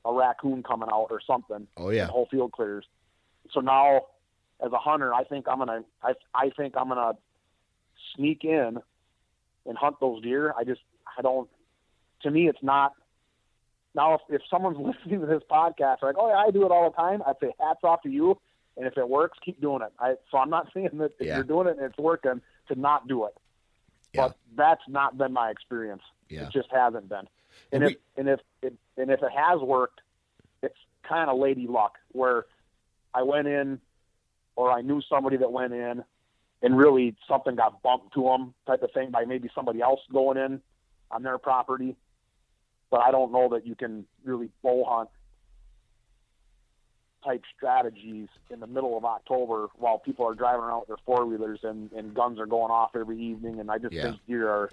a 0.05 0.13
raccoon 0.13 0.63
coming 0.63 0.89
out 0.93 1.09
or 1.11 1.21
something. 1.27 1.67
Oh 1.77 1.91
yeah, 1.91 2.07
The 2.07 2.13
whole 2.13 2.29
field 2.31 2.53
clears. 2.53 2.85
So 3.53 3.61
now, 3.61 4.03
as 4.65 4.73
a 4.73 4.79
hunter, 4.79 5.15
I 5.15 5.25
think 5.25 5.47
I'm 5.49 5.59
gonna 5.59 5.85
I 6.03 6.15
I 6.35 6.51
think 6.57 6.75
I'm 6.77 6.89
gonna 6.89 7.13
sneak 8.17 8.45
in 8.45 8.79
and 9.67 9.79
hunt 9.79 9.97
those 10.01 10.23
deer. 10.23 10.55
I 10.57 10.65
just 10.65 10.81
I 11.19 11.23
don't. 11.23 11.49
To 12.23 12.31
me, 12.31 12.49
it's 12.49 12.63
not. 12.63 12.93
Now, 13.95 14.15
if, 14.15 14.21
if 14.29 14.43
someone's 14.51 14.79
listening 14.79 15.21
to 15.21 15.27
this 15.27 15.43
podcast, 15.51 16.03
like, 16.03 16.17
oh 16.19 16.29
yeah, 16.29 16.37
I 16.37 16.51
do 16.51 16.65
it 16.65 16.71
all 16.71 16.89
the 16.91 16.97
time, 16.97 17.23
I'd 17.27 17.37
say 17.41 17.53
hats 17.59 17.81
off 17.83 18.03
to 18.03 18.11
you. 18.11 18.39
And 18.77 18.87
if 18.87 18.97
it 18.97 19.09
works, 19.09 19.37
keep 19.45 19.61
doing 19.61 19.83
it. 19.83 19.93
I, 19.99 20.15
so 20.31 20.39
I'm 20.39 20.51
not 20.51 20.69
saying 20.75 20.91
that 20.95 21.13
if 21.19 21.27
Yeah. 21.27 21.37
you're 21.37 21.45
doing 21.45 21.67
it 21.67 21.77
and 21.77 21.87
it's 21.87 21.99
working, 21.99 22.41
to 22.69 22.75
not 22.79 23.09
do 23.09 23.27
it. 23.27 23.37
Yeah. 24.15 24.29
But 24.29 24.37
that's 24.57 24.83
not 24.89 25.19
been 25.19 25.33
my 25.33 25.51
experience. 25.51 26.03
yeah, 26.29 26.43
It 26.47 26.53
just 26.53 26.69
hasn't 26.73 27.09
been. 27.09 27.27
And 27.73 27.83
And, 27.83 27.85
we- 27.85 27.91
if 27.93 27.99
and 28.17 28.29
if 28.29 28.41
it, 28.63 28.75
and 28.97 29.11
if 29.11 29.23
it 29.23 29.33
has 29.35 29.61
worked, 29.61 30.01
it's 30.63 30.77
kind 31.03 31.29
of 31.31 31.39
lady 31.39 31.67
luck 31.67 31.97
where 32.13 32.47
I 33.13 33.23
went 33.23 33.49
in, 33.49 33.81
or 34.57 34.71
I 34.71 34.83
knew 34.83 35.01
somebody 35.09 35.37
that 35.39 35.51
went 35.53 35.73
in, 35.73 36.05
and 36.63 36.77
really 36.77 37.17
something 37.27 37.57
got 37.57 37.83
bumped 37.83 38.15
to 38.15 38.23
them, 38.23 38.55
type 38.67 38.83
of 38.83 38.93
thing, 38.93 39.11
by 39.11 39.25
maybe 39.25 39.51
somebody 39.55 39.81
else 39.81 40.01
going 40.13 40.37
in 40.39 40.61
on 41.11 41.23
their 41.23 41.39
property. 41.39 41.97
But 42.91 43.01
I 43.01 43.11
don't 43.11 43.33
know 43.33 43.49
that 43.51 43.67
you 43.67 43.75
can 43.75 44.05
really 44.25 44.51
bow 44.63 44.85
hunt 44.89 45.11
type 47.25 47.43
strategies 47.57 48.29
in 48.51 48.61
the 48.61 48.67
middle 48.67 48.97
of 48.97 49.05
October 49.05 49.69
while 49.77 49.99
people 49.99 50.27
are 50.27 50.35
driving 50.35 50.63
around 50.63 50.81
with 50.81 50.89
their 50.89 50.97
four 51.05 51.27
wheelers 51.27 51.61
and, 51.63 51.93
and 51.93 52.15
guns 52.15 52.39
are 52.41 52.47
going 52.47 52.71
off 52.71 52.91
every 52.97 53.21
evening. 53.21 53.61
And 53.61 53.71
I 53.71 53.79
just 53.79 53.95
Yeah. 53.95 54.03
think 54.13 54.17
deer 54.27 54.49
are 54.49 54.65
a 54.65 54.71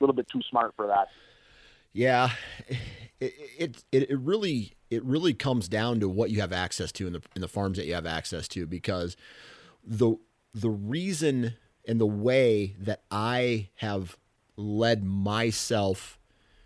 little 0.00 0.14
bit 0.14 0.26
too 0.28 0.40
smart 0.50 0.74
for 0.76 0.86
that. 0.88 1.08
yeah. 1.92 2.30
It, 3.20 3.32
it 3.58 3.84
it 3.92 4.10
it 4.10 4.18
really 4.18 4.74
it 4.90 5.04
really 5.04 5.32
comes 5.34 5.68
down 5.68 6.00
to 6.00 6.08
what 6.08 6.30
you 6.30 6.40
have 6.40 6.52
access 6.52 6.90
to 6.92 7.06
in 7.06 7.12
the 7.12 7.22
in 7.36 7.42
the 7.42 7.48
farms 7.48 7.78
that 7.78 7.86
you 7.86 7.94
have 7.94 8.06
access 8.06 8.48
to 8.48 8.66
because 8.66 9.16
the 9.86 10.16
the 10.52 10.68
reason 10.68 11.54
and 11.86 12.00
the 12.00 12.06
way 12.06 12.74
that 12.80 13.04
I 13.12 13.68
have 13.76 14.16
led 14.56 15.04
myself 15.04 16.18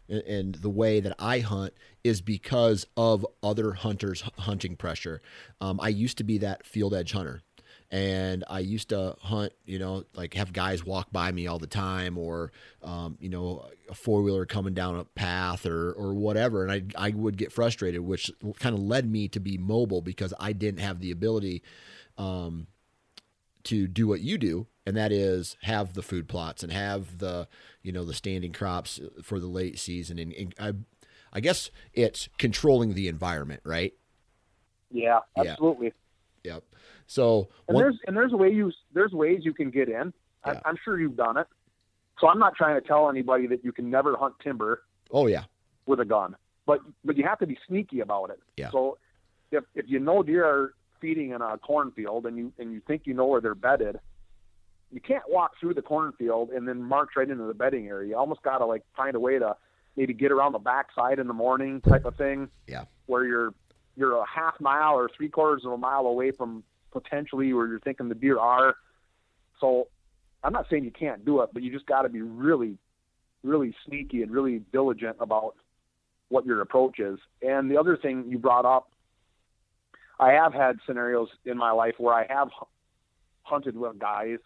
and 0.08 0.54
the 0.56 0.70
way 0.70 1.00
that 1.00 1.14
I 1.18 1.40
hunt 1.40 1.74
is 2.02 2.20
because 2.20 2.86
of 2.96 3.26
other 3.42 3.72
hunters 3.72 4.22
hunting 4.38 4.76
pressure. 4.76 5.20
Um, 5.60 5.78
I 5.82 5.88
used 5.88 6.18
to 6.18 6.24
be 6.24 6.38
that 6.38 6.66
field 6.66 6.94
edge 6.94 7.12
hunter 7.12 7.42
and 7.90 8.44
I 8.48 8.60
used 8.60 8.90
to 8.90 9.16
hunt, 9.20 9.52
you 9.64 9.78
know, 9.78 10.04
like 10.14 10.34
have 10.34 10.52
guys 10.52 10.84
walk 10.84 11.10
by 11.10 11.32
me 11.32 11.46
all 11.46 11.58
the 11.58 11.66
time 11.66 12.18
or, 12.18 12.52
um, 12.82 13.16
you 13.18 13.30
know, 13.30 13.66
a 13.88 13.94
four 13.94 14.22
wheeler 14.22 14.44
coming 14.44 14.74
down 14.74 14.96
a 14.96 15.04
path 15.04 15.64
or, 15.64 15.92
or 15.92 16.12
whatever. 16.12 16.66
And 16.66 16.72
I, 16.72 17.06
I 17.06 17.10
would 17.10 17.38
get 17.38 17.50
frustrated, 17.50 18.02
which 18.02 18.30
kind 18.58 18.74
of 18.74 18.82
led 18.82 19.10
me 19.10 19.28
to 19.28 19.40
be 19.40 19.56
mobile 19.56 20.02
because 20.02 20.34
I 20.38 20.52
didn't 20.52 20.80
have 20.80 21.00
the 21.00 21.10
ability, 21.10 21.62
um, 22.18 22.66
to 23.64 23.86
do 23.86 24.06
what 24.06 24.20
you 24.20 24.38
do 24.38 24.66
and 24.88 24.96
that 24.96 25.12
is 25.12 25.56
have 25.62 25.92
the 25.92 26.02
food 26.02 26.28
plots 26.28 26.62
and 26.62 26.72
have 26.72 27.18
the 27.18 27.46
you 27.82 27.92
know 27.92 28.04
the 28.04 28.14
standing 28.14 28.52
crops 28.52 28.98
for 29.22 29.38
the 29.38 29.46
late 29.46 29.78
season 29.78 30.18
and, 30.18 30.32
and 30.32 30.54
I 30.58 30.72
I 31.32 31.40
guess 31.40 31.70
it's 31.94 32.28
controlling 32.38 32.94
the 32.94 33.08
environment, 33.08 33.60
right? 33.64 33.94
Yeah, 34.90 35.20
absolutely. 35.36 35.92
Yeah. 36.44 36.54
Yep. 36.54 36.64
So 37.06 37.48
and 37.66 37.74
one, 37.74 37.84
there's 37.84 37.98
and 38.06 38.16
there's 38.16 38.32
a 38.32 38.36
way 38.36 38.50
you 38.50 38.72
there's 38.94 39.12
ways 39.12 39.40
you 39.42 39.52
can 39.52 39.70
get 39.70 39.88
in. 39.88 40.12
Yeah. 40.46 40.60
I, 40.64 40.70
am 40.70 40.76
sure 40.84 40.98
you've 40.98 41.16
done 41.16 41.36
it. 41.36 41.46
So 42.20 42.28
I'm 42.28 42.38
not 42.38 42.54
trying 42.56 42.80
to 42.80 42.86
tell 42.86 43.08
anybody 43.08 43.46
that 43.48 43.64
you 43.64 43.72
can 43.72 43.90
never 43.90 44.16
hunt 44.16 44.34
timber. 44.42 44.82
Oh 45.10 45.26
yeah. 45.26 45.44
With 45.86 46.00
a 46.00 46.04
gun, 46.04 46.36
but 46.66 46.80
but 47.04 47.16
you 47.16 47.24
have 47.24 47.38
to 47.40 47.46
be 47.46 47.58
sneaky 47.66 48.00
about 48.00 48.30
it. 48.30 48.40
Yeah. 48.56 48.70
So 48.70 48.98
if 49.50 49.64
if 49.74 49.86
you 49.88 49.98
know 49.98 50.22
deer 50.22 50.46
are 50.46 50.74
feeding 51.00 51.30
in 51.30 51.40
a 51.40 51.58
cornfield 51.58 52.26
and 52.26 52.36
you 52.36 52.52
and 52.58 52.72
you 52.72 52.80
think 52.86 53.02
you 53.04 53.14
know 53.14 53.26
where 53.26 53.40
they're 53.40 53.54
bedded, 53.54 53.98
you 54.90 55.00
can't 55.00 55.24
walk 55.28 55.52
through 55.60 55.74
the 55.74 55.82
cornfield 55.82 56.50
and 56.50 56.66
then 56.66 56.82
march 56.82 57.10
right 57.16 57.28
into 57.28 57.44
the 57.44 57.54
bedding 57.54 57.88
area. 57.88 58.10
You 58.10 58.16
almost 58.16 58.42
got 58.42 58.58
to 58.58 58.66
like 58.66 58.84
find 58.96 59.14
a 59.14 59.20
way 59.20 59.38
to 59.38 59.56
maybe 59.96 60.14
get 60.14 60.32
around 60.32 60.52
the 60.52 60.58
backside 60.58 61.18
in 61.18 61.26
the 61.26 61.34
morning 61.34 61.80
type 61.82 62.04
of 62.04 62.16
thing. 62.16 62.48
Yeah. 62.66 62.84
Where 63.06 63.24
you're 63.24 63.54
you're 63.96 64.16
a 64.16 64.26
half 64.26 64.60
mile 64.60 64.94
or 64.94 65.10
three 65.14 65.28
quarters 65.28 65.64
of 65.64 65.72
a 65.72 65.76
mile 65.76 66.06
away 66.06 66.30
from 66.30 66.62
potentially 66.92 67.52
where 67.52 67.66
you're 67.66 67.80
thinking 67.80 68.08
the 68.08 68.14
deer 68.14 68.38
are. 68.38 68.76
So 69.60 69.88
I'm 70.42 70.52
not 70.52 70.66
saying 70.70 70.84
you 70.84 70.92
can't 70.92 71.24
do 71.24 71.42
it, 71.42 71.50
but 71.52 71.62
you 71.62 71.72
just 71.72 71.86
got 71.86 72.02
to 72.02 72.08
be 72.08 72.22
really, 72.22 72.78
really 73.42 73.74
sneaky 73.86 74.22
and 74.22 74.30
really 74.30 74.62
diligent 74.72 75.16
about 75.20 75.54
what 76.28 76.46
your 76.46 76.60
approach 76.60 77.00
is. 77.00 77.18
And 77.42 77.70
the 77.70 77.76
other 77.76 77.96
thing 77.96 78.26
you 78.28 78.38
brought 78.38 78.64
up, 78.64 78.90
I 80.20 80.32
have 80.32 80.54
had 80.54 80.78
scenarios 80.86 81.28
in 81.44 81.58
my 81.58 81.72
life 81.72 81.94
where 81.98 82.14
I 82.14 82.26
have 82.32 82.50
hunted 83.42 83.76
with 83.76 83.98
guys 83.98 84.38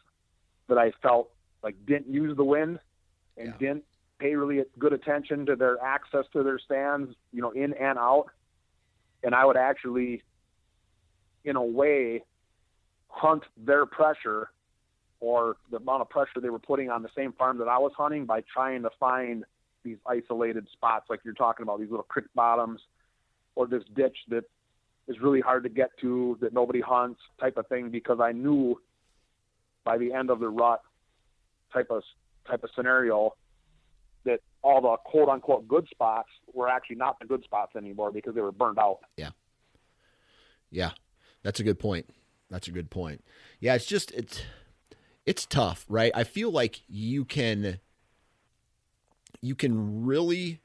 that 0.72 0.80
I 0.80 0.90
felt 1.02 1.30
like 1.62 1.76
didn't 1.86 2.12
use 2.12 2.34
the 2.34 2.44
wind 2.44 2.78
and 3.36 3.48
yeah. 3.48 3.58
didn't 3.58 3.84
pay 4.18 4.34
really 4.34 4.62
good 4.78 4.94
attention 4.94 5.44
to 5.46 5.54
their 5.54 5.82
access 5.82 6.24
to 6.32 6.42
their 6.42 6.58
stands, 6.58 7.14
you 7.30 7.42
know, 7.42 7.50
in 7.50 7.74
and 7.74 7.98
out. 7.98 8.26
And 9.22 9.34
I 9.34 9.44
would 9.44 9.58
actually, 9.58 10.22
in 11.44 11.56
a 11.56 11.62
way, 11.62 12.24
hunt 13.08 13.42
their 13.56 13.84
pressure 13.84 14.48
or 15.20 15.56
the 15.70 15.76
amount 15.76 16.00
of 16.00 16.08
pressure 16.08 16.40
they 16.40 16.48
were 16.48 16.58
putting 16.58 16.88
on 16.88 17.02
the 17.02 17.10
same 17.16 17.32
farm 17.32 17.58
that 17.58 17.68
I 17.68 17.78
was 17.78 17.92
hunting 17.96 18.24
by 18.24 18.42
trying 18.52 18.82
to 18.82 18.90
find 18.98 19.44
these 19.84 19.98
isolated 20.06 20.66
spots 20.72 21.06
like 21.10 21.20
you're 21.24 21.34
talking 21.34 21.64
about, 21.64 21.80
these 21.80 21.90
little 21.90 22.04
creek 22.04 22.26
bottoms 22.34 22.80
or 23.54 23.66
this 23.66 23.82
ditch 23.94 24.16
that 24.28 24.44
is 25.06 25.20
really 25.20 25.40
hard 25.40 25.64
to 25.64 25.68
get 25.68 25.90
to 26.00 26.38
that 26.40 26.54
nobody 26.54 26.80
hunts 26.80 27.20
type 27.38 27.56
of 27.58 27.66
thing 27.66 27.90
because 27.90 28.18
I 28.20 28.32
knew 28.32 28.80
by 29.84 29.98
the 29.98 30.12
end 30.12 30.30
of 30.30 30.40
the 30.40 30.48
rut 30.48 30.80
type 31.72 31.88
of 31.90 32.02
type 32.46 32.64
of 32.64 32.70
scenario 32.74 33.34
that 34.24 34.40
all 34.62 34.80
the 34.80 34.96
quote 35.04 35.28
unquote 35.28 35.66
good 35.68 35.86
spots 35.90 36.28
were 36.52 36.68
actually 36.68 36.96
not 36.96 37.18
the 37.20 37.26
good 37.26 37.42
spots 37.44 37.74
anymore 37.76 38.10
because 38.10 38.34
they 38.34 38.40
were 38.40 38.52
burned 38.52 38.78
out. 38.78 39.00
Yeah. 39.16 39.30
Yeah. 40.70 40.90
That's 41.42 41.60
a 41.60 41.64
good 41.64 41.78
point. 41.78 42.06
That's 42.50 42.68
a 42.68 42.70
good 42.70 42.90
point. 42.90 43.24
Yeah, 43.60 43.74
it's 43.74 43.86
just 43.86 44.10
it's 44.12 44.42
it's 45.24 45.46
tough, 45.46 45.84
right? 45.88 46.12
I 46.14 46.24
feel 46.24 46.50
like 46.50 46.82
you 46.88 47.24
can 47.24 47.80
you 49.40 49.54
can 49.54 50.04
really 50.04 50.60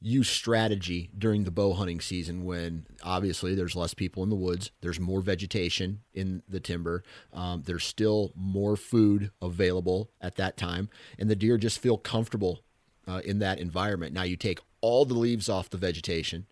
use 0.00 0.28
strategy 0.28 1.10
during 1.16 1.44
the 1.44 1.50
bow 1.50 1.72
hunting 1.72 2.00
season 2.00 2.44
when 2.44 2.86
obviously 3.02 3.54
there's 3.54 3.74
less 3.74 3.94
people 3.94 4.22
in 4.22 4.28
the 4.28 4.36
woods 4.36 4.70
there's 4.82 5.00
more 5.00 5.22
vegetation 5.22 6.00
in 6.12 6.42
the 6.48 6.60
timber 6.60 7.02
um, 7.32 7.62
there's 7.64 7.84
still 7.84 8.30
more 8.36 8.76
food 8.76 9.30
available 9.40 10.10
at 10.20 10.36
that 10.36 10.56
time 10.56 10.90
and 11.18 11.30
the 11.30 11.36
deer 11.36 11.56
just 11.56 11.78
feel 11.78 11.96
comfortable 11.96 12.60
uh, 13.08 13.20
in 13.24 13.38
that 13.38 13.58
environment. 13.58 14.12
Now 14.12 14.22
you 14.22 14.36
take 14.36 14.60
all 14.80 15.04
the 15.04 15.14
leaves 15.14 15.48
off 15.48 15.70
the 15.70 15.76
vegetation. 15.76 16.46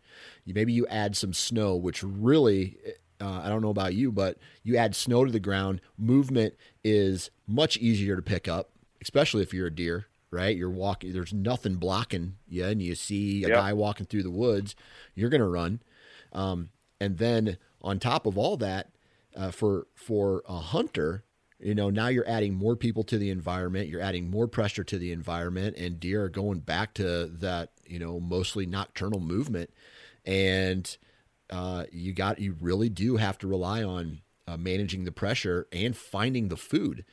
You, 0.44 0.54
maybe 0.54 0.72
you 0.72 0.86
add 0.86 1.16
some 1.16 1.32
snow 1.32 1.76
which 1.76 2.02
really 2.02 2.78
uh, 3.20 3.42
I 3.44 3.48
don't 3.48 3.62
know 3.62 3.70
about 3.70 3.94
you, 3.94 4.10
but 4.10 4.38
you 4.62 4.76
add 4.76 4.94
snow 4.96 5.24
to 5.24 5.30
the 5.30 5.40
ground, 5.40 5.80
movement 5.96 6.54
is 6.82 7.30
much 7.46 7.76
easier 7.76 8.16
to 8.16 8.22
pick 8.22 8.48
up, 8.48 8.70
especially 9.00 9.42
if 9.42 9.54
you're 9.54 9.68
a 9.68 9.74
deer 9.74 10.06
right? 10.34 10.56
You're 10.56 10.70
walking, 10.70 11.12
there's 11.12 11.32
nothing 11.32 11.76
blocking 11.76 12.36
you, 12.46 12.64
and 12.64 12.82
you 12.82 12.94
see 12.94 13.44
a 13.44 13.48
yep. 13.48 13.58
guy 13.58 13.72
walking 13.72 14.06
through 14.06 14.24
the 14.24 14.30
woods, 14.30 14.74
you're 15.14 15.30
going 15.30 15.40
to 15.40 15.46
run. 15.46 15.80
Um, 16.32 16.70
and 17.00 17.18
then 17.18 17.58
on 17.80 17.98
top 17.98 18.26
of 18.26 18.36
all 18.36 18.56
that, 18.58 18.90
uh, 19.36 19.50
for 19.50 19.86
for 19.94 20.42
a 20.48 20.58
hunter, 20.58 21.24
you 21.58 21.74
know, 21.74 21.90
now 21.90 22.08
you're 22.08 22.28
adding 22.28 22.54
more 22.54 22.76
people 22.76 23.04
to 23.04 23.18
the 23.18 23.30
environment, 23.30 23.88
you're 23.88 24.00
adding 24.00 24.30
more 24.30 24.46
pressure 24.46 24.84
to 24.84 24.98
the 24.98 25.12
environment, 25.12 25.76
and 25.76 26.00
deer 26.00 26.24
are 26.24 26.28
going 26.28 26.60
back 26.60 26.94
to 26.94 27.26
that, 27.26 27.70
you 27.86 27.98
know, 27.98 28.20
mostly 28.20 28.66
nocturnal 28.66 29.20
movement, 29.20 29.70
and 30.24 30.96
uh, 31.50 31.84
you 31.92 32.12
got 32.12 32.38
you 32.38 32.56
really 32.60 32.88
do 32.88 33.16
have 33.16 33.38
to 33.38 33.46
rely 33.46 33.82
on 33.82 34.20
uh, 34.46 34.56
managing 34.56 35.04
the 35.04 35.12
pressure 35.12 35.66
and 35.72 35.96
finding 35.96 36.48
the 36.48 36.56
food, 36.56 37.04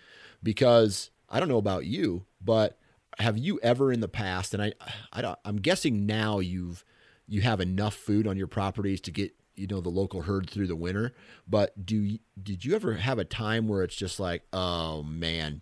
because 0.43 1.11
I 1.29 1.39
don't 1.39 1.49
know 1.49 1.57
about 1.57 1.85
you, 1.85 2.25
but 2.43 2.77
have 3.19 3.37
you 3.37 3.59
ever 3.61 3.91
in 3.91 3.99
the 3.99 4.07
past 4.07 4.53
and 4.53 4.63
I, 4.63 4.73
I 5.13 5.35
I'm 5.45 5.57
guessing 5.57 6.05
now 6.05 6.39
you've 6.39 6.83
you 7.27 7.41
have 7.41 7.59
enough 7.59 7.95
food 7.95 8.27
on 8.27 8.37
your 8.37 8.47
properties 8.47 9.01
to 9.01 9.11
get 9.11 9.33
you 9.55 9.67
know 9.67 9.81
the 9.81 9.89
local 9.89 10.23
herd 10.23 10.49
through 10.49 10.67
the 10.67 10.75
winter 10.75 11.13
but 11.47 11.85
do 11.85 12.17
did 12.41 12.65
you 12.65 12.75
ever 12.75 12.95
have 12.95 13.19
a 13.19 13.25
time 13.25 13.67
where 13.67 13.83
it's 13.83 13.95
just 13.95 14.19
like 14.19 14.43
oh 14.53 15.03
man 15.03 15.61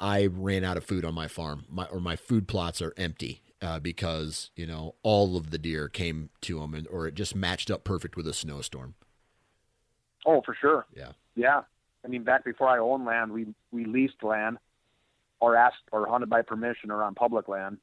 I 0.00 0.26
ran 0.26 0.64
out 0.64 0.76
of 0.76 0.84
food 0.84 1.04
on 1.04 1.14
my 1.14 1.28
farm. 1.28 1.64
My 1.68 1.86
or 1.86 2.00
my 2.00 2.16
food 2.16 2.46
plots 2.46 2.80
are 2.80 2.94
empty 2.96 3.42
uh, 3.60 3.80
because 3.80 4.50
you 4.54 4.66
know 4.66 4.94
all 5.02 5.36
of 5.36 5.50
the 5.50 5.58
deer 5.58 5.88
came 5.88 6.30
to 6.42 6.60
them 6.60 6.74
and 6.74 6.86
or 6.88 7.06
it 7.06 7.14
just 7.14 7.34
matched 7.34 7.70
up 7.70 7.84
perfect 7.84 8.16
with 8.16 8.26
a 8.28 8.32
snowstorm. 8.32 8.94
Oh 10.24 10.40
for 10.42 10.54
sure. 10.54 10.86
Yeah. 10.94 11.12
Yeah. 11.34 11.62
I 12.04 12.08
mean 12.08 12.22
back 12.22 12.44
before 12.44 12.68
I 12.68 12.78
owned 12.78 13.04
land 13.04 13.32
we 13.32 13.46
we 13.72 13.84
leased 13.84 14.22
land 14.22 14.58
or 15.40 15.56
asked 15.56 15.76
or 15.92 16.06
hunted 16.08 16.28
by 16.28 16.42
permission 16.42 16.90
or 16.90 17.02
on 17.02 17.14
public 17.14 17.48
land. 17.48 17.78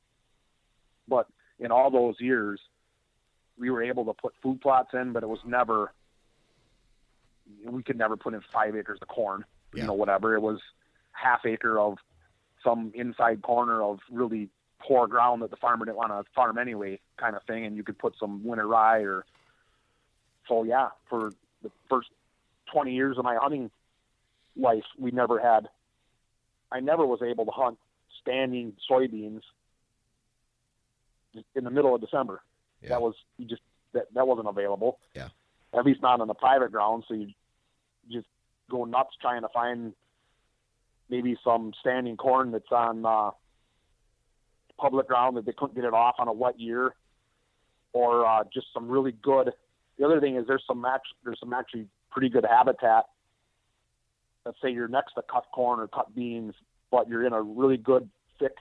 But 1.08 1.28
in 1.60 1.72
all 1.72 1.90
those 1.92 2.16
years, 2.20 2.60
we 3.58 3.70
were 3.70 3.84
able 3.84 4.06
to 4.06 4.14
put 4.14 4.34
food 4.42 4.62
plots 4.62 4.90
in, 4.94 5.14
but 5.14 5.24
it 5.24 5.30
was 5.30 5.40
never, 5.46 5.94
we 7.66 7.84
could 7.84 7.98
never 7.98 8.18
put 8.18 8.34
in 8.34 8.42
five 8.54 8.76
acres 8.76 9.00
of 9.02 9.08
corn, 9.08 9.46
yeah. 9.74 9.82
you 9.82 9.88
know, 9.88 9.94
whatever. 9.94 10.36
It 10.36 10.42
was 10.42 10.60
half 11.12 11.46
acre 11.46 11.80
of 11.80 11.98
some 12.64 12.92
inside 12.96 13.42
corner 13.42 13.82
of 13.82 14.00
really 14.12 14.50
poor 14.80 15.08
ground 15.08 15.42
that 15.42 15.52
the 15.52 15.58
farmer 15.58 15.86
didn't 15.86 15.98
want 15.98 16.12
to 16.12 16.24
farm 16.34 16.58
anyway, 16.58 17.00
kind 17.18 17.36
of 17.36 17.44
thing. 17.44 17.66
And 17.66 17.78
you 17.78 17.84
could 17.84 17.98
put 17.98 18.16
some 18.20 18.44
winter 18.44 18.68
rye 18.68 19.02
or, 19.02 19.26
so 20.48 20.64
yeah, 20.64 20.90
for 21.10 21.32
the 21.64 21.72
first 21.90 22.10
20 22.74 22.94
years 22.94 23.18
of 23.18 23.24
my 23.24 23.36
hunting 23.36 23.72
life, 24.58 24.84
we 24.98 25.12
never 25.12 25.40
had 25.40 25.70
I 26.76 26.82
never 26.82 27.06
was 27.06 27.22
able 27.22 27.46
to 27.46 27.52
hunt 27.52 27.78
standing 28.22 28.74
soybeans 28.92 29.42
in 31.56 31.64
the 31.64 31.70
middle 31.70 31.96
of 31.96 32.02
December. 32.02 32.42
Yeah. 32.82 32.90
That 32.90 33.02
was 33.02 33.16
you 33.38 33.46
just 33.46 33.62
that 33.94 34.14
that 34.14 34.28
wasn't 34.28 34.50
available. 34.50 35.00
Yeah. 35.16 35.30
At 35.74 35.86
least 35.86 36.02
not 36.02 36.20
on 36.20 36.28
the 36.28 36.34
private 36.34 36.74
ground. 36.74 37.06
So 37.08 37.14
you 37.14 37.28
just 38.12 38.28
go 38.70 38.84
nuts 38.84 39.12
trying 39.22 39.42
to 39.44 39.48
find 39.54 39.94
maybe 41.10 41.38
some 41.46 41.72
standing 41.80 42.18
corn 42.18 42.52
that's 42.52 42.72
on 42.72 43.06
uh, 43.06 43.32
public 44.78 45.08
ground 45.08 45.38
that 45.38 45.46
they 45.46 45.54
couldn't 45.54 45.76
get 45.76 45.86
it 45.86 45.94
off 45.94 46.16
on 46.20 46.28
a 46.28 46.34
wet 46.34 46.60
year, 46.60 46.94
or 47.94 48.26
uh, 48.26 48.44
just 48.54 48.68
some 48.74 48.90
really 48.90 49.14
good. 49.14 49.52
The 49.98 50.06
other 50.06 50.20
thing 50.20 50.36
is 50.36 50.46
there's 50.46 50.64
some 50.68 50.82
match 50.82 51.04
there's 51.24 51.40
some 51.40 51.54
actually 51.54 51.88
pretty 52.12 52.28
good 52.28 52.46
habitat 52.46 53.06
let's 54.46 54.58
say 54.62 54.70
you're 54.70 54.88
next 54.88 55.14
to 55.14 55.24
cut 55.30 55.46
corn 55.54 55.80
or 55.80 55.88
cut 55.88 56.16
beans, 56.16 56.54
but 56.92 57.10
you're 57.10 57.26
in 57.26 57.34
a 57.34 57.42
really 57.42 57.78
good, 57.78 58.10
thick, 58.40 58.56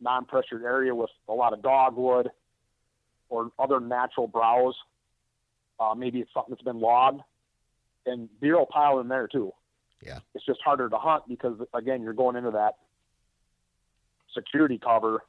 non-pressured 0.00 0.62
area 0.62 0.94
with 0.94 1.10
a 1.28 1.32
lot 1.32 1.52
of 1.52 1.62
dogwood 1.62 2.30
or 3.28 3.50
other 3.58 3.80
natural 3.80 4.26
browse. 4.26 4.74
Uh, 5.78 5.94
maybe 5.94 6.20
it's 6.20 6.32
something 6.32 6.50
that's 6.52 6.62
been 6.62 6.80
logged, 6.80 7.20
and 8.06 8.28
deer 8.40 8.58
will 8.58 8.66
pile 8.66 9.00
in 9.00 9.08
there 9.08 9.28
too. 9.28 9.52
Yeah. 10.04 10.18
It's 10.34 10.44
just 10.44 10.60
harder 10.64 10.88
to 10.88 10.96
hunt 10.96 11.24
because 11.28 11.58
again, 11.74 12.02
you're 12.02 12.12
going 12.12 12.36
into 12.36 12.50
that 12.52 12.74
security 14.34 14.78
cover, 14.78 15.22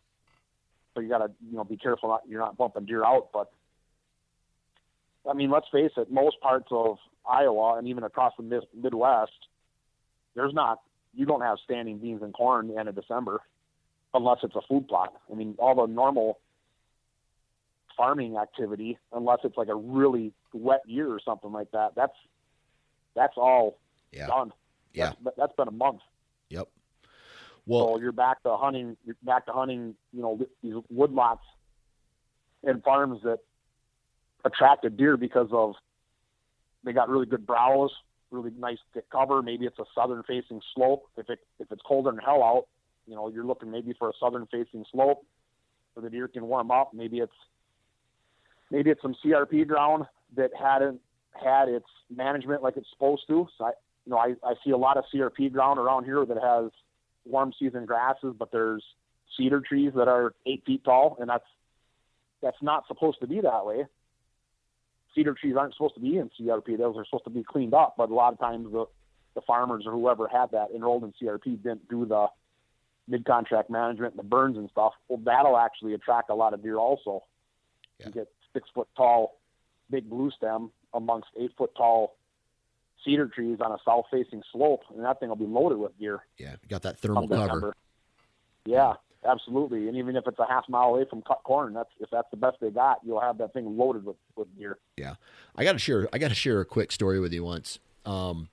so 0.93 1.01
you 1.01 1.09
got 1.09 1.19
to 1.19 1.31
you 1.49 1.55
know 1.55 1.63
be 1.63 1.77
careful 1.77 2.09
not 2.09 2.21
you're 2.27 2.39
not 2.39 2.57
bumping 2.57 2.85
deer 2.85 3.03
out. 3.05 3.29
But 3.33 3.51
I 5.29 5.33
mean, 5.33 5.51
let's 5.51 5.67
face 5.71 5.91
it, 5.97 6.11
most 6.11 6.39
parts 6.41 6.67
of 6.71 6.97
Iowa 7.29 7.77
and 7.77 7.87
even 7.87 8.03
across 8.03 8.33
the 8.37 8.63
Midwest, 8.75 9.31
there's 10.35 10.53
not 10.53 10.79
you 11.13 11.25
don't 11.25 11.41
have 11.41 11.57
standing 11.63 11.99
beans 11.99 12.21
and 12.23 12.33
corn 12.33 12.67
the 12.67 12.77
end 12.77 12.89
of 12.89 12.95
December 12.95 13.41
unless 14.13 14.39
it's 14.43 14.55
a 14.55 14.61
food 14.67 14.87
plot. 14.87 15.13
I 15.31 15.35
mean, 15.35 15.55
all 15.57 15.75
the 15.75 15.91
normal 15.91 16.39
farming 17.97 18.37
activity, 18.37 18.97
unless 19.11 19.39
it's 19.43 19.57
like 19.57 19.67
a 19.67 19.75
really 19.75 20.33
wet 20.53 20.81
year 20.85 21.11
or 21.11 21.19
something 21.23 21.51
like 21.51 21.71
that, 21.71 21.93
that's 21.95 22.15
that's 23.15 23.33
all 23.37 23.77
yeah. 24.11 24.27
done. 24.27 24.51
Yeah, 24.93 25.13
that's, 25.23 25.37
that's 25.37 25.53
been 25.55 25.67
a 25.67 25.71
month. 25.71 26.01
Yep. 26.49 26.67
Well, 27.65 27.95
so 27.95 27.99
you're 27.99 28.11
back 28.11 28.43
to 28.43 28.55
hunting. 28.57 28.97
You're 29.05 29.15
back 29.23 29.45
to 29.47 29.53
hunting. 29.53 29.95
You 30.11 30.21
know 30.21 30.39
these 30.61 30.75
woodlots 30.93 31.39
and 32.63 32.83
farms 32.83 33.21
that 33.23 33.39
attracted 34.45 34.97
deer 34.97 35.17
because 35.17 35.49
of 35.51 35.75
they 36.83 36.93
got 36.93 37.09
really 37.09 37.25
good 37.25 37.45
browse, 37.45 37.93
really 38.33 38.51
nice 38.57 38.79
cover. 39.11 39.41
Maybe 39.41 39.65
it's 39.65 39.79
a 39.79 39.85
southern 39.95 40.23
facing 40.23 40.61
slope. 40.75 41.05
If 41.17 41.29
it 41.29 41.39
if 41.59 41.71
it's 41.71 41.81
colder 41.85 42.11
than 42.11 42.19
hell 42.19 42.43
out, 42.43 42.65
you 43.07 43.15
know 43.15 43.29
you're 43.29 43.45
looking 43.45 43.71
maybe 43.71 43.93
for 43.97 44.09
a 44.09 44.13
southern 44.19 44.47
facing 44.47 44.85
slope 44.91 45.25
where 45.93 46.03
the 46.03 46.09
deer 46.09 46.27
can 46.27 46.45
warm 46.45 46.71
up. 46.71 46.93
Maybe 46.93 47.19
it's 47.19 47.33
maybe 48.71 48.89
it's 48.89 49.01
some 49.01 49.15
CRP 49.23 49.67
ground 49.67 50.05
that 50.35 50.51
hadn't 50.59 50.99
had 51.31 51.69
its 51.69 51.85
management 52.13 52.63
like 52.63 52.77
it's 52.77 52.89
supposed 52.91 53.23
to. 53.27 53.47
So 53.57 53.65
I, 53.65 53.71
you 54.05 54.11
know, 54.11 54.17
I, 54.17 54.33
I 54.43 54.55
see 54.65 54.71
a 54.71 54.77
lot 54.77 54.97
of 54.97 55.05
CRP 55.13 55.51
ground 55.53 55.79
around 55.79 56.05
here 56.05 56.25
that 56.25 56.37
has 56.37 56.71
warm 57.25 57.53
season 57.57 57.85
grasses, 57.85 58.35
but 58.37 58.51
there's 58.51 58.83
cedar 59.37 59.61
trees 59.61 59.93
that 59.95 60.07
are 60.07 60.33
eight 60.45 60.63
feet 60.65 60.83
tall, 60.83 61.17
and 61.19 61.29
that's 61.29 61.45
that's 62.41 62.61
not 62.61 62.85
supposed 62.87 63.19
to 63.21 63.27
be 63.27 63.39
that 63.41 63.65
way. 63.65 63.85
Cedar 65.15 65.33
trees 65.33 65.55
aren't 65.57 65.73
supposed 65.73 65.95
to 65.95 66.01
be 66.01 66.17
in 66.17 66.29
CRP; 66.39 66.77
those 66.77 66.97
are 66.97 67.05
supposed 67.05 67.25
to 67.25 67.29
be 67.29 67.43
cleaned 67.43 67.73
up. 67.73 67.95
But 67.97 68.09
a 68.09 68.13
lot 68.13 68.33
of 68.33 68.39
times, 68.39 68.71
the 68.71 68.85
the 69.35 69.41
farmers 69.41 69.85
or 69.85 69.91
whoever 69.91 70.27
had 70.27 70.51
that 70.51 70.69
enrolled 70.75 71.03
in 71.03 71.13
CRP 71.21 71.63
didn't 71.63 71.89
do 71.89 72.05
the 72.05 72.27
mid 73.07 73.25
contract 73.25 73.69
management, 73.69 74.13
and 74.13 74.19
the 74.19 74.27
burns 74.27 74.57
and 74.57 74.69
stuff. 74.69 74.93
Well, 75.07 75.19
that'll 75.23 75.57
actually 75.57 75.93
attract 75.93 76.29
a 76.29 76.35
lot 76.35 76.53
of 76.53 76.63
deer 76.63 76.77
also. 76.77 77.23
Yeah. 77.99 78.07
You 78.07 78.13
get 78.13 78.27
six 78.53 78.69
foot 78.73 78.87
tall, 78.95 79.39
big 79.89 80.09
blue 80.09 80.31
stem 80.31 80.71
amongst 80.93 81.29
eight 81.39 81.51
foot 81.57 81.75
tall 81.75 82.15
cedar 83.03 83.27
trees 83.27 83.59
on 83.59 83.71
a 83.71 83.77
south 83.85 84.05
facing 84.11 84.43
slope, 84.51 84.81
and 84.95 85.03
that 85.03 85.19
thing 85.19 85.29
will 85.29 85.35
be 85.35 85.45
loaded 85.45 85.77
with 85.77 85.97
deer. 85.99 86.21
Yeah, 86.37 86.55
you 86.61 86.69
got 86.69 86.83
that 86.83 86.99
thermal 86.99 87.27
cover. 87.27 87.75
Yeah, 88.65 88.93
absolutely. 89.25 89.87
And 89.87 89.97
even 89.97 90.15
if 90.15 90.25
it's 90.27 90.39
a 90.39 90.45
half 90.47 90.67
mile 90.69 90.89
away 90.89 91.05
from 91.09 91.21
cut 91.21 91.41
corn, 91.43 91.73
that's 91.73 91.89
if 91.99 92.09
that's 92.11 92.29
the 92.31 92.37
best 92.37 92.57
they 92.61 92.69
got, 92.69 92.99
you'll 93.03 93.21
have 93.21 93.37
that 93.39 93.53
thing 93.53 93.77
loaded 93.77 94.05
with, 94.05 94.15
with 94.35 94.47
deer. 94.57 94.77
Yeah, 94.97 95.15
I 95.55 95.63
got 95.63 95.73
to 95.73 95.79
share. 95.79 96.07
I 96.13 96.17
got 96.17 96.29
to 96.29 96.35
share 96.35 96.61
a 96.61 96.65
quick 96.65 96.91
story 96.91 97.19
with 97.19 97.33
you 97.33 97.43
once. 97.43 97.79
Um, 98.05 98.49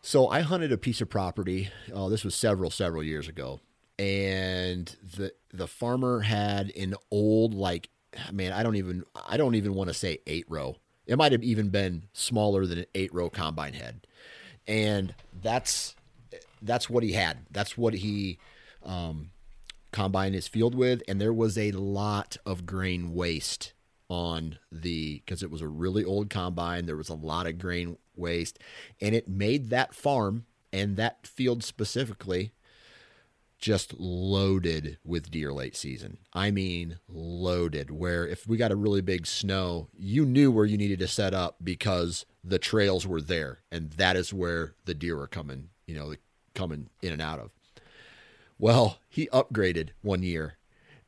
so 0.00 0.28
I 0.28 0.40
hunted 0.40 0.72
a 0.72 0.78
piece 0.78 1.00
of 1.00 1.08
property. 1.08 1.70
Oh, 1.92 2.08
this 2.08 2.24
was 2.24 2.34
several 2.34 2.70
several 2.70 3.02
years 3.02 3.28
ago, 3.28 3.60
and 3.98 4.94
the 5.16 5.32
the 5.52 5.66
farmer 5.66 6.20
had 6.20 6.70
an 6.76 6.94
old 7.10 7.54
like 7.54 7.88
man. 8.32 8.52
I 8.52 8.62
don't 8.62 8.76
even 8.76 9.04
I 9.28 9.36
don't 9.36 9.54
even 9.54 9.74
want 9.74 9.88
to 9.88 9.94
say 9.94 10.18
eight 10.26 10.46
row. 10.48 10.76
It 11.06 11.18
might 11.18 11.32
have 11.32 11.42
even 11.42 11.68
been 11.68 12.04
smaller 12.12 12.66
than 12.66 12.78
an 12.78 12.86
eight 12.94 13.12
row 13.14 13.30
combine 13.30 13.74
head, 13.74 14.06
and 14.66 15.14
that's 15.40 15.94
that's 16.62 16.90
what 16.90 17.02
he 17.02 17.12
had. 17.12 17.38
That's 17.50 17.76
what 17.76 17.94
he 17.94 18.38
um, 18.84 19.30
combined 19.92 20.34
his 20.34 20.48
field 20.48 20.74
with, 20.74 21.02
and 21.08 21.20
there 21.20 21.32
was 21.32 21.56
a 21.56 21.72
lot 21.72 22.36
of 22.44 22.66
grain 22.66 23.14
waste 23.14 23.72
on 24.08 24.58
the 24.70 25.22
because 25.24 25.42
it 25.42 25.50
was 25.50 25.62
a 25.62 25.68
really 25.68 26.04
old 26.04 26.30
combine. 26.30 26.86
There 26.86 26.96
was 26.96 27.08
a 27.08 27.14
lot 27.14 27.46
of 27.46 27.58
grain 27.58 27.98
waste, 28.14 28.58
and 29.00 29.14
it 29.14 29.28
made 29.28 29.70
that 29.70 29.94
farm 29.94 30.46
and 30.72 30.96
that 30.96 31.26
field 31.26 31.64
specifically 31.64 32.52
just 33.58 33.94
loaded 33.98 34.98
with 35.04 35.30
deer 35.30 35.52
late 35.52 35.74
season. 35.74 36.18
I 36.34 36.50
mean, 36.50 36.98
loaded. 37.08 37.90
Where 37.90 38.26
if 38.26 38.46
we 38.46 38.56
got 38.56 38.72
a 38.72 38.76
really 38.76 39.00
big 39.00 39.26
snow, 39.26 39.88
you 39.96 40.26
knew 40.26 40.50
where 40.50 40.66
you 40.66 40.76
needed 40.76 40.98
to 40.98 41.08
set 41.08 41.32
up 41.32 41.56
because 41.62 42.26
the 42.44 42.58
trails 42.58 43.06
were 43.06 43.22
there, 43.22 43.60
and 43.72 43.90
that 43.92 44.16
is 44.16 44.32
where 44.32 44.74
the 44.84 44.94
deer 44.94 45.16
were 45.16 45.26
coming. 45.26 45.70
You 45.86 45.94
know, 45.94 46.14
coming 46.54 46.90
in 47.02 47.12
and 47.12 47.22
out 47.22 47.38
of. 47.38 47.50
Well, 48.58 48.98
he 49.08 49.28
upgraded 49.32 49.90
one 50.02 50.22
year, 50.22 50.56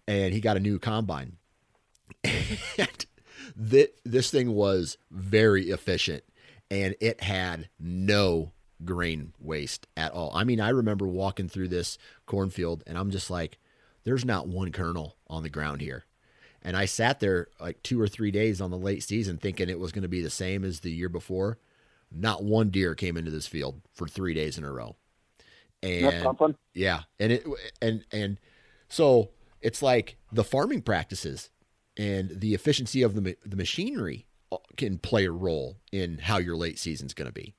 and 0.07 0.35
he 0.35 0.41
got 0.41 0.57
a 0.57 0.61
new 0.61 0.79
combine, 0.79 1.37
and 2.25 3.07
this 3.57 4.31
thing 4.31 4.55
was 4.55 4.99
very 5.11 5.71
efficient, 5.71 6.25
and 6.71 6.95
it 7.01 7.23
had 7.23 7.69
no 7.79 8.53
grain 8.85 9.33
waste 9.41 9.87
at 9.97 10.13
all. 10.13 10.31
I 10.35 10.45
mean, 10.45 10.61
I 10.61 10.71
remember 10.71 11.07
walking 11.07 11.49
through 11.49 11.69
this 11.69 11.99
cornfield 12.27 12.83
and 12.87 12.97
I'm 12.97 13.11
just 13.11 13.31
like, 13.31 13.59
there's 14.05 14.25
not 14.25 14.49
one 14.49 14.73
kernel 14.73 15.17
on 15.29 15.43
the 15.43 15.49
ground 15.49 15.81
here. 15.81 16.05
And 16.63 16.77
I 16.77 16.87
sat 16.87 17.21
there 17.21 17.49
like 17.61 17.83
two 17.83 18.01
or 18.01 18.09
three 18.09 18.31
days 18.31 18.61
on 18.61 18.71
the 18.71 18.79
late 18.79 19.03
season 19.03 19.39
thinking 19.39 19.69
it 19.69 19.79
was 19.79 19.93
going 19.93 20.03
to 20.03 20.09
be 20.09 20.23
the 20.23 20.31
same 20.31 20.65
as 20.65 20.81
the 20.81 20.91
year 20.91 21.09
before. 21.09 21.59
Not 22.11 22.43
one 22.43 22.71
deer 22.71 22.95
came 22.95 23.17
into 23.17 23.31
this 23.31 23.47
field 23.47 23.81
for 23.93 24.09
three 24.09 24.35
days 24.35 24.59
in 24.59 24.65
a 24.65 24.73
row. 24.73 24.97
And 25.83 26.47
yeah, 26.75 27.03
and 27.21 27.33
it 27.33 27.47
and 27.81 28.05
and 28.11 28.39
so 28.89 29.31
it's 29.61 29.83
like 29.83 30.17
the 30.33 30.45
farming 30.45 30.83
practices 30.83 31.51
and 31.97 32.41
the 32.41 32.55
efficiency 32.55 33.03
of 33.03 33.15
the 33.15 33.37
the 33.45 33.57
machinery 33.57 34.27
uh, 34.51 34.57
can 34.77 34.99
play 34.99 35.27
a 35.27 35.33
role 35.33 35.77
in 35.93 36.19
how 36.19 36.39
your 36.39 36.57
late 36.57 36.79
season's 36.79 37.15
going 37.15 37.29
to 37.29 37.33
be. 37.33 37.55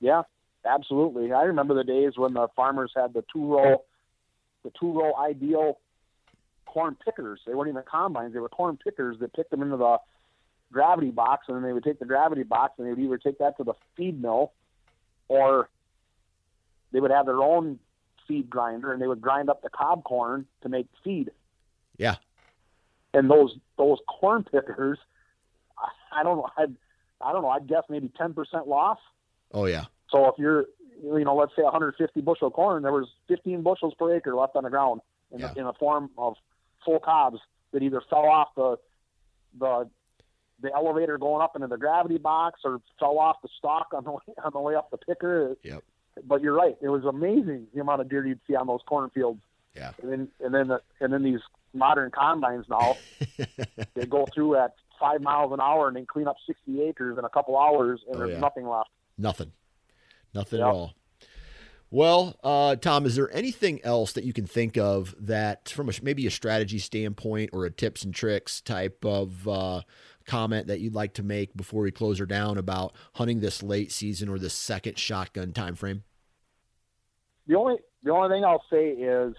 Yeah, 0.00 0.22
absolutely. 0.66 1.32
I 1.32 1.42
remember 1.42 1.74
the 1.74 1.84
days 1.84 2.14
when 2.16 2.34
the 2.34 2.48
farmers 2.56 2.92
had 2.94 3.14
the 3.14 3.24
two 3.32 3.54
row, 3.54 3.82
the 4.64 4.72
two 4.78 4.92
row 4.92 5.14
ideal 5.16 5.78
corn 6.66 6.96
pickers. 7.04 7.40
They 7.46 7.54
weren't 7.54 7.70
even 7.70 7.84
combines; 7.90 8.34
they 8.34 8.40
were 8.40 8.48
corn 8.48 8.78
pickers 8.82 9.18
that 9.20 9.32
picked 9.32 9.50
them 9.50 9.62
into 9.62 9.76
the 9.76 9.98
gravity 10.72 11.10
box, 11.10 11.46
and 11.48 11.56
then 11.56 11.62
they 11.62 11.72
would 11.72 11.84
take 11.84 11.98
the 11.98 12.06
gravity 12.06 12.42
box 12.42 12.74
and 12.78 12.86
they 12.86 12.90
would 12.90 12.98
either 12.98 13.18
take 13.18 13.38
that 13.38 13.56
to 13.58 13.64
the 13.64 13.74
feed 13.96 14.20
mill, 14.20 14.52
or 15.28 15.68
they 16.92 17.00
would 17.00 17.10
have 17.10 17.26
their 17.26 17.40
own 17.40 17.78
feed 18.28 18.48
grinder 18.48 18.92
and 18.92 19.02
they 19.02 19.06
would 19.06 19.20
grind 19.20 19.50
up 19.50 19.62
the 19.62 19.70
cob 19.70 20.04
corn 20.04 20.46
to 20.62 20.68
make 20.68 20.86
feed. 21.02 21.30
Yeah. 21.96 22.16
And 23.14 23.30
those 23.30 23.56
those 23.76 23.98
corn 24.08 24.44
pickers, 24.44 24.98
I, 25.78 26.20
I 26.20 26.22
don't 26.22 26.38
know. 26.38 26.48
I 26.56 26.66
I 27.20 27.32
don't 27.32 27.42
know. 27.42 27.50
I'd 27.50 27.66
guess 27.66 27.82
maybe 27.88 28.10
ten 28.16 28.32
percent 28.34 28.68
loss. 28.68 28.98
Oh 29.52 29.66
yeah. 29.66 29.84
So 30.10 30.26
if 30.28 30.34
you're, 30.38 30.66
you 31.02 31.24
know, 31.24 31.34
let's 31.34 31.52
say 31.56 31.62
150 31.62 32.20
bushel 32.20 32.50
corn, 32.50 32.82
there 32.82 32.92
was 32.92 33.08
15 33.28 33.62
bushels 33.62 33.94
per 33.98 34.14
acre 34.14 34.34
left 34.34 34.56
on 34.56 34.64
the 34.64 34.70
ground 34.70 35.00
in, 35.32 35.40
yeah. 35.40 35.52
the, 35.52 35.60
in 35.60 35.66
the 35.66 35.72
form 35.72 36.10
of 36.18 36.34
full 36.84 37.00
cobs 37.00 37.38
that 37.72 37.82
either 37.82 38.02
fell 38.08 38.26
off 38.26 38.48
the 38.56 38.76
the 39.58 39.88
the 40.60 40.72
elevator 40.72 41.18
going 41.18 41.42
up 41.42 41.56
into 41.56 41.66
the 41.66 41.76
gravity 41.76 42.18
box 42.18 42.60
or 42.64 42.80
fell 42.98 43.18
off 43.18 43.36
the 43.42 43.48
stalk 43.58 43.88
on 43.92 44.04
the 44.04 44.12
way, 44.12 44.20
on 44.44 44.52
the 44.52 44.60
way 44.60 44.74
up 44.74 44.90
the 44.90 44.96
picker. 44.96 45.56
Yep. 45.62 45.82
But 46.24 46.42
you're 46.42 46.54
right; 46.54 46.76
it 46.80 46.88
was 46.88 47.04
amazing 47.04 47.66
the 47.74 47.80
amount 47.80 48.00
of 48.00 48.08
deer 48.08 48.26
you'd 48.26 48.40
see 48.46 48.54
on 48.54 48.66
those 48.66 48.80
cornfields. 48.86 49.40
Yeah. 49.74 49.92
And 50.02 50.12
then 50.12 50.28
and 50.40 50.54
then 50.54 50.68
the, 50.68 50.80
and 51.00 51.12
then 51.12 51.22
these 51.22 51.40
modern 51.74 52.10
combines 52.10 52.66
now 52.68 52.96
they 53.94 54.04
go 54.04 54.26
through 54.34 54.56
at 54.56 54.74
five 55.00 55.20
miles 55.22 55.52
an 55.52 55.60
hour 55.60 55.88
and 55.88 55.96
then 55.96 56.06
clean 56.06 56.28
up 56.28 56.36
60 56.46 56.82
acres 56.82 57.18
in 57.18 57.24
a 57.24 57.28
couple 57.28 57.58
hours 57.58 58.00
and 58.06 58.16
oh, 58.16 58.18
there's 58.18 58.32
yeah. 58.32 58.40
nothing 58.40 58.68
left. 58.68 58.90
Nothing. 59.18 59.52
Nothing 60.34 60.60
yep. 60.60 60.68
at 60.68 60.74
all. 60.74 60.94
Well, 61.90 62.36
uh, 62.42 62.76
Tom, 62.76 63.04
is 63.04 63.16
there 63.16 63.30
anything 63.36 63.84
else 63.84 64.12
that 64.12 64.24
you 64.24 64.32
can 64.32 64.46
think 64.46 64.78
of 64.78 65.14
that, 65.20 65.68
from 65.68 65.90
a, 65.90 65.92
maybe 66.02 66.26
a 66.26 66.30
strategy 66.30 66.78
standpoint 66.78 67.50
or 67.52 67.66
a 67.66 67.70
tips 67.70 68.02
and 68.02 68.14
tricks 68.14 68.62
type 68.62 69.04
of 69.04 69.46
uh, 69.46 69.82
comment 70.26 70.66
that 70.66 70.80
you'd 70.80 70.94
like 70.94 71.14
to 71.14 71.22
make 71.22 71.56
before 71.56 71.82
we 71.82 71.90
close 71.90 72.18
her 72.18 72.26
down 72.26 72.58
about 72.58 72.94
hunting 73.14 73.40
this 73.40 73.62
late 73.62 73.92
season 73.92 74.28
or 74.28 74.38
this 74.38 74.54
second 74.54 74.98
shotgun 74.98 75.52
time 75.52 75.74
frame? 75.74 76.04
The 77.46 77.56
only 77.56 77.76
the 78.02 78.10
only 78.12 78.34
thing 78.34 78.44
I'll 78.44 78.64
say 78.70 78.90
is, 78.90 79.34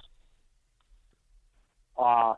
uh, 1.98 2.34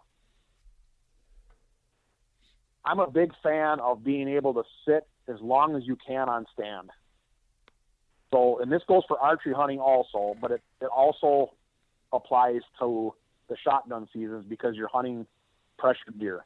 I'm 2.83 2.99
a 2.99 3.09
big 3.09 3.31
fan 3.41 3.79
of 3.79 4.03
being 4.03 4.27
able 4.29 4.53
to 4.55 4.63
sit 4.87 5.07
as 5.27 5.39
long 5.41 5.75
as 5.75 5.83
you 5.85 5.97
can 6.07 6.29
on 6.29 6.45
stand. 6.53 6.89
So, 8.31 8.59
and 8.59 8.71
this 8.71 8.81
goes 8.87 9.03
for 9.07 9.19
archery 9.19 9.53
hunting 9.53 9.79
also, 9.79 10.35
but 10.41 10.51
it, 10.51 10.61
it 10.81 10.87
also 10.87 11.53
applies 12.11 12.61
to 12.79 13.13
the 13.49 13.55
shotgun 13.63 14.07
seasons 14.13 14.45
because 14.47 14.75
you're 14.75 14.87
hunting 14.87 15.25
pressured 15.77 16.19
deer. 16.19 16.45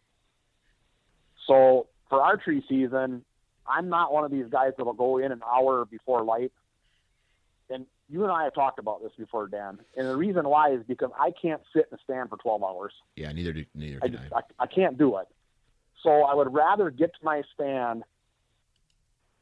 So 1.49 1.87
for 2.09 2.21
archery 2.21 2.63
season, 2.69 3.25
I'm 3.67 3.89
not 3.89 4.13
one 4.13 4.23
of 4.23 4.31
these 4.31 4.45
guys 4.49 4.71
that'll 4.77 4.93
go 4.93 5.17
in 5.17 5.31
an 5.31 5.41
hour 5.45 5.85
before 5.85 6.23
light 6.23 6.51
and 7.69 7.85
you 8.09 8.23
and 8.23 8.31
I 8.31 8.45
have 8.45 8.53
talked 8.53 8.79
about 8.79 9.01
this 9.03 9.11
before, 9.17 9.47
Dan. 9.47 9.79
And 9.95 10.07
the 10.07 10.15
reason 10.15 10.47
why 10.47 10.71
is 10.71 10.81
because 10.87 11.11
I 11.19 11.31
can't 11.39 11.61
sit 11.73 11.87
in 11.91 11.97
a 11.97 12.01
stand 12.03 12.29
for 12.29 12.37
12 12.37 12.63
hours. 12.63 12.93
Yeah, 13.15 13.31
neither 13.31 13.53
do 13.53 13.65
neither 13.75 13.99
I, 14.01 14.07
can 14.07 14.17
just, 14.17 14.33
I. 14.33 14.37
I, 14.37 14.63
I 14.63 14.67
can't 14.67 14.97
do 14.97 15.17
it. 15.17 15.27
So 16.03 16.23
I 16.23 16.33
would 16.33 16.53
rather 16.53 16.89
get 16.89 17.11
to 17.13 17.19
my 17.23 17.43
stand 17.53 18.03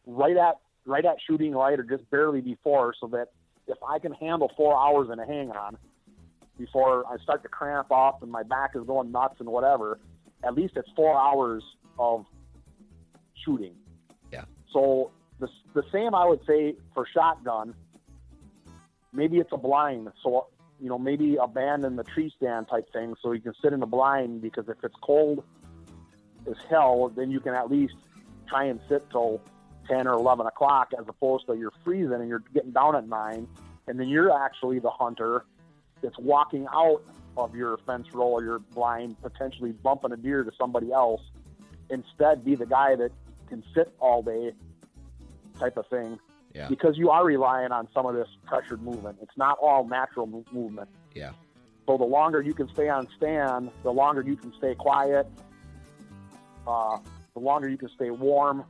right 0.05 0.35
at 0.35 0.55
right 0.85 1.05
at 1.05 1.17
shooting 1.25 1.53
light 1.53 1.79
or 1.79 1.83
just 1.83 2.09
barely 2.09 2.41
before, 2.41 2.93
so 2.99 3.07
that 3.07 3.27
if 3.67 3.77
I 3.87 3.99
can 3.99 4.13
handle 4.13 4.51
four 4.57 4.77
hours 4.77 5.09
in 5.11 5.19
a 5.19 5.25
hang 5.25 5.51
on 5.51 5.77
before 6.57 7.05
I 7.07 7.17
start 7.21 7.43
to 7.43 7.49
cramp 7.49 7.91
up 7.91 8.23
and 8.23 8.31
my 8.31 8.43
back 8.43 8.71
is 8.75 8.83
going 8.85 9.11
nuts 9.11 9.35
and 9.39 9.49
whatever, 9.49 9.99
at 10.43 10.55
least 10.55 10.73
it's 10.75 10.89
four 10.95 11.17
hours 11.17 11.63
of 11.99 12.25
shooting. 13.43 13.75
Yeah. 14.31 14.45
So 14.71 15.11
the 15.39 15.47
the 15.73 15.83
same 15.91 16.15
I 16.15 16.25
would 16.25 16.45
say 16.45 16.75
for 16.93 17.05
shotgun. 17.13 17.73
Maybe 19.13 19.37
it's 19.37 19.51
a 19.51 19.57
blind, 19.57 20.09
so 20.21 20.47
you 20.79 20.89
know 20.89 20.99
maybe 20.99 21.37
abandon 21.37 21.95
the 21.95 22.03
tree 22.03 22.31
stand 22.35 22.67
type 22.67 22.91
thing, 22.91 23.15
so 23.21 23.31
you 23.31 23.41
can 23.41 23.53
sit 23.63 23.73
in 23.73 23.79
the 23.79 23.87
blind 23.87 24.41
because 24.41 24.67
if 24.67 24.77
it's 24.83 24.95
cold 25.01 25.43
as 26.49 26.57
hell, 26.69 27.11
then 27.15 27.31
you 27.31 27.39
can 27.39 27.53
at 27.53 27.71
least 27.71 27.95
try 28.47 28.65
and 28.65 28.79
sit 28.87 29.09
till 29.09 29.41
ten 29.87 30.07
or 30.07 30.13
eleven 30.13 30.45
o'clock, 30.45 30.91
as 30.99 31.05
opposed 31.07 31.47
to 31.47 31.55
you're 31.55 31.73
freezing 31.83 32.13
and 32.13 32.27
you're 32.27 32.43
getting 32.53 32.71
down 32.71 32.95
at 32.95 33.07
nine, 33.07 33.47
and 33.87 33.99
then 33.99 34.07
you're 34.07 34.31
actually 34.31 34.79
the 34.79 34.89
hunter 34.89 35.45
that's 36.01 36.17
walking 36.19 36.67
out 36.71 37.01
of 37.37 37.55
your 37.55 37.77
fence 37.85 38.13
row 38.13 38.27
or 38.27 38.43
your 38.43 38.59
blind, 38.59 39.19
potentially 39.21 39.71
bumping 39.71 40.11
a 40.11 40.17
deer 40.17 40.43
to 40.43 40.51
somebody 40.57 40.91
else. 40.91 41.21
Instead, 41.89 42.43
be 42.43 42.55
the 42.55 42.65
guy 42.65 42.95
that 42.95 43.11
can 43.49 43.63
sit 43.73 43.93
all 43.99 44.21
day, 44.21 44.51
type 45.59 45.77
of 45.77 45.88
thing, 45.88 46.19
Yeah. 46.53 46.67
because 46.67 46.97
you 46.97 47.09
are 47.09 47.23
relying 47.25 47.71
on 47.71 47.88
some 47.93 48.05
of 48.05 48.13
this 48.15 48.27
pressured 48.45 48.81
movement. 48.81 49.17
It's 49.21 49.38
not 49.38 49.57
all 49.59 49.85
natural 49.85 50.27
mo- 50.27 50.43
movement. 50.51 50.89
Yeah. 51.13 51.31
So 51.88 51.97
the 51.97 52.03
longer 52.03 52.41
you 52.41 52.53
can 52.53 52.67
stay 52.69 52.89
on 52.89 53.07
stand, 53.15 53.71
the 53.83 53.91
longer 53.93 54.21
you 54.21 54.35
can 54.35 54.53
stay 54.57 54.75
quiet. 54.75 55.25
Uh, 56.67 56.99
the 57.33 57.39
longer 57.39 57.69
you 57.69 57.77
can 57.77 57.89
stay 57.89 58.09
warm. 58.09 58.65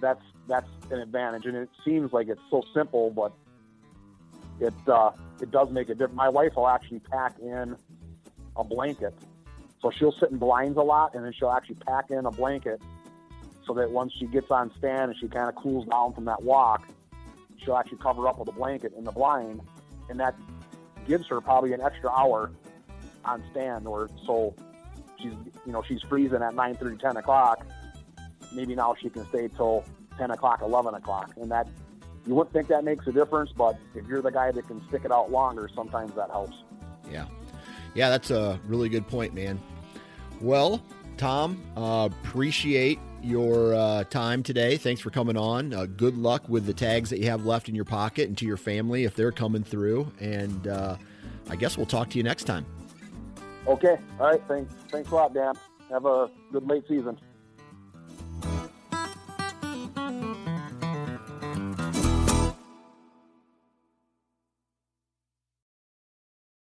That's 0.00 0.22
that's 0.48 0.68
an 0.90 0.98
advantage, 1.00 1.46
and 1.46 1.56
it 1.56 1.70
seems 1.84 2.12
like 2.12 2.28
it's 2.28 2.40
so 2.50 2.62
simple, 2.74 3.10
but 3.10 3.32
it 4.60 4.74
uh, 4.88 5.12
it 5.40 5.50
does 5.50 5.70
make 5.70 5.88
a 5.88 5.94
difference. 5.94 6.16
My 6.16 6.28
wife 6.28 6.56
will 6.56 6.68
actually 6.68 6.98
pack 7.00 7.38
in 7.38 7.76
a 8.56 8.64
blanket, 8.64 9.14
so 9.82 9.90
she'll 9.90 10.12
sit 10.12 10.30
in 10.30 10.38
blinds 10.38 10.76
a 10.78 10.82
lot, 10.82 11.14
and 11.14 11.24
then 11.24 11.32
she'll 11.32 11.50
actually 11.50 11.76
pack 11.86 12.10
in 12.10 12.24
a 12.26 12.30
blanket 12.30 12.80
so 13.66 13.74
that 13.74 13.90
once 13.90 14.12
she 14.18 14.26
gets 14.26 14.50
on 14.50 14.70
stand 14.78 15.10
and 15.10 15.16
she 15.20 15.28
kind 15.28 15.48
of 15.48 15.54
cools 15.56 15.86
down 15.88 16.12
from 16.14 16.24
that 16.24 16.42
walk, 16.42 16.86
she'll 17.62 17.76
actually 17.76 17.98
cover 17.98 18.26
up 18.28 18.38
with 18.38 18.48
a 18.48 18.52
blanket 18.52 18.92
in 18.96 19.04
the 19.04 19.12
blind, 19.12 19.60
and 20.08 20.18
that 20.20 20.34
gives 21.06 21.26
her 21.28 21.40
probably 21.40 21.72
an 21.72 21.80
extra 21.80 22.10
hour 22.10 22.50
on 23.24 23.42
stand 23.50 23.86
or 23.86 24.08
so 24.24 24.54
she's 25.18 25.32
you 25.64 25.72
know 25.72 25.82
she's 25.86 26.00
freezing 26.02 26.42
at 26.42 26.54
9 26.54 26.98
10 27.00 27.16
o'clock 27.16 27.66
maybe 28.54 28.74
now 28.74 28.94
she 29.00 29.08
can 29.08 29.26
stay 29.28 29.48
till 29.56 29.84
10 30.18 30.30
o'clock 30.30 30.62
11 30.62 30.94
o'clock 30.94 31.32
and 31.40 31.50
that 31.50 31.68
you 32.26 32.34
wouldn't 32.34 32.52
think 32.52 32.68
that 32.68 32.84
makes 32.84 33.06
a 33.06 33.12
difference 33.12 33.50
but 33.56 33.76
if 33.94 34.06
you're 34.06 34.22
the 34.22 34.30
guy 34.30 34.50
that 34.50 34.66
can 34.66 34.86
stick 34.88 35.04
it 35.04 35.12
out 35.12 35.30
longer 35.30 35.68
sometimes 35.74 36.14
that 36.14 36.30
helps 36.30 36.56
Yeah. 37.10 37.26
Yeah, 37.96 38.10
that's 38.10 38.30
a 38.30 38.60
really 38.66 38.88
good 38.88 39.08
point, 39.08 39.34
man. 39.34 39.60
Well, 40.40 40.82
Tom, 41.16 41.60
uh, 41.76 42.08
appreciate 42.22 43.00
your 43.22 43.74
uh, 43.74 44.04
time 44.04 44.42
today. 44.42 44.76
Thanks 44.76 45.00
for 45.00 45.10
coming 45.10 45.36
on. 45.36 45.72
Uh, 45.72 45.86
good 45.86 46.16
luck 46.16 46.48
with 46.48 46.66
the 46.66 46.74
tags 46.74 47.10
that 47.10 47.18
you 47.18 47.26
have 47.26 47.44
left 47.46 47.68
in 47.68 47.74
your 47.74 47.86
pocket 47.86 48.28
and 48.28 48.36
to 48.38 48.44
your 48.46 48.58
family 48.58 49.04
if 49.04 49.16
they're 49.16 49.32
coming 49.32 49.64
through. 49.64 50.12
And 50.20 50.68
uh, 50.68 50.96
I 51.48 51.56
guess 51.56 51.76
we'll 51.76 51.86
talk 51.86 52.10
to 52.10 52.18
you 52.18 52.22
next 52.22 52.44
time. 52.44 52.66
okay 53.66 53.96
all 54.20 54.30
right 54.30 54.42
thanks 54.46 54.72
thanks 54.92 55.10
a 55.10 55.14
lot 55.14 55.34
dan 55.34 55.52
have 55.90 56.04
a 56.06 56.30
good 56.52 56.64
late 56.68 56.84
season 56.86 57.18